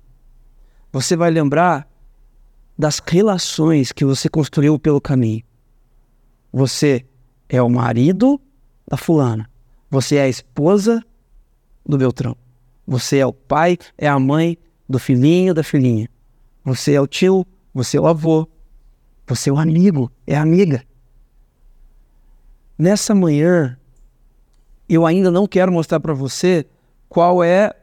Você 0.93 1.16
vai 1.16 1.30
lembrar 1.30 1.87
das 2.78 3.03
relações 3.05 3.93
que 3.93 4.05
você 4.05 4.28
construiu 4.28 4.78
pelo 4.78 5.01
caminho. 5.01 5.43
Você 6.53 7.05
é 7.49 7.61
o 7.62 7.68
marido 7.68 8.40
da 8.86 8.97
fulana. 8.97 9.49
Você 9.90 10.16
é 10.16 10.22
a 10.22 10.28
esposa 10.28 11.03
do 11.84 11.97
Beltrão. 11.97 12.36
Você 12.86 13.18
é 13.18 13.26
o 13.26 13.32
pai, 13.32 13.78
é 13.97 14.09
a 14.09 14.18
mãe 14.18 14.59
do 14.88 14.99
filhinho 14.99 15.55
da 15.55 15.62
filhinha. 15.62 16.09
Você 16.64 16.94
é 16.94 17.01
o 17.01 17.07
tio, 17.07 17.47
você 17.72 17.97
é 17.97 18.01
o 18.01 18.07
avô, 18.07 18.49
você 19.26 19.51
é 19.51 19.53
o 19.53 19.59
amigo, 19.59 20.11
é 20.26 20.36
a 20.36 20.42
amiga. 20.42 20.84
Nessa 22.78 23.14
manhã, 23.14 23.78
eu 24.88 25.07
ainda 25.07 25.30
não 25.30 25.47
quero 25.47 25.72
mostrar 25.72 25.99
para 26.01 26.14
você 26.14 26.66
qual 27.09 27.42
é 27.42 27.74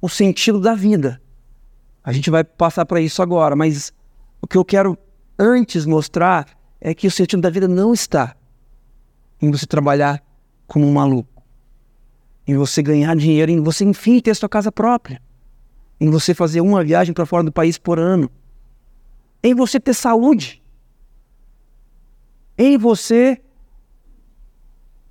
o 0.00 0.08
sentido 0.08 0.60
da 0.60 0.74
vida. 0.74 1.20
A 2.02 2.12
gente 2.12 2.30
vai 2.30 2.42
passar 2.42 2.84
para 2.86 3.00
isso 3.00 3.22
agora, 3.22 3.54
mas 3.54 3.92
o 4.40 4.46
que 4.46 4.56
eu 4.56 4.64
quero 4.64 4.98
antes 5.38 5.86
mostrar 5.86 6.46
é 6.80 6.94
que 6.94 7.06
o 7.06 7.10
sentido 7.10 7.42
da 7.42 7.50
vida 7.50 7.68
não 7.68 7.92
está 7.92 8.36
em 9.40 9.50
você 9.50 9.66
trabalhar 9.66 10.22
como 10.66 10.86
um 10.86 10.92
maluco, 10.92 11.42
em 12.46 12.56
você 12.56 12.82
ganhar 12.82 13.14
dinheiro, 13.16 13.50
em 13.50 13.60
você, 13.60 13.84
enfim, 13.84 14.20
ter 14.20 14.34
sua 14.34 14.48
casa 14.48 14.72
própria 14.72 15.20
em 16.00 16.10
você 16.10 16.32
fazer 16.32 16.62
uma 16.62 16.82
viagem 16.82 17.12
para 17.12 17.26
fora 17.26 17.44
do 17.44 17.52
país 17.52 17.76
por 17.76 17.98
ano, 17.98 18.30
em 19.42 19.54
você 19.54 19.78
ter 19.78 19.92
saúde, 19.92 20.62
em 22.56 22.78
você 22.78 23.40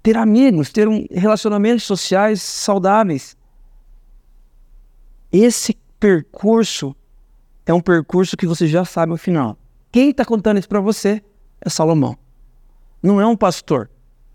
ter 0.02 0.18
amigos, 0.18 0.72
ter 0.72 0.88
um 0.88 1.06
relacionamentos 1.12 1.84
sociais 1.84 2.42
saudáveis. 2.42 3.38
Esse 5.32 5.78
percurso 6.00 6.96
é 7.66 7.74
um 7.74 7.82
percurso 7.82 8.36
que 8.36 8.48
você 8.48 8.68
já 8.68 8.84
sabe 8.84 9.12
no 9.12 9.18
final. 9.18 9.58
Quem 9.92 10.10
está 10.10 10.26
contando 10.26 10.58
isso 10.58 10.70
para 10.70 10.80
você 10.80 11.24
é 11.62 11.70
Salomão. 11.70 12.18
Não 13.02 13.20
é 13.20 13.26
um 13.26 13.36
pastor. 13.36 13.90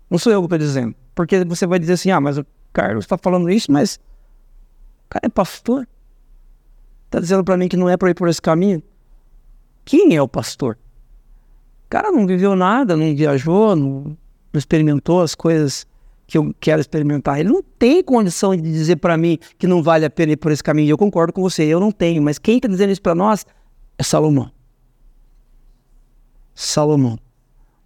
Não 0.09 0.17
sou 0.17 0.31
eu 0.31 0.41
que 0.41 0.45
estou 0.45 0.59
dizendo. 0.59 0.95
Porque 1.13 1.43
você 1.45 1.65
vai 1.65 1.79
dizer 1.79 1.93
assim: 1.93 2.11
ah, 2.11 2.19
mas 2.19 2.37
o 2.37 2.45
Carlos 2.73 3.05
está 3.05 3.17
falando 3.17 3.49
isso, 3.49 3.71
mas 3.71 3.95
o 5.05 5.09
cara 5.09 5.25
é 5.25 5.29
pastor. 5.29 5.87
Está 7.05 7.19
dizendo 7.19 7.43
para 7.43 7.55
mim 7.57 7.67
que 7.67 7.77
não 7.77 7.89
é 7.89 7.95
para 7.95 8.09
ir 8.09 8.13
por 8.13 8.27
esse 8.27 8.41
caminho? 8.41 8.83
Quem 9.85 10.15
é 10.15 10.21
o 10.21 10.27
pastor? 10.27 10.77
O 11.85 11.89
cara 11.89 12.11
não 12.11 12.25
viveu 12.25 12.55
nada, 12.55 12.97
não 12.97 13.15
viajou, 13.15 13.75
não, 13.75 14.17
não 14.51 14.57
experimentou 14.57 15.21
as 15.21 15.35
coisas 15.35 15.85
que 16.27 16.37
eu 16.37 16.53
quero 16.59 16.81
experimentar. 16.81 17.39
Ele 17.39 17.49
não 17.49 17.61
tem 17.61 18.03
condição 18.03 18.55
de 18.55 18.61
dizer 18.63 18.97
para 18.97 19.15
mim 19.15 19.37
que 19.57 19.67
não 19.67 19.83
vale 19.83 20.05
a 20.05 20.09
pena 20.09 20.33
ir 20.33 20.37
por 20.37 20.51
esse 20.51 20.63
caminho. 20.63 20.89
Eu 20.89 20.97
concordo 20.97 21.31
com 21.31 21.41
você, 21.41 21.63
eu 21.63 21.79
não 21.79 21.91
tenho. 21.91 22.21
Mas 22.21 22.39
quem 22.39 22.57
está 22.57 22.67
dizendo 22.67 22.91
isso 22.91 23.01
para 23.01 23.15
nós 23.15 23.45
é 23.97 24.03
Salomão. 24.03 24.51
Salomão. 26.55 27.19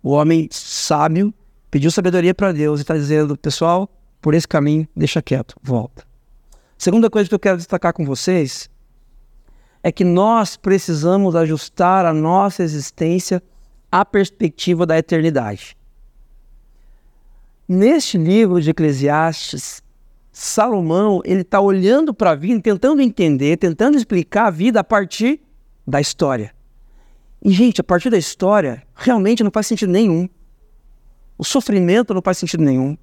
O 0.02 0.12
homem 0.12 0.48
sábio 0.52 1.34
pediu 1.72 1.92
sabedoria 1.92 2.34
para 2.34 2.52
Deus 2.52 2.80
e 2.80 2.84
está 2.84 2.94
dizendo, 2.94 3.36
pessoal, 3.36 3.90
por 4.22 4.34
esse 4.34 4.48
caminho, 4.48 4.88
deixa 4.96 5.22
quieto, 5.22 5.56
volta. 5.62 6.04
Segunda 6.78 7.10
coisa 7.10 7.28
que 7.28 7.36
eu 7.36 7.40
quero 7.40 7.58
destacar 7.58 7.92
com 7.92 8.06
vocês 8.06 8.70
é 9.82 9.92
que 9.92 10.04
nós 10.04 10.56
precisamos 10.56 11.36
ajustar 11.36 12.06
a 12.06 12.14
nossa 12.14 12.64
existência 12.64 13.42
à 13.92 14.06
perspectiva 14.06 14.86
da 14.86 14.98
eternidade. 14.98 15.76
Neste 17.68 18.18
livro 18.18 18.62
de 18.62 18.70
Eclesiastes, 18.70 19.82
Salomão 20.32 21.22
ele 21.26 21.42
está 21.42 21.60
olhando 21.60 22.14
para 22.14 22.32
a 22.32 22.36
vida, 22.36 22.62
tentando 22.62 23.02
entender, 23.02 23.58
tentando 23.58 23.98
explicar 23.98 24.48
a 24.48 24.52
vida 24.52 24.80
a 24.80 24.84
partir 24.84 25.42
da 25.86 26.00
história. 26.00 26.54
E, 27.42 27.52
gente, 27.52 27.80
a 27.80 27.84
partir 27.84 28.10
da 28.10 28.18
história, 28.18 28.84
realmente 28.94 29.44
não 29.44 29.52
faz 29.52 29.68
sentido 29.68 29.92
nenhum. 29.92 30.28
O 31.38 31.44
sofrimento 31.44 32.14
não 32.14 32.22
faz 32.22 32.38
sentido 32.38 32.64
nenhum. 32.64 32.98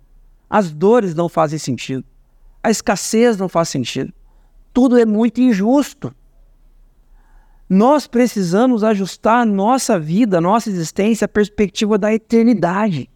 As 0.49 0.70
dores 0.70 1.14
não 1.14 1.28
fazem 1.28 1.59
sentido. 1.59 2.05
A 2.62 2.70
escassez 2.70 3.37
não 3.37 3.49
faz 3.49 3.68
sentido. 3.68 4.12
Tudo 4.72 4.99
é 4.99 5.07
muito 5.07 5.41
injusto. 5.41 6.14
Nós 7.68 8.07
precisamos 8.07 8.84
ajustar 8.84 9.41
a 9.41 9.45
nossa 9.47 9.99
vida, 9.99 10.39
a 10.39 10.41
nossa 10.41 10.68
existência 10.68 11.24
à 11.24 11.28
perspectiva 11.28 11.99
da 11.99 12.12
eternidade. 12.12 13.11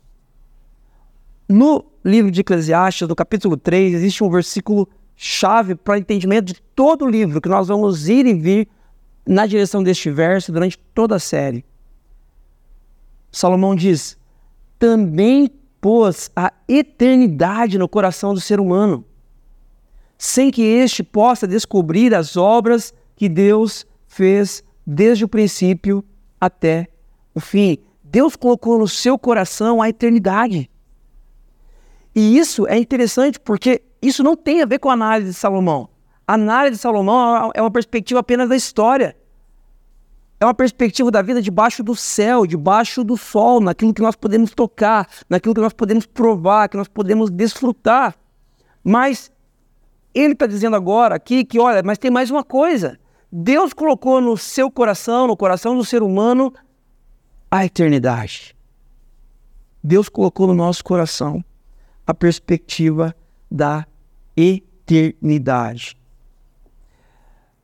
No 1.48 1.84
livro 2.04 2.30
de 2.30 2.40
Eclesiastes, 2.40 3.06
no 3.06 3.14
capítulo 3.14 3.56
3, 3.56 3.94
existe 3.94 4.24
um 4.24 4.30
versículo 4.30 4.88
chave 5.14 5.74
para 5.74 5.94
o 5.94 5.96
entendimento 5.98 6.46
de 6.46 6.62
todo 6.74 7.04
o 7.04 7.08
livro, 7.08 7.40
que 7.40 7.48
nós 7.48 7.68
vamos 7.68 8.08
ir 8.08 8.24
e 8.24 8.34
vir 8.34 8.68
na 9.26 9.46
direção 9.46 9.82
deste 9.82 10.10
verso 10.10 10.52
durante 10.52 10.78
toda 10.94 11.16
a 11.16 11.18
série. 11.18 11.64
Salomão 13.30 13.74
diz: 13.74 14.18
também 14.78 15.50
pôs 15.80 16.30
a 16.34 16.52
eternidade 16.68 17.78
no 17.78 17.88
coração 17.88 18.34
do 18.34 18.40
ser 18.40 18.60
humano, 18.60 19.04
sem 20.18 20.50
que 20.50 20.62
este 20.62 21.02
possa 21.02 21.46
descobrir 21.46 22.14
as 22.14 22.36
obras 22.36 22.92
que 23.16 23.28
Deus 23.28 23.86
fez 24.06 24.62
desde 24.86 25.24
o 25.24 25.28
princípio 25.28 26.04
até 26.40 26.88
o 27.34 27.40
fim. 27.40 27.78
Deus 28.02 28.34
colocou 28.34 28.78
no 28.78 28.88
seu 28.88 29.18
coração 29.18 29.80
a 29.80 29.88
eternidade. 29.88 30.68
E 32.14 32.36
isso 32.36 32.66
é 32.66 32.76
interessante 32.76 33.38
porque 33.38 33.82
isso 34.02 34.22
não 34.22 34.36
tem 34.36 34.62
a 34.62 34.66
ver 34.66 34.78
com 34.78 34.90
a 34.90 34.94
análise 34.94 35.30
de 35.30 35.36
Salomão. 35.36 35.88
A 36.30 36.34
análise 36.34 36.76
de 36.76 36.78
Salomão 36.78 37.50
é 37.52 37.60
uma 37.60 37.72
perspectiva 37.72 38.20
apenas 38.20 38.48
da 38.48 38.54
história. 38.54 39.16
É 40.38 40.44
uma 40.44 40.54
perspectiva 40.54 41.10
da 41.10 41.20
vida 41.22 41.42
debaixo 41.42 41.82
do 41.82 41.96
céu, 41.96 42.46
debaixo 42.46 43.02
do 43.02 43.16
sol, 43.16 43.60
naquilo 43.60 43.92
que 43.92 44.00
nós 44.00 44.14
podemos 44.14 44.52
tocar, 44.52 45.08
naquilo 45.28 45.56
que 45.56 45.60
nós 45.60 45.72
podemos 45.72 46.06
provar, 46.06 46.68
que 46.68 46.76
nós 46.76 46.86
podemos 46.86 47.30
desfrutar. 47.30 48.14
Mas 48.84 49.32
ele 50.14 50.34
está 50.34 50.46
dizendo 50.46 50.76
agora 50.76 51.16
aqui 51.16 51.44
que, 51.44 51.58
olha, 51.58 51.82
mas 51.82 51.98
tem 51.98 52.12
mais 52.12 52.30
uma 52.30 52.44
coisa. 52.44 52.96
Deus 53.32 53.72
colocou 53.72 54.20
no 54.20 54.36
seu 54.36 54.70
coração, 54.70 55.26
no 55.26 55.36
coração 55.36 55.76
do 55.76 55.84
ser 55.84 56.00
humano, 56.00 56.54
a 57.50 57.64
eternidade. 57.64 58.56
Deus 59.82 60.08
colocou 60.08 60.46
no 60.46 60.54
nosso 60.54 60.84
coração 60.84 61.44
a 62.06 62.14
perspectiva 62.14 63.16
da 63.50 63.84
eternidade. 64.36 65.98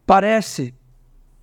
Parece 0.07 0.73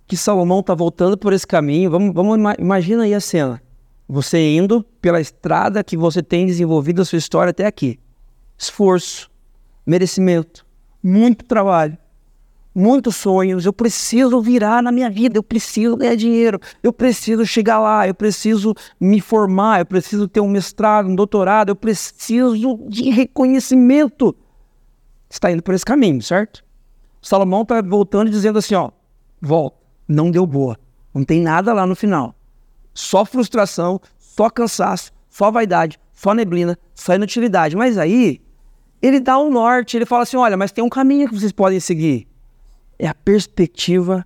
que 0.06 0.16
Salomão 0.16 0.60
está 0.60 0.74
voltando 0.74 1.16
por 1.18 1.32
esse 1.32 1.46
caminho. 1.46 1.90
Vamos, 1.90 2.14
vamos 2.14 2.38
imagina 2.58 3.04
aí 3.04 3.14
a 3.14 3.20
cena. 3.20 3.62
Você 4.08 4.56
indo 4.56 4.82
pela 5.00 5.20
estrada 5.20 5.84
que 5.84 5.96
você 5.96 6.22
tem 6.22 6.46
desenvolvido 6.46 7.02
a 7.02 7.04
sua 7.04 7.18
história 7.18 7.50
até 7.50 7.66
aqui. 7.66 7.98
Esforço, 8.56 9.30
merecimento, 9.86 10.66
muito 11.02 11.44
trabalho 11.44 11.98
muitos 12.74 13.16
sonhos, 13.16 13.64
eu 13.64 13.72
preciso 13.72 14.40
virar 14.40 14.82
na 14.82 14.90
minha 14.90 15.08
vida, 15.08 15.38
eu 15.38 15.42
preciso 15.42 15.96
ganhar 15.96 16.16
dinheiro, 16.16 16.58
eu 16.82 16.92
preciso 16.92 17.46
chegar 17.46 17.78
lá, 17.78 18.08
eu 18.08 18.14
preciso 18.14 18.74
me 18.98 19.20
formar, 19.20 19.80
eu 19.80 19.86
preciso 19.86 20.26
ter 20.26 20.40
um 20.40 20.48
mestrado, 20.48 21.08
um 21.08 21.14
doutorado, 21.14 21.68
eu 21.68 21.76
preciso 21.76 22.84
de 22.88 23.10
reconhecimento. 23.10 24.34
Está 25.30 25.52
indo 25.52 25.62
por 25.62 25.74
esse 25.74 25.84
caminho, 25.84 26.20
certo? 26.20 26.63
Salomão 27.24 27.62
está 27.62 27.80
voltando 27.80 28.28
e 28.28 28.30
dizendo 28.30 28.58
assim: 28.58 28.74
ó, 28.74 28.90
volta, 29.40 29.78
não 30.06 30.30
deu 30.30 30.46
boa, 30.46 30.78
não 31.14 31.24
tem 31.24 31.40
nada 31.40 31.72
lá 31.72 31.86
no 31.86 31.96
final. 31.96 32.34
Só 32.92 33.24
frustração, 33.24 33.98
só 34.18 34.50
cansaço, 34.50 35.10
só 35.30 35.50
vaidade, 35.50 35.98
só 36.12 36.34
neblina, 36.34 36.78
só 36.94 37.14
inutilidade. 37.14 37.74
Mas 37.74 37.96
aí, 37.96 38.42
ele 39.00 39.18
dá 39.18 39.38
um 39.38 39.50
norte, 39.50 39.96
ele 39.96 40.04
fala 40.04 40.24
assim: 40.24 40.36
olha, 40.36 40.54
mas 40.54 40.70
tem 40.70 40.84
um 40.84 40.88
caminho 40.90 41.26
que 41.26 41.34
vocês 41.34 41.50
podem 41.50 41.80
seguir 41.80 42.28
é 42.98 43.08
a 43.08 43.14
perspectiva 43.14 44.24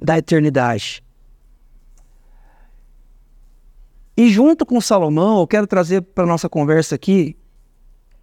da 0.00 0.18
eternidade. 0.18 1.04
E 4.16 4.28
junto 4.30 4.66
com 4.66 4.80
Salomão, 4.80 5.40
eu 5.40 5.46
quero 5.46 5.66
trazer 5.66 6.00
para 6.00 6.26
nossa 6.26 6.48
conversa 6.48 6.94
aqui 6.94 7.36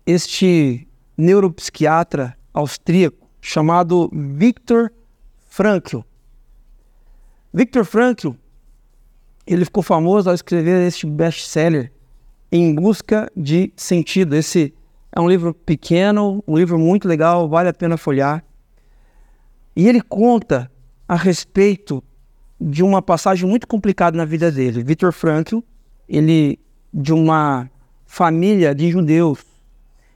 este 0.05 0.88
neuropsiquiatra 1.17 2.38
austríaco 2.53 3.24
chamado 3.45 4.09
Viktor 4.11 4.91
Frankl. 5.47 5.99
Viktor 7.53 7.85
Frankl, 7.85 8.31
ele 9.45 9.63
ficou 9.63 9.83
famoso 9.83 10.27
ao 10.27 10.35
escrever 10.35 10.85
este 10.87 11.05
best-seller 11.05 11.91
Em 12.51 12.73
Busca 12.73 13.31
de 13.37 13.71
Sentido. 13.77 14.35
Esse 14.35 14.73
é 15.11 15.21
um 15.21 15.29
livro 15.29 15.53
pequeno, 15.53 16.43
um 16.47 16.57
livro 16.57 16.79
muito 16.79 17.07
legal, 17.07 17.47
vale 17.47 17.69
a 17.69 17.73
pena 17.73 17.97
folhear. 17.97 18.43
E 19.75 19.87
ele 19.87 20.01
conta 20.01 20.69
a 21.07 21.15
respeito 21.15 22.03
de 22.59 22.81
uma 22.81 22.99
passagem 22.99 23.47
muito 23.47 23.67
complicada 23.67 24.17
na 24.17 24.25
vida 24.25 24.51
dele. 24.51 24.83
Viktor 24.83 25.13
Frankl, 25.13 25.59
ele 26.09 26.57
de 26.91 27.13
uma 27.13 27.69
família 28.07 28.73
de 28.73 28.89
judeus. 28.89 29.45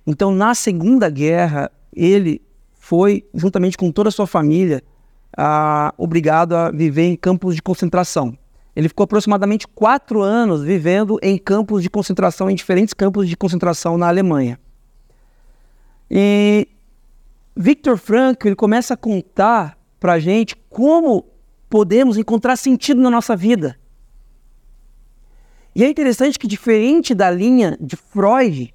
Então, 0.07 0.31
na 0.31 0.55
Segunda 0.55 1.11
Guerra, 1.11 1.71
ele 1.93 2.41
foi, 2.89 3.23
juntamente 3.35 3.77
com 3.77 3.91
toda 3.91 4.09
a 4.09 4.11
sua 4.11 4.25
família, 4.25 4.81
obrigado 5.95 6.55
a 6.55 6.71
viver 6.71 7.03
em 7.03 7.15
campos 7.15 7.53
de 7.53 7.61
concentração. 7.61 8.35
Ele 8.75 8.87
ficou 8.87 9.03
aproximadamente 9.03 9.67
quatro 9.67 10.23
anos 10.23 10.63
vivendo 10.63 11.19
em 11.21 11.37
campos 11.37 11.83
de 11.83 11.89
concentração, 11.89 12.49
em 12.49 12.55
diferentes 12.55 12.95
campos 12.95 13.29
de 13.29 13.37
concentração 13.37 13.95
na 13.95 14.07
Alemanha. 14.07 14.59
E 16.09 16.67
Victor 17.55 17.95
Frankl 17.95 18.47
ele 18.47 18.55
começa 18.55 18.95
a 18.95 18.97
contar 18.97 19.77
para 19.99 20.17
gente 20.17 20.55
como 20.67 21.27
podemos 21.69 22.17
encontrar 22.17 22.55
sentido 22.55 22.99
na 22.99 23.11
nossa 23.11 23.35
vida. 23.35 23.77
E 25.75 25.83
é 25.83 25.87
interessante 25.87 26.39
que, 26.39 26.47
diferente 26.47 27.13
da 27.13 27.29
linha 27.29 27.77
de 27.79 27.95
Freud, 27.95 28.73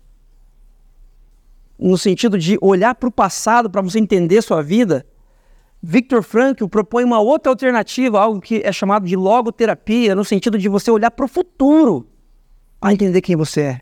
no 1.89 1.99
sentido 1.99 2.39
de 2.39 2.57
olhar 2.63 2.95
para 2.95 3.09
o 3.09 3.13
passado 3.13 3.69
para 3.69 3.83
você 3.83 3.99
entender 3.99 4.41
sua 4.41 4.63
vida, 4.63 5.07
Victor 5.83 6.23
Frankl 6.23 6.67
propõe 6.67 7.05
uma 7.05 7.21
outra 7.21 7.53
alternativa, 7.53 8.19
algo 8.19 8.41
que 8.41 8.63
é 8.65 8.73
chamado 8.73 9.07
de 9.07 9.15
logoterapia, 9.15 10.15
no 10.15 10.25
sentido 10.25 10.57
de 10.57 10.67
você 10.67 10.91
olhar 10.91 11.11
para 11.11 11.27
o 11.27 11.29
futuro 11.29 12.09
para 12.81 12.95
entender 12.95 13.21
quem 13.21 13.37
você 13.37 13.61
é. 13.61 13.81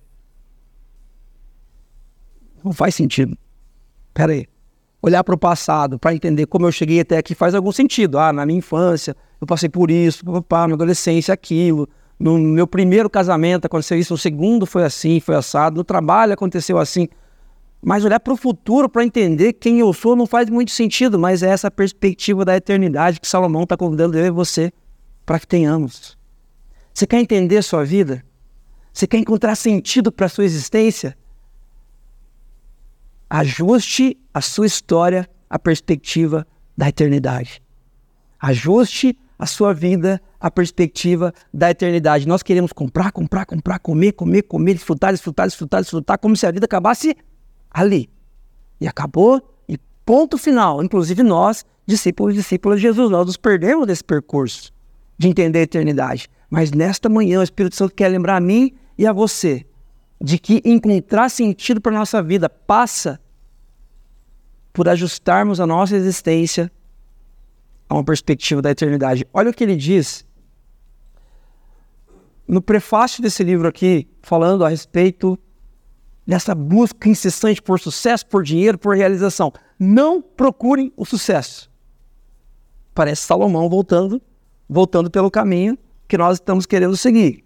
Não 2.65 2.73
faz 2.73 2.97
sentido. 2.97 3.39
Pera 4.13 4.33
aí. 4.33 4.47
Olhar 5.01 5.23
para 5.23 5.35
o 5.35 5.39
passado 5.39 5.97
para 5.97 6.13
entender 6.13 6.47
como 6.47 6.67
eu 6.67 6.73
cheguei 6.73 7.01
até 7.01 7.19
aqui 7.19 7.37
faz 7.37 7.55
algum 7.55 7.71
sentido. 7.71 8.19
Ah, 8.19 8.33
na 8.33 8.45
minha 8.45 8.59
infância 8.59 9.17
eu 9.41 9.47
passei 9.47 9.69
por 9.69 9.93
isso, 9.93 10.25
papá, 10.25 10.67
na 10.67 10.75
adolescência 10.75 11.33
aquilo. 11.33 11.89
No 12.19 12.37
meu 12.37 12.67
primeiro 12.67 13.09
casamento 13.09 13.67
aconteceu 13.67 13.99
isso, 13.99 14.15
no 14.15 14.19
segundo 14.19 14.67
foi 14.67 14.83
assim, 14.85 15.21
foi 15.21 15.37
assado. 15.37 15.77
No 15.77 15.85
trabalho 15.85 16.33
aconteceu 16.33 16.79
assim. 16.79 17.09
Mas 17.85 18.05
olhar 18.05 18.21
para 18.21 18.33
o 18.33 18.37
futuro 18.37 18.89
para 18.89 19.05
entender 19.05 19.55
quem 19.55 19.81
eu 19.81 19.93
sou 19.93 20.15
não 20.15 20.25
faz 20.25 20.49
muito 20.49 20.71
sentido, 20.71 21.19
mas 21.19 21.43
é 21.43 21.49
essa 21.49 21.69
perspectiva 21.69 22.45
da 22.45 22.57
eternidade 22.57 23.21
que 23.21 23.27
Salomão 23.27 23.65
está 23.65 23.77
convidando 23.77 24.17
eu 24.17 24.25
e 24.25 24.31
você 24.31 24.73
para 25.27 25.41
que 25.41 25.47
tenhamos. 25.49 26.17
Você 26.95 27.09
quer 27.09 27.19
entender 27.19 27.57
a 27.57 27.63
sua 27.63 27.85
vida? 27.85 28.25
Você 28.93 29.07
quer 29.07 29.19
encontrar 29.19 29.57
sentido 29.57 30.13
para 30.13 30.27
a 30.27 30.29
sua 30.29 30.45
existência? 30.45 31.17
Ajuste 33.29 34.17
a 34.33 34.41
sua 34.41 34.67
história 34.67 35.29
à 35.51 35.59
perspectiva 35.59 36.47
da 36.77 36.89
eternidade. 36.89 37.61
Ajuste 38.39 39.19
a 39.37 39.47
sua 39.47 39.75
vida 39.75 40.23
à 40.39 40.51
perspectiva 40.51 41.35
da 41.53 41.71
eternidade. 41.71 42.29
Nós 42.29 42.45
queremos 42.45 42.73
comprar, 42.73 43.11
comprar, 43.11 43.45
comprar, 43.45 43.81
comer, 43.81 44.13
comer, 44.13 44.43
comer, 44.43 44.75
desfrutar, 44.75 45.13
desfrutar, 45.13 45.49
desfrutar, 45.49 45.81
desfrutar, 45.81 46.19
como 46.19 46.37
se 46.37 46.47
a 46.47 46.53
vida 46.53 46.67
acabasse 46.67 47.17
ali. 47.73 48.09
E 48.81 48.87
acabou, 48.87 49.41
e 49.69 49.79
ponto 50.05 50.37
final. 50.37 50.83
Inclusive 50.83 51.23
nós, 51.23 51.65
discípulos 51.87 52.35
e 52.35 52.39
discípulas 52.39 52.79
de 52.79 52.83
Jesus, 52.83 53.11
nós 53.11 53.27
nos 53.27 53.37
perdemos 53.37 53.87
desse 53.87 54.05
percurso 54.05 54.73
de 55.19 55.29
entender 55.29 55.61
a 55.61 55.63
eternidade. 55.63 56.29
Mas 56.51 56.73
nesta 56.73 57.09
manhã 57.09 57.41
o 57.41 57.43
Espírito 57.43 57.77
Santo 57.77 57.95
quer 57.95 58.09
lembrar 58.09 58.37
a 58.37 58.41
mim 58.41 58.75
e 58.99 59.07
a 59.07 59.13
você 59.13 59.65
de 60.21 60.39
que 60.39 60.63
encontrar 60.65 61.29
sentido 61.29 61.81
para 61.81 61.93
a 61.93 61.99
nossa 61.99 62.23
vida 62.23 62.49
passa 62.49 63.21
por 64.73 64.89
ajustarmos 64.89 65.61
a 65.61 65.67
nossa 65.67 65.97
existência 65.97 66.71
a 67.89 67.95
uma 67.95 68.05
perspectiva 68.05 68.63
da 68.63 68.71
eternidade. 68.71 69.27
Olha 69.33 69.51
o 69.51 69.55
que 69.55 69.65
ele 69.65 69.77
diz 69.77 70.25
no 72.47 72.61
prefácio 72.61 73.23
desse 73.23 73.43
livro 73.43 73.69
aqui, 73.69 74.09
falando 74.23 74.65
a 74.65 74.69
respeito 74.69 75.39
nessa 76.27 76.55
busca 76.55 77.09
incessante 77.09 77.61
por 77.61 77.79
sucesso, 77.81 78.27
por 78.27 78.43
dinheiro, 78.43 78.79
por 78.79 78.97
realização. 78.97 79.53
Não 79.79 80.21
procurem 80.23 80.93
o 80.97 81.05
sucesso. 81.05 81.71
Parece 82.95 83.23
Salomão 83.23 83.69
voltando, 83.69 84.21
voltando 84.69 85.11
pelo 85.11 85.31
caminho 85.31 85.79
que 86.07 86.19
nós 86.19 86.37
estamos 86.37 86.67
querendo 86.67 86.97
seguir. 86.97 87.45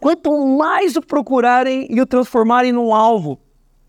Quanto 0.00 0.46
mais 0.56 0.96
o 0.96 1.02
procurarem 1.02 1.86
e 1.90 2.00
o 2.00 2.06
transformarem 2.06 2.72
num 2.72 2.94
alvo, 2.94 3.38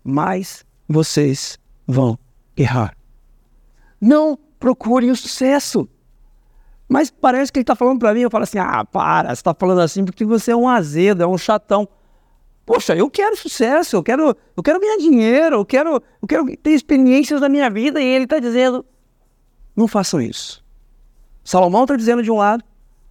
mais 0.04 0.64
vocês 0.88 1.58
vão 1.86 2.18
errar. 2.56 2.96
Não 4.00 4.38
procurem 4.58 5.10
o 5.10 5.16
sucesso. 5.16 5.88
Mas 6.88 7.10
parece 7.10 7.52
que 7.52 7.60
ele 7.60 7.62
está 7.62 7.76
falando 7.76 8.00
para 8.00 8.12
mim, 8.12 8.22
eu 8.22 8.30
falo 8.30 8.42
assim, 8.42 8.58
ah, 8.58 8.84
para, 8.84 9.28
você 9.28 9.34
está 9.34 9.54
falando 9.54 9.80
assim 9.80 10.04
porque 10.04 10.24
você 10.24 10.50
é 10.50 10.56
um 10.56 10.68
azedo, 10.68 11.22
é 11.22 11.26
um 11.26 11.38
chatão. 11.38 11.88
Poxa, 12.70 12.94
eu 12.94 13.10
quero 13.10 13.36
sucesso, 13.36 13.96
eu 13.96 14.02
quero, 14.02 14.36
eu 14.56 14.62
quero 14.62 14.78
ganhar 14.78 14.96
dinheiro, 14.96 15.56
eu 15.56 15.64
quero, 15.66 16.00
eu 16.22 16.28
quero 16.28 16.56
ter 16.56 16.70
experiências 16.70 17.40
na 17.40 17.48
minha 17.48 17.68
vida. 17.68 18.00
E 18.00 18.04
ele 18.04 18.22
está 18.22 18.38
dizendo: 18.38 18.86
não 19.74 19.88
façam 19.88 20.20
isso. 20.20 20.64
Salomão 21.42 21.82
está 21.82 21.96
dizendo 21.96 22.22
de 22.22 22.30
um 22.30 22.36
lado, 22.36 22.62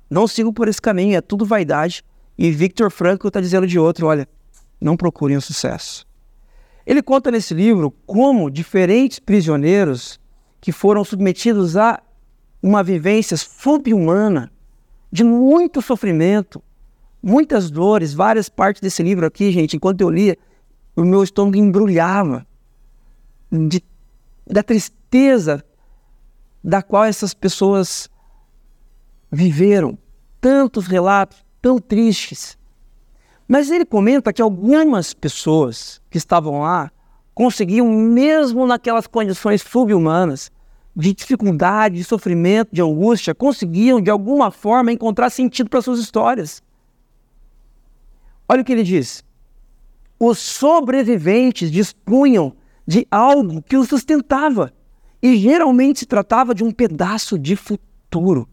não 0.10 0.30
sigam 0.30 0.54
por 0.54 0.70
esse 0.70 0.82
caminho, 0.82 1.18
é 1.18 1.20
tudo 1.20 1.44
vaidade. 1.44 2.06
E 2.38 2.50
Victor 2.52 2.90
Frankl 2.90 3.28
está 3.28 3.42
dizendo 3.42 3.68
de 3.68 3.78
outro: 3.78 4.08
olha, 4.08 4.30
não 4.80 4.96
procurem 4.96 5.36
o 5.36 5.42
sucesso. 5.42 6.08
Ele 6.86 7.02
conta 7.02 7.30
nesse 7.30 7.54
livro 7.54 7.92
como 8.06 8.50
diferentes 8.50 9.20
prisioneiros 9.20 10.22
que 10.62 10.72
foram 10.72 11.04
submetidos 11.04 11.76
a 11.76 12.02
uma 12.64 12.82
vivência 12.82 13.36
subhumana 13.36 14.50
de 15.12 15.26
muito 15.26 15.82
sofrimento, 15.82 16.64
muitas 17.22 17.70
dores, 17.70 18.14
várias 18.14 18.50
partes 18.50 18.82
desse 18.82 19.04
livro 19.04 19.26
aqui, 19.26 19.52
gente, 19.52 19.76
enquanto 19.76 20.02
eu 20.02 20.10
lia, 20.10 20.38
o 20.96 21.04
meu 21.04 21.24
estômago 21.24 21.58
embrulhava 21.58 22.46
de, 23.52 23.84
da 24.46 24.64
tristeza 24.64 25.64
da 26.64 26.82
qual 26.82 27.06
essas 27.06 27.34
pessoas 27.34 28.10
viveram. 29.32 29.98
Tantos 30.42 30.88
relatos 30.88 31.44
tão 31.62 31.80
tristes. 31.80 32.58
Mas 33.48 33.70
ele 33.70 33.86
comenta 33.86 34.32
que 34.32 34.42
algumas 34.42 35.14
pessoas 35.14 36.02
que 36.10 36.18
estavam 36.18 36.62
lá 36.62 36.92
conseguiam, 37.34 37.90
mesmo 37.90 38.66
naquelas 38.66 39.08
condições 39.08 39.62
subhumanas, 39.62 40.52
de 40.96 41.14
dificuldade, 41.14 41.96
de 41.96 42.04
sofrimento, 42.04 42.70
de 42.74 42.82
angústia, 42.82 43.34
conseguiam 43.34 44.02
de 44.02 44.10
alguma 44.10 44.52
forma 44.52 44.92
encontrar 44.92 45.30
sentido 45.30 45.70
para 45.70 45.82
suas 45.82 46.00
histórias. 46.00 46.62
Olha 48.52 48.64
o 48.64 48.66
que 48.66 48.72
ele 48.72 48.82
diz. 48.82 49.24
Os 50.20 50.40
sobreviventes 50.40 51.72
dispunham 51.72 52.56
de 52.86 53.08
algo 53.12 53.62
que 53.62 53.78
os 53.78 53.88
sustentava, 53.88 54.74
e 55.22 55.38
geralmente 55.38 56.00
se 56.00 56.06
tratava 56.08 56.56
de 56.56 56.64
um 56.64 56.72
pedaço 56.72 57.38
de 57.38 57.56
futuro. 57.56 58.50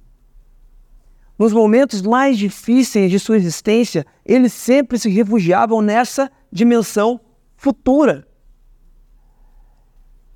Nos 1.38 1.52
momentos 1.52 2.02
mais 2.02 2.36
difíceis 2.36 3.10
de 3.10 3.18
sua 3.18 3.36
existência, 3.36 4.04
eles 4.24 4.52
sempre 4.52 4.98
se 4.98 5.08
refugiavam 5.08 5.80
nessa 5.80 6.30
dimensão 6.52 7.18
futura. 7.56 8.26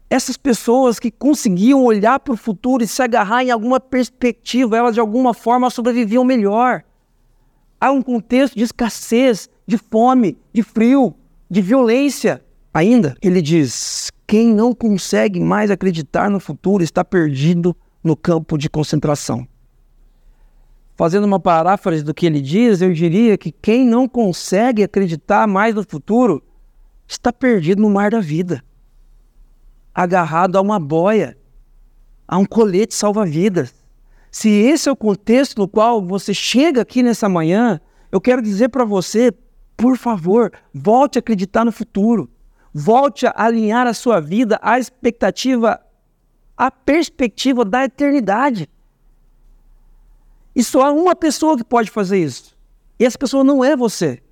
Essas 0.08 0.36
pessoas 0.36 0.98
que 0.98 1.10
conseguiam 1.10 1.84
olhar 1.84 2.18
para 2.20 2.34
o 2.34 2.36
futuro 2.36 2.82
e 2.82 2.86
se 2.86 3.02
agarrar 3.02 3.44
em 3.44 3.50
alguma 3.50 3.78
perspectiva, 3.78 4.76
elas 4.76 4.94
de 4.94 5.00
alguma 5.00 5.34
forma 5.34 5.70
sobreviviam 5.70 6.24
melhor 6.24 6.82
há 7.80 7.90
um 7.90 8.02
contexto 8.02 8.54
de 8.54 8.62
escassez, 8.62 9.48
de 9.66 9.78
fome, 9.78 10.36
de 10.52 10.62
frio, 10.62 11.14
de 11.48 11.62
violência. 11.62 12.44
Ainda, 12.72 13.16
ele 13.22 13.40
diz: 13.40 14.10
quem 14.26 14.54
não 14.54 14.74
consegue 14.74 15.40
mais 15.40 15.70
acreditar 15.70 16.30
no 16.30 16.38
futuro 16.38 16.84
está 16.84 17.04
perdido 17.04 17.74
no 18.04 18.14
campo 18.16 18.58
de 18.58 18.68
concentração. 18.68 19.46
Fazendo 20.94 21.24
uma 21.24 21.40
paráfrase 21.40 22.04
do 22.04 22.12
que 22.12 22.26
ele 22.26 22.42
diz, 22.42 22.82
eu 22.82 22.92
diria 22.92 23.38
que 23.38 23.50
quem 23.50 23.86
não 23.86 24.06
consegue 24.06 24.82
acreditar 24.82 25.46
mais 25.46 25.74
no 25.74 25.82
futuro 25.82 26.42
está 27.08 27.32
perdido 27.32 27.80
no 27.80 27.88
mar 27.88 28.10
da 28.10 28.20
vida, 28.20 28.62
agarrado 29.94 30.56
a 30.56 30.60
uma 30.60 30.78
boia, 30.78 31.36
a 32.28 32.36
um 32.36 32.44
colete 32.44 32.94
salva-vidas, 32.94 33.74
se 34.30 34.48
esse 34.48 34.88
é 34.88 34.92
o 34.92 34.96
contexto 34.96 35.58
no 35.58 35.68
qual 35.68 36.04
você 36.04 36.32
chega 36.32 36.82
aqui 36.82 37.02
nessa 37.02 37.28
manhã, 37.28 37.80
eu 38.12 38.20
quero 38.20 38.40
dizer 38.40 38.68
para 38.68 38.84
você, 38.84 39.32
por 39.76 39.96
favor, 39.96 40.52
volte 40.72 41.18
a 41.18 41.20
acreditar 41.20 41.64
no 41.64 41.72
futuro. 41.72 42.30
Volte 42.72 43.26
a 43.26 43.32
alinhar 43.34 43.86
a 43.86 43.94
sua 43.94 44.20
vida 44.20 44.58
à 44.62 44.78
expectativa, 44.78 45.80
à 46.56 46.70
perspectiva 46.70 47.64
da 47.64 47.84
eternidade. 47.84 48.68
E 50.54 50.62
só 50.62 50.82
há 50.82 50.92
uma 50.92 51.16
pessoa 51.16 51.56
que 51.56 51.64
pode 51.64 51.90
fazer 51.90 52.18
isso. 52.18 52.56
E 52.98 53.04
essa 53.04 53.18
pessoa 53.18 53.42
não 53.42 53.64
é 53.64 53.74
você. 53.74 54.22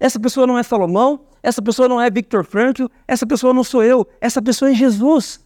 Essa 0.00 0.18
pessoa 0.18 0.46
não 0.46 0.58
é 0.58 0.62
Salomão, 0.62 1.26
essa 1.42 1.60
pessoa 1.60 1.88
não 1.88 2.00
é 2.00 2.10
Victor 2.10 2.44
Frankl, 2.44 2.86
essa 3.06 3.26
pessoa 3.26 3.52
não 3.52 3.64
sou 3.64 3.82
eu, 3.82 4.06
essa 4.20 4.40
pessoa 4.40 4.70
é 4.70 4.74
Jesus. 4.74 5.41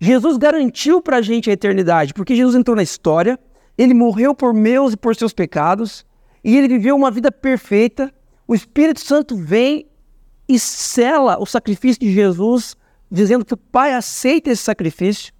Jesus 0.00 0.36
garantiu 0.36 1.00
para 1.00 1.18
a 1.18 1.22
gente 1.22 1.48
a 1.48 1.52
eternidade, 1.52 2.12
porque 2.12 2.34
Jesus 2.34 2.54
entrou 2.54 2.76
na 2.76 2.82
história, 2.82 3.38
ele 3.76 3.94
morreu 3.94 4.34
por 4.34 4.52
meus 4.52 4.92
e 4.92 4.96
por 4.96 5.14
seus 5.16 5.32
pecados, 5.32 6.04
e 6.42 6.56
ele 6.56 6.68
viveu 6.68 6.94
uma 6.94 7.10
vida 7.10 7.32
perfeita. 7.32 8.12
O 8.46 8.54
Espírito 8.54 9.00
Santo 9.00 9.36
vem 9.36 9.86
e 10.48 10.58
sela 10.58 11.38
o 11.40 11.46
sacrifício 11.46 12.00
de 12.00 12.12
Jesus, 12.12 12.76
dizendo 13.10 13.44
que 13.44 13.54
o 13.54 13.56
Pai 13.56 13.94
aceita 13.94 14.50
esse 14.50 14.62
sacrifício. 14.62 15.32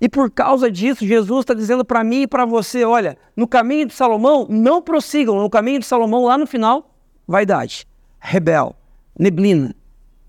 E 0.00 0.08
por 0.08 0.30
causa 0.30 0.70
disso, 0.70 1.06
Jesus 1.06 1.40
está 1.40 1.54
dizendo 1.54 1.84
para 1.84 2.04
mim 2.04 2.22
e 2.22 2.26
para 2.26 2.44
você: 2.44 2.84
olha, 2.84 3.16
no 3.36 3.48
caminho 3.48 3.86
de 3.86 3.94
Salomão, 3.94 4.46
não 4.48 4.80
prossigam. 4.80 5.36
No 5.36 5.50
caminho 5.50 5.80
de 5.80 5.86
Salomão, 5.86 6.24
lá 6.24 6.38
no 6.38 6.46
final, 6.46 6.94
vaidade, 7.26 7.86
rebel, 8.18 8.76
neblina, 9.18 9.74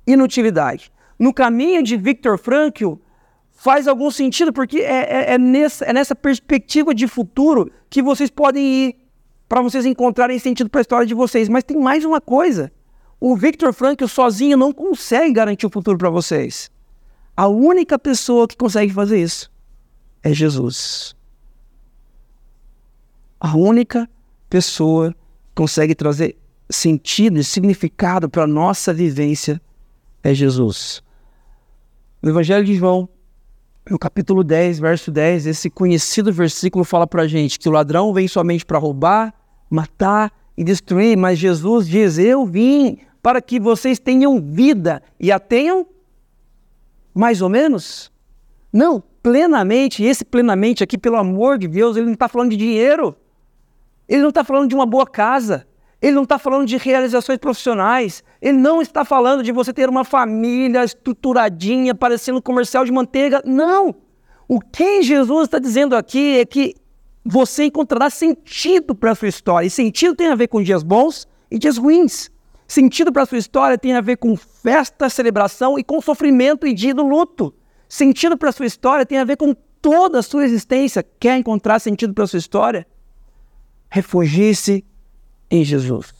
inutilidade. 0.07 0.91
No 1.17 1.33
caminho 1.33 1.83
de 1.83 1.97
Victor 1.97 2.37
Frankl, 2.37 2.93
faz 3.59 3.89
algum 3.89 4.09
sentido, 4.09 4.53
porque 4.53 4.77
é, 4.77 5.31
é, 5.31 5.33
é, 5.33 5.37
nessa, 5.37 5.83
é 5.83 5.91
nessa 5.91 6.15
perspectiva 6.15 6.95
de 6.95 7.07
futuro 7.07 7.69
que 7.89 8.01
vocês 8.01 8.29
podem 8.29 8.63
ir 8.63 8.95
para 9.49 9.61
vocês 9.61 9.85
encontrarem 9.85 10.39
sentido 10.39 10.69
para 10.69 10.79
a 10.79 10.83
história 10.83 11.05
de 11.05 11.13
vocês. 11.13 11.49
Mas 11.49 11.65
tem 11.65 11.77
mais 11.77 12.05
uma 12.05 12.21
coisa. 12.21 12.71
O 13.19 13.35
Victor 13.35 13.73
Frankl 13.73 14.07
sozinho 14.07 14.55
não 14.55 14.71
consegue 14.71 15.33
garantir 15.33 15.65
o 15.65 15.69
futuro 15.69 15.97
para 15.97 16.09
vocês. 16.09 16.71
A 17.35 17.49
única 17.49 17.99
pessoa 17.99 18.47
que 18.47 18.55
consegue 18.55 18.93
fazer 18.93 19.21
isso 19.21 19.51
é 20.23 20.33
Jesus. 20.33 21.13
A 23.41 23.57
única 23.57 24.09
pessoa 24.49 25.11
que 25.11 25.55
consegue 25.55 25.93
trazer 25.93 26.37
sentido 26.69 27.37
e 27.37 27.43
significado 27.43 28.29
para 28.29 28.43
a 28.43 28.47
nossa 28.47 28.93
vivência 28.93 29.61
é 30.23 30.33
Jesus. 30.33 31.03
No 32.21 32.29
Evangelho 32.29 32.63
de 32.63 32.75
João, 32.75 33.09
no 33.87 33.99
capítulo 33.99 34.43
10, 34.43 34.79
verso 34.79 35.11
10, 35.11 35.45
esse 35.45 35.69
conhecido 35.69 36.31
versículo 36.31 36.83
fala 36.83 37.05
para 37.05 37.27
gente 37.27 37.59
que 37.59 37.67
o 37.69 37.71
ladrão 37.71 38.13
vem 38.13 38.27
somente 38.27 38.65
para 38.65 38.77
roubar, 38.77 39.33
matar 39.69 40.31
e 40.57 40.63
destruir, 40.63 41.17
mas 41.17 41.37
Jesus 41.39 41.87
diz: 41.87 42.17
Eu 42.17 42.45
vim 42.45 42.99
para 43.21 43.41
que 43.41 43.59
vocês 43.59 43.99
tenham 43.99 44.41
vida 44.41 45.01
e 45.19 45.31
a 45.31 45.39
tenham 45.39 45.87
mais 47.13 47.41
ou 47.41 47.49
menos? 47.49 48.11
Não, 48.71 49.01
plenamente. 49.21 50.03
E 50.03 50.07
esse 50.07 50.23
plenamente 50.23 50.83
aqui, 50.83 50.97
pelo 50.97 51.17
amor 51.17 51.57
de 51.57 51.67
Deus, 51.67 51.97
ele 51.97 52.05
não 52.05 52.13
está 52.13 52.27
falando 52.27 52.51
de 52.51 52.57
dinheiro, 52.57 53.15
ele 54.07 54.21
não 54.21 54.29
está 54.29 54.43
falando 54.43 54.69
de 54.69 54.75
uma 54.75 54.85
boa 54.85 55.05
casa, 55.05 55.67
ele 56.01 56.13
não 56.13 56.23
está 56.23 56.39
falando 56.39 56.67
de 56.67 56.77
realizações 56.77 57.37
profissionais. 57.37 58.23
Ele 58.41 58.57
não 58.57 58.81
está 58.81 59.03
falando 59.03 59.43
de 59.43 59.51
você 59.51 59.73
ter 59.73 59.89
uma 59.89 60.03
família 60.03 60.83
estruturadinha, 60.83 61.93
parecendo 61.93 62.41
comercial 62.41 62.85
de 62.85 62.91
manteiga. 62.91 63.41
Não! 63.45 63.95
O 64.47 64.59
que 64.59 65.01
Jesus 65.03 65.43
está 65.43 65.59
dizendo 65.59 65.95
aqui 65.95 66.37
é 66.37 66.45
que 66.45 66.73
você 67.23 67.65
encontrará 67.65 68.09
sentido 68.09 68.95
para 68.95 69.11
a 69.11 69.15
sua 69.15 69.27
história. 69.27 69.67
E 69.67 69.69
sentido 69.69 70.15
tem 70.15 70.27
a 70.27 70.35
ver 70.35 70.47
com 70.47 70.63
dias 70.63 70.83
bons 70.83 71.27
e 71.51 71.59
dias 71.59 71.77
ruins. 71.77 72.31
Sentido 72.67 73.11
para 73.11 73.23
a 73.23 73.25
sua 73.25 73.37
história 73.37 73.77
tem 73.77 73.93
a 73.93 74.01
ver 74.01 74.17
com 74.17 74.35
festa, 74.35 75.09
celebração 75.09 75.77
e 75.77 75.83
com 75.83 75.99
sofrimento 76.01 76.65
e 76.65 76.73
dia 76.73 76.93
do 76.93 77.05
luto. 77.05 77.53
Sentido 77.87 78.37
para 78.37 78.49
a 78.49 78.51
sua 78.51 78.65
história 78.65 79.05
tem 79.05 79.17
a 79.17 79.23
ver 79.23 79.37
com 79.37 79.55
toda 79.81 80.19
a 80.19 80.23
sua 80.23 80.45
existência. 80.45 81.03
Quer 81.19 81.37
encontrar 81.37 81.79
sentido 81.79 82.13
para 82.13 82.23
a 82.23 82.27
sua 82.27 82.39
história? 82.39 82.87
Refugie-se 83.89 84.85
em 85.49 85.63
Jesus. 85.63 86.18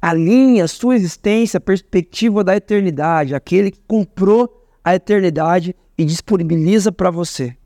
Alinhe 0.00 0.60
a 0.60 0.68
sua 0.68 0.94
existência 0.94 1.58
à 1.58 1.60
perspectiva 1.60 2.44
da 2.44 2.56
eternidade, 2.56 3.34
aquele 3.34 3.70
que 3.70 3.80
comprou 3.86 4.66
a 4.84 4.94
eternidade 4.94 5.74
e 5.96 6.04
disponibiliza 6.04 6.92
para 6.92 7.10
você. 7.10 7.56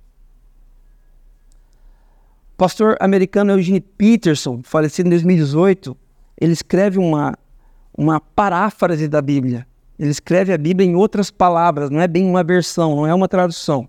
O 2.54 2.56
pastor 2.56 2.96
americano 3.00 3.52
Eugene 3.52 3.80
Peterson, 3.80 4.60
falecido 4.62 5.08
em 5.08 5.10
2018, 5.10 5.96
ele 6.40 6.52
escreve 6.52 6.98
uma, 6.98 7.36
uma 7.96 8.20
paráfrase 8.20 9.08
da 9.08 9.20
Bíblia. 9.20 9.66
Ele 9.98 10.10
escreve 10.10 10.52
a 10.52 10.58
Bíblia 10.58 10.88
em 10.88 10.96
outras 10.96 11.30
palavras, 11.30 11.90
não 11.90 12.00
é 12.00 12.08
bem 12.08 12.24
uma 12.24 12.42
versão, 12.42 12.96
não 12.96 13.06
é 13.06 13.14
uma 13.14 13.28
tradução. 13.28 13.88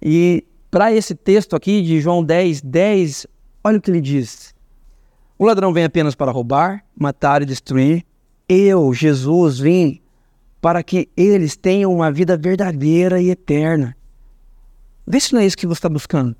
E 0.00 0.44
para 0.70 0.92
esse 0.92 1.14
texto 1.14 1.54
aqui 1.54 1.82
de 1.82 2.00
João 2.00 2.24
10, 2.24 2.62
10, 2.62 3.26
olha 3.62 3.78
o 3.78 3.80
que 3.80 3.90
ele 3.90 4.00
diz. 4.00 4.54
O 5.40 5.46
ladrão 5.46 5.72
vem 5.72 5.84
apenas 5.84 6.14
para 6.14 6.30
roubar, 6.30 6.84
matar 6.94 7.40
e 7.40 7.46
destruir. 7.46 8.04
Eu, 8.46 8.92
Jesus, 8.92 9.58
vim 9.58 9.98
para 10.60 10.82
que 10.82 11.08
eles 11.16 11.56
tenham 11.56 11.94
uma 11.94 12.12
vida 12.12 12.36
verdadeira 12.36 13.22
e 13.22 13.30
eterna. 13.30 13.96
Vê 15.06 15.18
se 15.18 15.32
não 15.32 15.40
é 15.40 15.46
isso 15.46 15.56
que 15.56 15.66
você 15.66 15.78
está 15.78 15.88
buscando. 15.88 16.36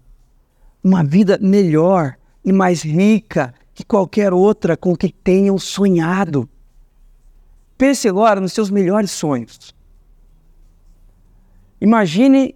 Uma 0.84 1.02
vida 1.02 1.38
melhor 1.40 2.14
e 2.44 2.52
mais 2.52 2.82
rica 2.82 3.54
que 3.72 3.86
qualquer 3.86 4.34
outra 4.34 4.76
com 4.76 4.94
que 4.94 5.10
tenham 5.10 5.58
sonhado. 5.58 6.46
Pense 7.78 8.06
agora 8.06 8.38
nos 8.38 8.52
seus 8.52 8.68
melhores 8.68 9.10
sonhos. 9.12 9.74
Imagine 11.80 12.54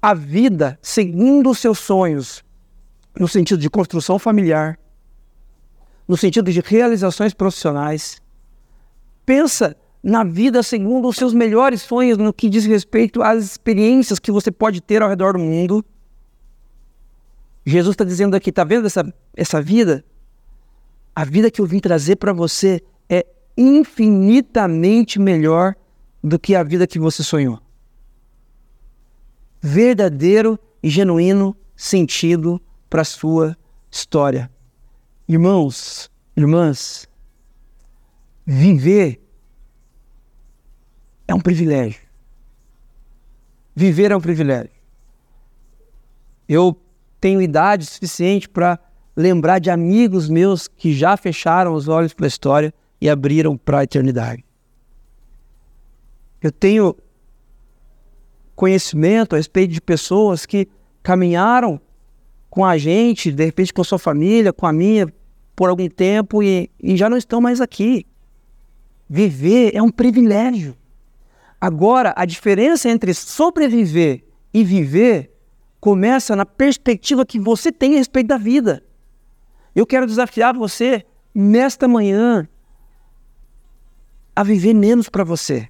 a 0.00 0.14
vida 0.14 0.78
seguindo 0.80 1.50
os 1.50 1.58
seus 1.58 1.78
sonhos, 1.80 2.42
no 3.18 3.28
sentido 3.28 3.60
de 3.60 3.70
construção 3.70 4.18
familiar, 4.18 4.78
no 6.06 6.16
sentido 6.16 6.50
de 6.50 6.60
realizações 6.60 7.32
profissionais. 7.34 8.20
Pensa 9.24 9.76
na 10.02 10.24
vida 10.24 10.62
segundo 10.62 11.08
os 11.08 11.16
seus 11.16 11.34
melhores 11.34 11.82
sonhos 11.82 12.16
no 12.16 12.32
que 12.32 12.48
diz 12.48 12.64
respeito 12.64 13.22
às 13.22 13.44
experiências 13.44 14.18
que 14.18 14.32
você 14.32 14.50
pode 14.50 14.80
ter 14.80 15.02
ao 15.02 15.08
redor 15.08 15.34
do 15.34 15.38
mundo. 15.38 15.84
Jesus 17.64 17.94
está 17.94 18.04
dizendo 18.04 18.34
aqui, 18.34 18.50
está 18.50 18.64
vendo 18.64 18.86
essa, 18.86 19.12
essa 19.36 19.60
vida? 19.60 20.04
A 21.14 21.24
vida 21.24 21.50
que 21.50 21.60
eu 21.60 21.66
vim 21.66 21.78
trazer 21.78 22.16
para 22.16 22.32
você 22.32 22.82
é 23.08 23.26
infinitamente 23.56 25.18
melhor 25.18 25.74
do 26.22 26.38
que 26.38 26.54
a 26.54 26.62
vida 26.62 26.86
que 26.86 26.98
você 26.98 27.22
sonhou. 27.22 27.60
Verdadeiro 29.60 30.58
e 30.82 30.88
genuíno 30.88 31.54
sentido 31.76 32.60
para 32.90 33.02
a 33.02 33.04
sua 33.04 33.56
história. 33.88 34.50
Irmãos, 35.28 36.10
irmãs, 36.36 37.08
viver 38.44 39.20
é 41.28 41.34
um 41.34 41.40
privilégio. 41.40 42.02
Viver 43.74 44.10
é 44.10 44.16
um 44.16 44.20
privilégio. 44.20 44.72
Eu 46.48 46.76
tenho 47.20 47.40
idade 47.40 47.86
suficiente 47.86 48.48
para 48.48 48.78
lembrar 49.16 49.60
de 49.60 49.70
amigos 49.70 50.28
meus 50.28 50.66
que 50.66 50.92
já 50.92 51.16
fecharam 51.16 51.74
os 51.74 51.86
olhos 51.86 52.12
para 52.12 52.26
a 52.26 52.28
história 52.28 52.74
e 53.00 53.08
abriram 53.08 53.56
para 53.56 53.78
a 53.78 53.84
eternidade. 53.84 54.44
Eu 56.42 56.50
tenho 56.50 56.96
conhecimento 58.56 59.34
a 59.34 59.36
respeito 59.36 59.72
de 59.72 59.80
pessoas 59.80 60.44
que 60.44 60.68
caminharam 61.02 61.80
com 62.50 62.64
a 62.64 62.76
gente, 62.76 63.30
de 63.30 63.44
repente 63.44 63.72
com 63.72 63.80
a 63.80 63.84
sua 63.84 63.98
família, 63.98 64.52
com 64.52 64.66
a 64.66 64.72
minha, 64.72 65.06
por 65.54 65.70
algum 65.70 65.88
tempo 65.88 66.42
e, 66.42 66.68
e 66.82 66.96
já 66.96 67.08
não 67.08 67.16
estão 67.16 67.40
mais 67.40 67.60
aqui. 67.60 68.04
Viver 69.08 69.70
é 69.74 69.80
um 69.80 69.90
privilégio. 69.90 70.76
Agora, 71.60 72.12
a 72.16 72.24
diferença 72.24 72.88
entre 72.88 73.14
sobreviver 73.14 74.24
e 74.52 74.64
viver 74.64 75.30
começa 75.78 76.34
na 76.34 76.44
perspectiva 76.44 77.24
que 77.24 77.38
você 77.38 77.70
tem 77.70 77.94
a 77.94 77.98
respeito 77.98 78.28
da 78.28 78.38
vida. 78.38 78.82
Eu 79.74 79.86
quero 79.86 80.06
desafiar 80.06 80.54
você 80.54 81.04
nesta 81.34 81.86
manhã 81.86 82.48
a 84.34 84.42
viver 84.42 84.74
menos 84.74 85.08
para 85.08 85.22
você. 85.22 85.68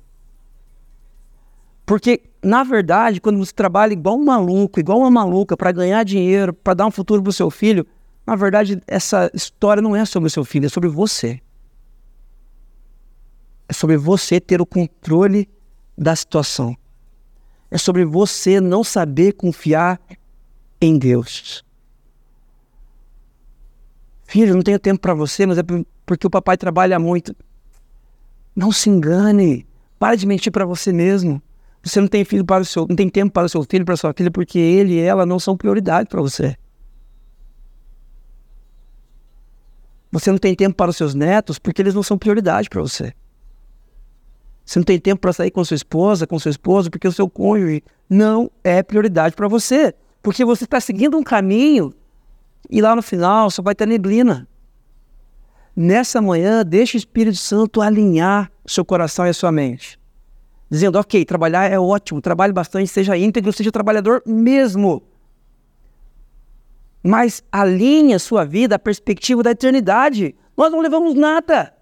Porque, 1.90 2.22
na 2.40 2.62
verdade, 2.62 3.20
quando 3.20 3.38
você 3.38 3.52
trabalha 3.52 3.92
igual 3.92 4.16
um 4.16 4.24
maluco, 4.24 4.78
igual 4.78 5.00
uma 5.00 5.10
maluca, 5.10 5.56
para 5.56 5.72
ganhar 5.72 6.04
dinheiro, 6.04 6.54
para 6.54 6.72
dar 6.72 6.86
um 6.86 6.90
futuro 6.92 7.20
para 7.20 7.30
o 7.30 7.32
seu 7.32 7.50
filho, 7.50 7.84
na 8.24 8.36
verdade, 8.36 8.80
essa 8.86 9.28
história 9.34 9.82
não 9.82 9.96
é 9.96 10.04
sobre 10.04 10.28
o 10.28 10.30
seu 10.30 10.44
filho, 10.44 10.66
é 10.66 10.68
sobre 10.68 10.88
você. 10.88 11.40
É 13.68 13.72
sobre 13.72 13.96
você 13.96 14.40
ter 14.40 14.60
o 14.60 14.66
controle 14.66 15.48
da 15.98 16.14
situação. 16.14 16.76
É 17.68 17.76
sobre 17.76 18.04
você 18.04 18.60
não 18.60 18.84
saber 18.84 19.32
confiar 19.32 20.00
em 20.80 20.96
Deus. 20.96 21.64
Filho, 24.28 24.54
não 24.54 24.62
tenho 24.62 24.78
tempo 24.78 25.00
para 25.00 25.12
você, 25.12 25.44
mas 25.44 25.58
é 25.58 25.62
porque 26.06 26.24
o 26.24 26.30
papai 26.30 26.56
trabalha 26.56 27.00
muito. 27.00 27.34
Não 28.54 28.70
se 28.70 28.88
engane. 28.88 29.66
Pare 29.98 30.16
de 30.16 30.24
mentir 30.24 30.52
para 30.52 30.64
você 30.64 30.92
mesmo. 30.92 31.42
Você 31.82 32.00
não 32.00 32.08
tem 32.08 32.24
filho 32.24 32.44
para 32.44 32.62
o 32.62 32.64
seu, 32.64 32.86
não 32.86 32.96
tem 32.96 33.08
tempo 33.08 33.32
para 33.32 33.46
o 33.46 33.48
seu 33.48 33.62
filho, 33.64 33.84
para 33.84 33.94
a 33.94 33.96
sua 33.96 34.12
filha, 34.12 34.30
porque 34.30 34.58
ele 34.58 34.94
e 34.94 35.00
ela 35.00 35.24
não 35.24 35.38
são 35.38 35.56
prioridade 35.56 36.08
para 36.08 36.20
você. 36.20 36.56
Você 40.12 40.30
não 40.30 40.38
tem 40.38 40.54
tempo 40.54 40.76
para 40.76 40.90
os 40.90 40.96
seus 40.96 41.14
netos 41.14 41.58
porque 41.58 41.80
eles 41.80 41.94
não 41.94 42.02
são 42.02 42.18
prioridade 42.18 42.68
para 42.68 42.80
você. 42.80 43.14
Você 44.64 44.78
não 44.78 44.84
tem 44.84 44.98
tempo 44.98 45.20
para 45.20 45.32
sair 45.32 45.50
com 45.50 45.64
sua 45.64 45.74
esposa, 45.74 46.26
com 46.26 46.38
seu 46.38 46.50
esposo, 46.50 46.90
porque 46.90 47.08
o 47.08 47.12
seu 47.12 47.28
cônjuge 47.28 47.82
não 48.08 48.50
é 48.62 48.82
prioridade 48.82 49.34
para 49.34 49.48
você. 49.48 49.94
Porque 50.22 50.44
você 50.44 50.64
está 50.64 50.80
seguindo 50.80 51.16
um 51.16 51.22
caminho 51.22 51.94
e 52.68 52.80
lá 52.80 52.94
no 52.94 53.02
final 53.02 53.50
só 53.50 53.62
vai 53.62 53.74
ter 53.74 53.86
neblina. 53.86 54.46
Nessa 55.74 56.20
manhã, 56.20 56.64
deixe 56.64 56.96
o 56.96 56.98
Espírito 56.98 57.38
Santo 57.38 57.80
alinhar 57.80 58.50
seu 58.66 58.84
coração 58.84 59.26
e 59.26 59.30
a 59.30 59.34
sua 59.34 59.50
mente. 59.50 59.99
Dizendo, 60.70 61.00
ok, 61.00 61.24
trabalhar 61.24 61.68
é 61.68 61.76
ótimo, 61.76 62.20
trabalhe 62.20 62.52
bastante, 62.52 62.86
seja 62.86 63.16
íntegro, 63.16 63.52
seja 63.52 63.72
trabalhador 63.72 64.22
mesmo. 64.24 65.02
Mas 67.02 67.42
alinhe 67.50 68.14
a 68.14 68.20
sua 68.20 68.44
vida 68.44 68.76
à 68.76 68.78
perspectiva 68.78 69.42
da 69.42 69.50
eternidade. 69.50 70.36
Nós 70.56 70.70
não 70.70 70.80
levamos 70.80 71.14
nada. 71.14 71.74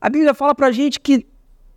A 0.00 0.08
Bíblia 0.08 0.32
fala 0.32 0.54
para 0.54 0.68
a 0.68 0.72
gente 0.72 0.98
que 0.98 1.26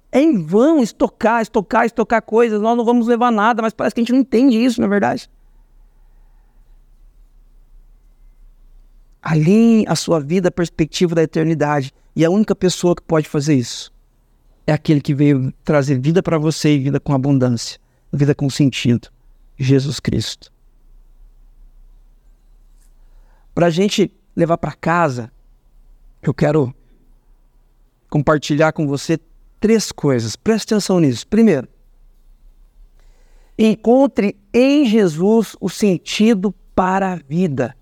é 0.10 0.22
em 0.22 0.42
vão 0.42 0.82
estocar, 0.82 1.42
estocar, 1.42 1.86
estocar 1.86 2.22
coisas, 2.22 2.62
nós 2.62 2.78
não 2.78 2.86
vamos 2.86 3.08
levar 3.08 3.32
nada, 3.32 3.62
mas 3.62 3.74
parece 3.74 3.96
que 3.96 4.02
a 4.02 4.04
gente 4.04 4.14
não 4.14 4.20
entende 4.20 4.56
isso, 4.56 4.80
na 4.80 4.88
é 4.88 4.90
verdade. 4.90 5.30
Alinhe 9.22 9.86
a 9.88 9.96
sua 9.96 10.20
vida 10.20 10.48
à 10.48 10.52
perspectiva 10.52 11.14
da 11.14 11.24
eternidade. 11.24 11.94
E 12.16 12.26
a 12.26 12.30
única 12.30 12.56
pessoa 12.56 12.96
que 12.96 13.02
pode 13.02 13.28
fazer 13.28 13.56
isso 13.56 13.91
é 14.72 14.74
aquele 14.74 15.02
que 15.02 15.14
veio 15.14 15.54
trazer 15.66 16.00
vida 16.00 16.24
para 16.24 16.38
você 16.38 16.76
e 16.76 16.80
vida 16.80 16.98
com 16.98 17.14
abundância, 17.14 17.78
vida 18.12 18.34
com 18.34 18.50
sentido. 18.50 19.10
Jesus 19.58 20.00
Cristo. 20.00 20.52
Para 23.54 23.68
a 23.68 23.70
gente 23.70 24.10
levar 24.34 24.58
para 24.58 24.72
casa, 24.72 25.30
eu 26.24 26.34
quero 26.34 26.74
compartilhar 28.10 28.72
com 28.72 28.88
você 28.88 29.20
três 29.60 29.92
coisas. 29.92 30.38
Preste 30.38 30.74
atenção 30.74 31.02
nisso. 31.02 31.28
Primeiro, 31.28 31.68
encontre 33.60 34.38
em 34.54 34.86
Jesus 34.86 35.54
o 35.60 35.70
sentido 35.70 36.56
para 36.74 37.12
a 37.12 37.16
vida. 37.18 37.76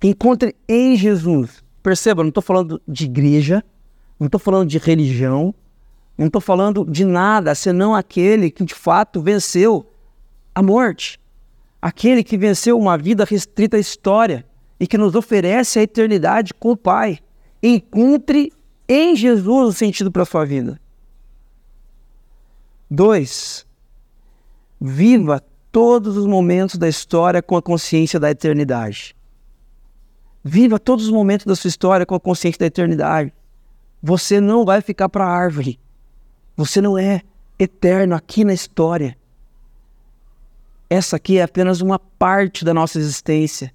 Encontre 0.00 0.54
em 0.68 0.96
Jesus. 0.96 1.62
Perceba, 1.82 2.22
não 2.22 2.28
estou 2.28 2.42
falando 2.42 2.80
de 2.86 3.04
igreja, 3.04 3.64
não 4.18 4.26
estou 4.26 4.40
falando 4.40 4.68
de 4.68 4.78
religião, 4.78 5.54
não 6.16 6.26
estou 6.26 6.40
falando 6.40 6.84
de 6.84 7.04
nada 7.04 7.54
senão 7.54 7.94
aquele 7.94 8.50
que 8.50 8.64
de 8.64 8.74
fato 8.74 9.20
venceu 9.20 9.86
a 10.54 10.62
morte. 10.62 11.20
Aquele 11.80 12.24
que 12.24 12.38
venceu 12.38 12.78
uma 12.78 12.96
vida 12.96 13.24
restrita 13.24 13.76
à 13.76 13.80
história 13.80 14.44
e 14.80 14.86
que 14.86 14.96
nos 14.96 15.14
oferece 15.14 15.78
a 15.78 15.82
eternidade 15.82 16.54
com 16.54 16.70
o 16.70 16.76
Pai. 16.76 17.18
Encontre 17.62 18.52
em 18.88 19.14
Jesus 19.14 19.68
o 19.68 19.72
sentido 19.72 20.10
para 20.10 20.22
a 20.22 20.26
sua 20.26 20.44
vida. 20.44 20.80
Dois, 22.90 23.66
viva 24.80 25.42
todos 25.70 26.16
os 26.16 26.26
momentos 26.26 26.78
da 26.78 26.88
história 26.88 27.42
com 27.42 27.56
a 27.56 27.62
consciência 27.62 28.18
da 28.18 28.30
eternidade. 28.30 29.14
Viva 30.42 30.78
todos 30.78 31.04
os 31.06 31.10
momentos 31.10 31.44
da 31.44 31.56
sua 31.56 31.68
história 31.68 32.06
com 32.06 32.14
a 32.14 32.20
consciência 32.20 32.60
da 32.60 32.66
eternidade. 32.66 33.32
Você 34.08 34.40
não 34.40 34.64
vai 34.64 34.80
ficar 34.80 35.08
para 35.08 35.24
a 35.24 35.28
árvore. 35.28 35.80
Você 36.56 36.80
não 36.80 36.96
é 36.96 37.22
eterno 37.58 38.14
aqui 38.14 38.44
na 38.44 38.54
história. 38.54 39.18
Essa 40.88 41.16
aqui 41.16 41.38
é 41.38 41.42
apenas 41.42 41.80
uma 41.80 41.98
parte 41.98 42.64
da 42.64 42.72
nossa 42.72 43.00
existência. 43.00 43.74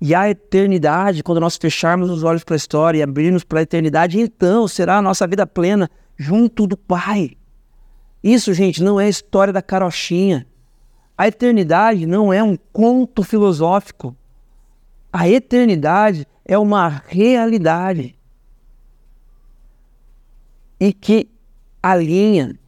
E 0.00 0.14
a 0.14 0.30
eternidade, 0.30 1.24
quando 1.24 1.40
nós 1.40 1.56
fecharmos 1.56 2.10
os 2.10 2.22
olhos 2.22 2.44
para 2.44 2.54
a 2.54 2.56
história 2.56 3.00
e 3.00 3.02
abrirmos 3.02 3.42
para 3.42 3.58
a 3.58 3.62
eternidade, 3.62 4.20
então 4.20 4.68
será 4.68 4.98
a 4.98 5.02
nossa 5.02 5.26
vida 5.26 5.44
plena 5.44 5.90
junto 6.16 6.64
do 6.64 6.76
Pai. 6.76 7.32
Isso, 8.22 8.54
gente, 8.54 8.80
não 8.80 9.00
é 9.00 9.08
história 9.08 9.52
da 9.52 9.60
carochinha. 9.60 10.46
A 11.18 11.26
eternidade 11.26 12.06
não 12.06 12.32
é 12.32 12.40
um 12.40 12.56
conto 12.72 13.24
filosófico. 13.24 14.14
A 15.12 15.28
eternidade 15.28 16.24
é 16.44 16.56
uma 16.56 17.02
realidade 17.08 18.14
e 20.80 20.92
que 20.92 21.28
alinha 21.82 22.58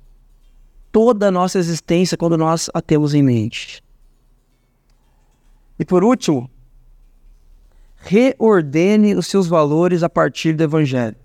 toda 0.93 1.29
a 1.29 1.31
nossa 1.31 1.59
existência 1.59 2.19
quando 2.19 2.37
nós 2.37 2.69
a 2.75 2.83
temos 2.83 3.15
em 3.15 3.23
mente. 3.23 3.83
E 5.79 5.85
por 5.85 6.05
último, 6.05 6.51
reordene 7.97 9.15
os 9.15 9.27
seus 9.27 9.47
valores 9.47 10.03
a 10.03 10.11
partir 10.11 10.53
do 10.53 10.63
Evangelho. 10.63 11.17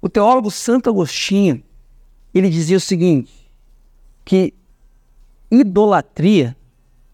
O 0.00 0.08
teólogo 0.08 0.50
Santo 0.50 0.88
Agostinho, 0.88 1.62
ele 2.32 2.48
dizia 2.48 2.76
o 2.76 2.80
seguinte, 2.80 3.50
que 4.24 4.54
idolatria, 5.50 6.56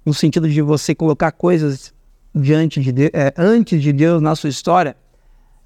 no 0.04 0.14
sentido 0.14 0.48
de 0.48 0.62
você 0.62 0.94
colocar 0.94 1.32
coisas 1.32 1.92
diante 2.34 2.80
de 2.80 2.92
Deus, 2.92 3.10
é, 3.12 3.34
antes 3.36 3.82
de 3.82 3.92
Deus 3.92 4.22
na 4.22 4.34
sua 4.34 4.50
história, 4.50 4.96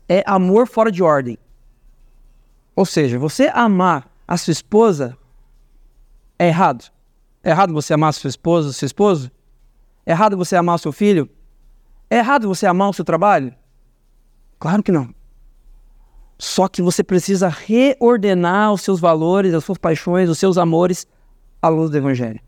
é 0.09 0.23
amor 0.27 0.67
fora 0.67 0.91
de 0.91 1.03
ordem. 1.03 1.39
Ou 2.77 2.85
seja, 2.85 3.19
você 3.19 3.51
amar 3.55 4.07
a 4.29 4.37
sua 4.37 4.53
esposa 4.53 5.17
é 6.39 6.49
errado. 6.49 6.85
É 7.43 7.51
errado 7.51 7.73
você 7.73 7.95
amar 7.95 8.11
a 8.11 8.13
sua 8.13 8.29
esposa, 8.29 8.73
seu 8.73 8.85
esposo? 8.85 9.31
É 10.05 10.13
errado 10.13 10.37
você 10.37 10.55
amar 10.55 10.75
o 10.75 10.79
seu 10.79 10.93
filho? 10.93 11.29
É 12.11 12.19
errado 12.19 12.47
você 12.47 12.67
amar 12.67 12.91
o 12.91 12.93
seu 12.93 13.05
trabalho? 13.05 13.55
Claro 14.59 14.83
que 14.83 14.93
não. 14.93 15.15
Só 16.39 16.69
que 16.69 16.83
você 16.83 17.03
precisa 17.03 17.49
reordenar 17.49 18.73
os 18.73 18.83
seus 18.83 19.01
valores, 19.01 19.55
as 19.55 19.65
suas 19.65 19.79
paixões, 19.79 20.29
os 20.29 20.39
seus 20.39 20.59
amores 20.59 21.07
à 21.63 21.69
luz 21.69 21.91
do 21.91 21.97
Evangelho. 21.97 22.41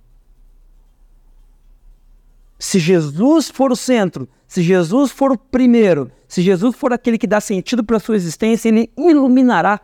Se 2.59 2.79
Jesus 2.79 3.49
for 3.49 3.73
o 3.73 3.77
centro, 3.77 4.29
se 4.47 4.63
Jesus 4.63 5.11
for 5.11 5.33
o 5.33 5.39
primeiro, 5.39 6.11
se 6.27 6.43
Jesus 6.43 6.77
for 6.77 6.93
aquele 6.93 7.17
que 7.17 7.27
dá 7.27 7.41
sentido 7.41 7.83
para 7.83 7.97
a 7.97 8.01
sua 8.01 8.17
existência, 8.17 8.69
ele 8.69 8.91
iluminará 8.97 9.81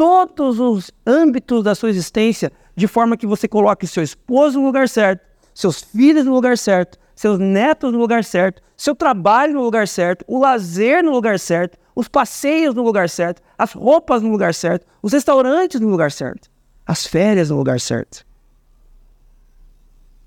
todos 0.00 0.58
os 0.58 0.90
âmbitos 1.06 1.62
da 1.62 1.74
sua 1.74 1.90
existência 1.90 2.50
de 2.74 2.86
forma 2.86 3.18
que 3.18 3.26
você 3.26 3.46
coloque 3.46 3.86
seu 3.86 4.02
esposo 4.02 4.58
no 4.58 4.64
lugar 4.64 4.88
certo, 4.88 5.20
seus 5.52 5.82
filhos 5.82 6.24
no 6.24 6.32
lugar 6.32 6.56
certo, 6.56 6.98
seus 7.14 7.38
netos 7.38 7.92
no 7.92 7.98
lugar 7.98 8.24
certo, 8.24 8.62
seu 8.78 8.94
trabalho 8.94 9.52
no 9.52 9.60
lugar 9.60 9.86
certo, 9.86 10.24
o 10.26 10.38
lazer 10.38 11.04
no 11.04 11.10
lugar 11.10 11.38
certo, 11.38 11.76
os 11.94 12.08
passeios 12.08 12.74
no 12.74 12.82
lugar 12.82 13.10
certo, 13.10 13.42
as 13.58 13.74
roupas 13.74 14.22
no 14.22 14.30
lugar 14.30 14.54
certo, 14.54 14.86
os 15.02 15.12
restaurantes 15.12 15.78
no 15.78 15.90
lugar 15.90 16.10
certo, 16.10 16.50
as 16.86 17.04
férias 17.04 17.50
no 17.50 17.56
lugar 17.56 17.78
certo. 17.78 18.24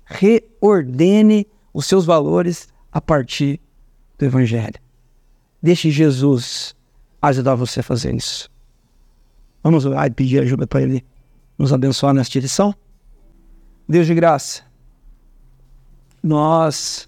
Reordene 0.04 1.48
os 1.72 1.86
seus 1.86 2.06
valores 2.06 2.68
a 2.92 3.00
partir 3.00 3.60
do 4.16 4.24
Evangelho. 4.24 4.78
Deixe 5.60 5.90
Jesus 5.90 6.76
ajudar 7.20 7.56
você 7.56 7.80
a 7.80 7.82
fazer 7.82 8.14
isso. 8.14 8.53
Vamos 9.64 9.84
orar 9.84 10.06
e 10.06 10.10
pedir 10.10 10.40
ajuda 10.40 10.64
para 10.64 10.82
Ele 10.82 11.04
nos 11.58 11.72
abençoar 11.72 12.14
nesta 12.14 12.32
direção? 12.32 12.72
Deus 13.88 14.06
de 14.06 14.14
graça 14.14 14.62
nós 16.24 17.06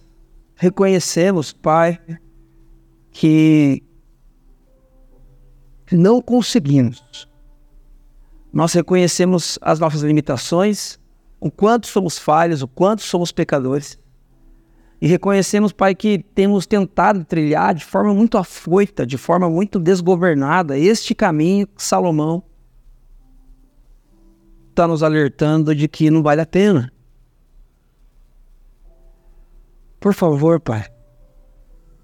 reconhecemos, 0.56 1.50
Pai, 1.50 1.98
que 3.10 3.82
não 5.90 6.20
conseguimos. 6.20 7.26
Nós 8.52 8.74
reconhecemos 8.74 9.58
as 9.62 9.80
nossas 9.80 10.02
limitações, 10.02 10.98
o 11.40 11.50
quanto 11.50 11.86
somos 11.86 12.18
falhos, 12.18 12.60
o 12.60 12.68
quanto 12.68 13.00
somos 13.00 13.32
pecadores. 13.32 13.98
E 15.00 15.06
reconhecemos, 15.06 15.72
Pai, 15.72 15.94
que 15.94 16.18
temos 16.34 16.66
tentado 16.66 17.24
trilhar 17.24 17.74
de 17.74 17.84
forma 17.84 18.14
muito 18.14 18.38
afoita, 18.38 19.06
de 19.06 19.18
forma 19.18 19.48
muito 19.48 19.78
desgovernada, 19.78 20.78
este 20.78 21.14
caminho 21.14 21.66
que 21.66 21.82
Salomão 21.82 22.42
está 24.70 24.86
nos 24.86 25.02
alertando 25.02 25.74
de 25.74 25.88
que 25.88 26.10
não 26.10 26.22
vale 26.22 26.40
a 26.40 26.46
pena. 26.46 26.92
Por 30.00 30.14
favor, 30.14 30.60
Pai, 30.60 30.86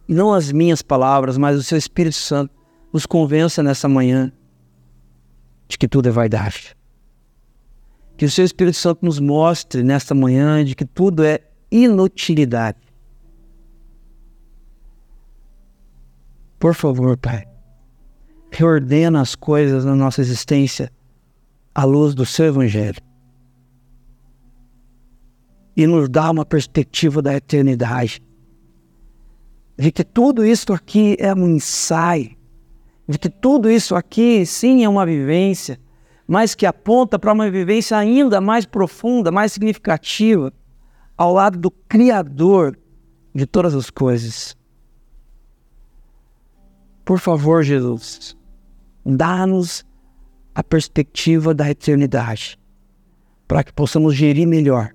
não 0.09 0.33
as 0.33 0.51
minhas 0.51 0.83
palavras, 0.83 1.39
mas 1.39 1.57
o 1.57 1.63
seu 1.63 1.79
Espírito 1.79 2.17
Santo 2.17 2.53
nos 2.93 3.07
convença 3.07 3.63
nessa 3.63 3.89
manhã 3.89 4.33
de 5.67 5.79
que 5.79 5.89
tudo 5.89 6.09
é 6.09 6.13
vaidade. 6.13 6.77
Que 8.17 8.27
o 8.27 8.31
seu 8.31 8.45
Espírito 8.45 8.77
Santo 8.77 9.05
nos 9.05 9.19
mostre 9.19 9.83
nesta 9.83 10.15
manhã 10.15 10.63
de 10.65 10.75
que 10.75 10.85
tudo 10.85 11.25
é 11.25 11.41
inutilidade. 11.73 12.79
Por 16.61 16.75
favor, 16.75 17.17
Pai, 17.17 17.45
reordena 18.53 19.23
as 19.23 19.35
coisas 19.35 19.85
na 19.85 19.97
nossa 19.97 20.21
existência 20.21 20.93
à 21.75 21.85
luz 21.85 22.15
do 22.15 22.27
Seu 22.27 22.47
Evangelho 22.47 23.01
e 25.75 25.87
nos 25.87 26.09
dá 26.09 26.31
uma 26.31 26.45
perspectiva 26.45 27.23
da 27.23 27.35
eternidade. 27.35 28.23
De 29.77 29.91
que 29.91 30.05
tudo 30.05 30.45
isso 30.45 30.73
aqui 30.75 31.17
é 31.19 31.33
um 31.35 31.49
ensaio, 31.49 32.37
de 33.09 33.19
que 33.19 33.31
tudo 33.31 33.71
isso 33.71 33.97
aqui, 33.97 34.45
sim, 34.45 34.85
é 34.85 34.89
uma 34.89 35.07
vivência, 35.07 35.81
mas 36.29 36.55
que 36.55 36.67
aponta 36.67 37.19
para 37.19 37.33
uma 37.33 37.51
vivência 37.51 37.97
ainda 37.97 38.41
mais 38.41 38.67
profunda, 38.67 39.33
mais 39.33 39.53
significativa, 39.53 40.53
ao 41.23 41.33
lado 41.33 41.57
do 41.57 41.71
Criador 41.71 42.77
de 43.33 43.47
todas 43.47 43.77
as 43.77 43.91
coisas. 43.91 44.57
Por 47.05 47.21
favor, 47.21 47.63
Jesus, 47.63 48.37
dá-nos 49.07 49.85
a 50.53 50.65
perspectiva 50.65 51.55
da 51.55 51.71
eternidade, 51.71 52.59
para 53.47 53.63
que 53.63 53.73
possamos 53.73 54.17
gerir 54.17 54.49
melhor 54.49 54.93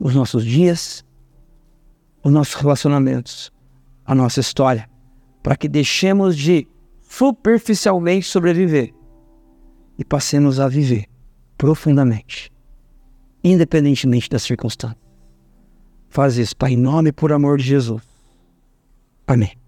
os 0.00 0.16
nossos 0.16 0.44
dias, 0.44 1.04
os 2.24 2.32
nossos 2.32 2.54
relacionamentos, 2.54 3.52
a 4.04 4.16
nossa 4.16 4.40
história, 4.40 4.90
para 5.44 5.54
que 5.54 5.68
deixemos 5.68 6.36
de 6.36 6.66
superficialmente 7.02 8.26
sobreviver 8.26 8.92
e 9.96 10.04
passemos 10.04 10.58
a 10.58 10.66
viver 10.66 11.06
profundamente, 11.56 12.50
independentemente 13.44 14.28
das 14.28 14.42
circunstâncias. 14.42 15.11
Faz 16.12 16.36
isso, 16.36 16.54
Pai, 16.54 16.72
em 16.72 16.76
nome 16.76 17.08
e 17.08 17.12
por 17.12 17.32
amor 17.32 17.56
de 17.56 17.64
Jesus. 17.64 18.02
Amém. 19.26 19.61